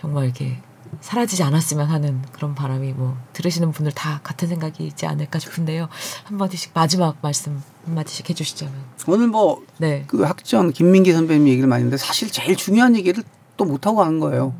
정말 0.00 0.24
이렇게 0.24 0.56
사라지지 1.00 1.42
않았으면 1.42 1.86
하는 1.86 2.22
그런 2.32 2.54
바람이 2.54 2.92
뭐 2.92 3.16
들으시는 3.32 3.72
분들 3.72 3.92
다 3.92 4.20
같은 4.22 4.48
생각이 4.48 4.84
있지 4.86 5.06
않을까 5.06 5.38
싶은데요. 5.38 5.88
한마디씩 6.24 6.72
마지막 6.74 7.16
말씀 7.22 7.62
한마디씩 7.86 8.28
해주시자면 8.30 8.74
오늘 9.08 9.28
뭐그 9.28 9.64
네. 9.78 10.06
학전 10.22 10.72
김민기 10.72 11.12
선배님 11.12 11.48
얘기를 11.48 11.68
많이 11.68 11.80
했는데 11.82 11.96
사실 11.96 12.30
제일 12.30 12.56
중요한 12.56 12.94
얘기를 12.94 13.22
또 13.56 13.64
못하고 13.64 13.96
가는 13.96 14.20
거예요. 14.20 14.54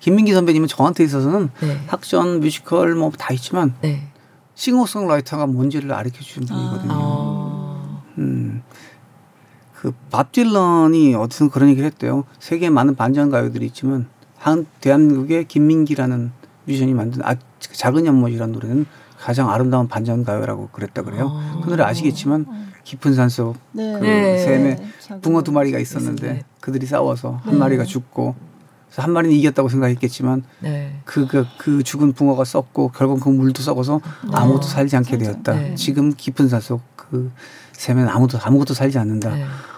김민기 0.00 0.32
선배님은 0.34 0.68
저한테 0.68 1.04
있어서는 1.04 1.50
네. 1.60 1.80
학전 1.86 2.40
뮤지컬 2.40 2.94
뭐 2.94 3.10
다 3.18 3.32
있지만 3.34 3.74
네. 3.80 4.08
싱어송라이터가 4.54 5.46
뭔지를 5.46 5.88
가르쳐 5.88 6.22
주는 6.22 6.46
분이거든요. 6.46 6.92
아. 6.92 8.02
음. 8.18 8.62
그밥 9.74 10.32
딜런이 10.32 11.14
어디서 11.14 11.50
그런 11.50 11.68
얘기를 11.70 11.86
했대요. 11.86 12.24
세계에 12.40 12.68
많은 12.68 12.96
반전 12.96 13.30
가요들이 13.30 13.66
있지만 13.66 14.08
한 14.38 14.66
대한민국의 14.80 15.46
김민기라는 15.46 16.30
뮤지션이 16.64 16.94
만든 16.94 17.22
아, 17.24 17.34
작은 17.58 18.06
연못이라는 18.06 18.52
노래는 18.52 18.86
가장 19.18 19.50
아름다운 19.50 19.88
반전 19.88 20.24
가요라고 20.24 20.68
그랬다 20.70 21.02
그래요. 21.02 21.28
아. 21.30 21.60
그 21.62 21.70
노래 21.70 21.82
아시겠지만 21.82 22.46
깊은 22.84 23.14
산속 23.14 23.56
네. 23.72 23.92
그 23.98 24.04
네. 24.04 24.38
샘에 24.38 24.76
붕어 25.20 25.42
두 25.42 25.52
마리가 25.52 25.78
있었는데 25.78 26.32
네. 26.32 26.44
그들이 26.60 26.86
싸워서 26.86 27.40
한 27.42 27.54
네. 27.54 27.58
마리가 27.58 27.84
죽고 27.84 28.34
한 28.96 29.12
마리는 29.12 29.36
이겼다고 29.36 29.68
생각했겠지만 29.68 30.44
네. 30.60 31.00
그, 31.04 31.26
그, 31.26 31.44
그 31.58 31.82
죽은 31.82 32.12
붕어가 32.12 32.44
썩고 32.44 32.92
결국 32.92 33.20
그 33.20 33.28
물도 33.28 33.62
썩어서 33.62 34.00
네. 34.24 34.30
아무도 34.32 34.62
살지 34.62 34.96
않게 34.96 35.18
되었다. 35.18 35.74
지금 35.74 36.12
깊은 36.14 36.48
산속 36.48 36.80
그 36.96 37.30
샘에는 37.72 38.08
아무도 38.08 38.38
아무것도 38.40 38.74
살지 38.74 38.98
않는다. 38.98 39.34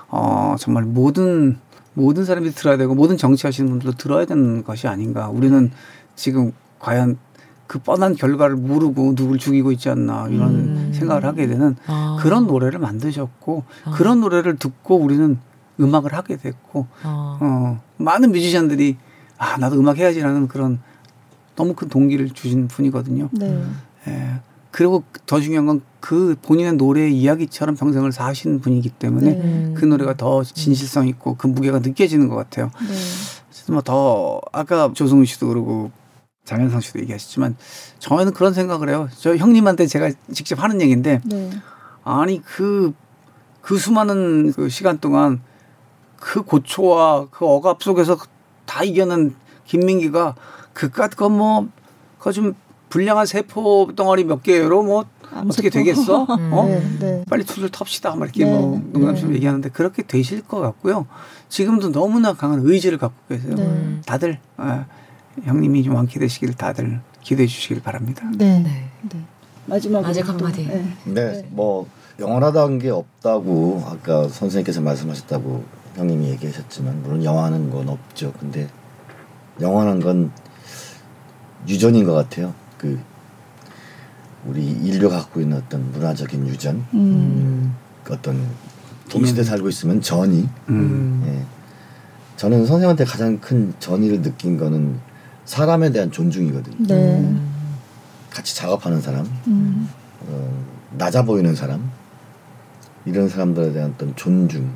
어 0.09 0.57
정말 0.59 0.85
모든 0.85 1.59
모든 1.95 2.25
사람들이 2.25 2.55
들어야 2.55 2.77
되고 2.77 2.95
모든 2.95 3.17
정치하시는 3.17 3.69
분들도 3.69 3.97
들어야 3.97 4.25
되는 4.25 4.65
것이 4.65 4.87
아닌가. 4.89 5.29
우리는 5.29 5.71
지금 6.15 6.53
과연 6.79 7.19
그 7.67 7.79
뻔한 7.79 8.17
결과를 8.17 8.57
모르고 8.57 9.15
누굴 9.15 9.39
죽이고 9.39 9.71
있지 9.73 9.89
않나 9.91 10.29
이런 10.29 10.55
음. 10.55 10.93
생각을 10.93 11.25
하게 11.25 11.47
되는 11.47 11.77
아. 11.87 12.19
그런 12.21 12.47
노래를 12.47 12.81
만드셨고 12.81 13.65
아. 13.85 13.91
그런 13.93 14.21
노래를 14.21 14.57
듣고 14.57 14.97
우리는 14.97 15.39
음악을 15.79 16.12
하게 16.12 16.37
됐고 16.37 16.87
아. 17.03 17.39
어, 17.41 17.81
많은 17.97 18.33
뮤지션들이 18.33 18.97
아 19.39 19.57
나도 19.57 19.79
음악 19.79 19.99
해야지라는 19.99 20.49
그런 20.49 20.81
너무 21.55 21.75
큰 21.75 21.89
동기를 21.89 22.31
주신 22.31 22.69
분이거든요. 22.69 23.29
네. 23.33 23.65
예. 24.09 24.41
그리고 24.71 25.05
더 25.27 25.41
중요한 25.41 25.67
건 25.67 25.81
그 26.01 26.36
본인의 26.43 26.74
노래 26.74 27.09
이야기처럼 27.09 27.77
평생을 27.77 28.12
사신 28.12 28.60
분이기 28.60 28.89
때문에 28.90 29.31
네. 29.32 29.74
그 29.77 29.85
노래가 29.85 30.16
더 30.16 30.43
진실성 30.43 31.06
있고 31.09 31.36
그 31.36 31.47
무게가 31.47 31.78
느껴지는 31.81 32.28
것 32.28 32.36
같아요. 32.36 32.70
네. 32.81 32.94
뭐더 33.72 34.40
아까 34.52 34.93
조승우 34.93 35.24
씨도 35.24 35.48
그러고 35.48 35.90
장현상 36.44 36.81
씨도 36.81 37.01
얘기하셨지만 37.01 37.56
저는 37.98 38.32
그런 38.32 38.52
생각을 38.52 38.89
해요. 38.89 39.09
저 39.16 39.36
형님한테 39.36 39.86
제가 39.86 40.10
직접 40.32 40.62
하는 40.62 40.81
얘기인데 40.81 41.20
네. 41.24 41.51
아니 42.02 42.43
그그 42.43 42.94
그 43.60 43.78
수많은 43.78 44.52
그 44.52 44.68
시간 44.68 44.98
동안 44.98 45.40
그 46.16 46.43
고초와 46.43 47.28
그 47.31 47.47
억압 47.47 47.82
속에서 47.82 48.16
다 48.66 48.82
이겨낸 48.82 49.35
김민기가 49.66 50.35
그깟 50.72 51.16
거뭐 51.16 51.68
그거 52.18 52.32
좀 52.32 52.55
불량한 52.89 53.27
세포 53.27 53.90
덩어리 53.94 54.24
몇 54.24 54.43
개로 54.43 54.82
뭐 54.82 55.05
어떻게 55.35 55.70
되겠어? 55.70 56.24
음. 56.24 56.52
어? 56.52 56.65
네, 56.65 56.82
네. 56.98 57.24
빨리 57.28 57.44
투를 57.44 57.69
텁시다. 57.70 58.15
막 58.16 58.24
이렇게 58.24 58.44
네, 58.44 58.51
뭐 58.51 58.82
농담처럼 58.93 59.31
네. 59.31 59.36
얘기하는데 59.36 59.69
그렇게 59.70 60.02
되실 60.02 60.43
것 60.43 60.61
같고요. 60.61 61.07
지금도 61.48 61.93
너무나 61.93 62.35
강한 62.35 62.61
의지를 62.62 62.98
갖고 62.98 63.16
계세요. 63.28 63.55
네. 63.55 64.01
다들 64.07 64.39
아, 64.57 64.86
형님이 65.44 65.82
좀 65.82 65.94
완쾌 65.94 66.19
되시길 66.19 66.55
다들 66.55 67.01
기대해 67.23 67.47
주시길 67.47 67.82
바랍니다. 67.82 68.31
네. 68.36 68.61
네. 68.61 69.20
마지막 69.66 70.05
아직 70.05 70.28
한마디. 70.28 70.69
네. 71.05 71.47
뭐 71.51 71.86
영원하다는 72.19 72.78
게 72.78 72.90
없다고 72.90 73.85
아까 73.86 74.28
선생님께서 74.28 74.81
말씀하셨다고 74.81 75.65
형님이 75.97 76.28
얘기하셨지만 76.31 77.02
물론 77.02 77.24
영원한 77.24 77.70
건 77.70 77.89
없죠. 77.89 78.32
근데 78.39 78.69
영원한 79.61 80.01
건 80.01 80.31
유전인 81.69 82.05
것 82.05 82.12
같아요. 82.15 82.55
그 82.78 82.98
우리 84.47 84.67
인류가 84.67 85.19
갖고 85.19 85.41
있는 85.41 85.59
어떤 85.59 85.91
문화적인 85.93 86.47
유전, 86.49 86.77
음. 86.95 86.95
음 86.95 87.75
어떤 88.09 88.47
동시대 89.09 89.43
살고 89.43 89.69
있으면 89.69 90.01
전이. 90.01 90.49
음. 90.69 91.23
예. 91.27 91.45
저는 92.37 92.59
선생님한테 92.61 93.05
가장 93.05 93.39
큰 93.39 93.75
전의를 93.79 94.23
느낀 94.23 94.57
거는 94.57 94.99
사람에 95.45 95.91
대한 95.91 96.11
존중이거든요. 96.11 96.87
네. 96.87 97.37
같이 98.31 98.57
작업하는 98.57 99.01
사람, 99.01 99.27
음. 99.49 99.89
어, 100.21 100.65
낮아 100.97 101.25
보이는 101.25 101.55
사람, 101.55 101.91
이런 103.05 103.29
사람들에 103.29 103.73
대한 103.73 103.93
어떤 103.95 104.15
존중, 104.17 104.73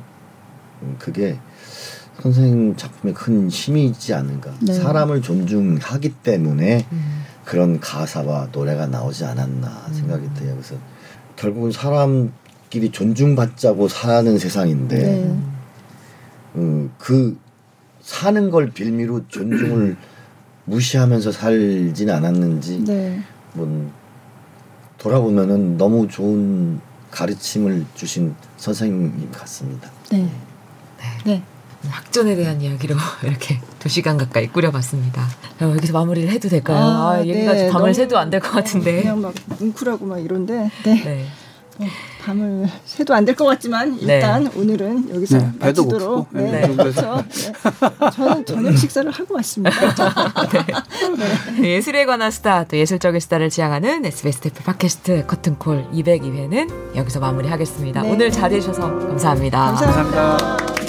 음, 0.83 0.95
그게 0.99 1.39
선생님 2.21 2.75
작품의 2.75 3.13
큰 3.13 3.49
힘이지 3.49 4.13
않은가. 4.13 4.51
네. 4.61 4.73
사람을 4.73 5.21
존중하기 5.21 6.15
때문에 6.23 6.85
음. 6.91 7.23
그런 7.45 7.79
가사와 7.79 8.49
노래가 8.51 8.87
나오지 8.87 9.23
않았나 9.23 9.87
생각이 9.93 10.33
돼요. 10.33 10.53
그래서 10.55 10.75
결국은 11.35 11.71
사람끼리 11.71 12.91
존중받자고 12.91 13.87
사는 13.87 14.37
세상인데 14.37 14.97
네. 14.97 15.39
음, 16.55 16.91
그 16.97 17.37
사는 18.01 18.49
걸 18.49 18.71
빌미로 18.71 19.27
존중을 19.27 19.95
무시하면서 20.65 21.31
살진 21.31 22.09
않았는지 22.09 22.83
네. 22.83 23.21
뭐 23.53 23.91
돌아보면은 24.97 25.77
너무 25.77 26.07
좋은 26.07 26.79
가르침을 27.11 27.85
주신 27.93 28.33
선생님 28.57 29.31
같습니다. 29.31 29.91
네. 30.11 30.17
네. 30.17 31.03
네. 31.25 31.43
학전에 31.89 32.35
대한 32.35 32.61
이야기로 32.61 32.95
이렇게 33.23 33.59
두 33.79 33.89
시간 33.89 34.17
가까이 34.17 34.47
꾸려봤습니다. 34.47 35.21
어, 35.61 35.65
여기서 35.75 35.93
마무리를 35.93 36.29
해도 36.29 36.49
될까요? 36.49 36.77
아, 36.77 37.11
아 37.13 37.25
얘기가 37.25 37.53
네, 37.53 37.69
밤을 37.69 37.93
새도 37.93 38.17
안 38.17 38.29
될 38.29 38.39
것 38.41 38.51
같은데. 38.51 39.01
그냥 39.01 39.21
막 39.21 39.33
뭉클하고 39.59 40.05
막 40.05 40.19
이런데. 40.19 40.69
네. 40.83 41.03
네. 41.03 41.25
어, 41.77 41.83
밤을 42.23 42.67
새도 42.85 43.13
안 43.13 43.25
될 43.25 43.35
것 43.35 43.43
같지만 43.45 43.97
네. 44.01 44.15
일단 44.15 44.45
네. 44.45 44.51
오늘은 44.55 45.13
여기서 45.13 45.37
네, 45.39 45.51
마치도록 45.59 46.27
네, 46.31 46.51
네. 46.67 46.75
그렇죠. 46.75 47.23
네. 47.29 48.11
저는 48.13 48.45
저녁 48.45 48.77
식사를 48.77 49.11
하고 49.11 49.35
왔습니다. 49.35 49.75
네. 51.59 51.69
예술에 51.75 52.05
관한 52.05 52.31
스타 52.31 52.63
또 52.63 52.77
예술적인 52.77 53.19
스타를 53.19 53.49
지향하는 53.49 54.05
SBS 54.05 54.39
대표 54.39 54.63
팟캐스트 54.63 55.25
커튼콜 55.27 55.87
202회는 55.93 56.95
여기서 56.95 57.19
마무리하겠습니다. 57.19 58.03
오늘 58.03 58.31
자리해 58.31 58.61
주셔서 58.61 58.81
감사합니다 58.81 59.59
감사합니다. 59.65 59.65
감사합니다. 60.13 60.84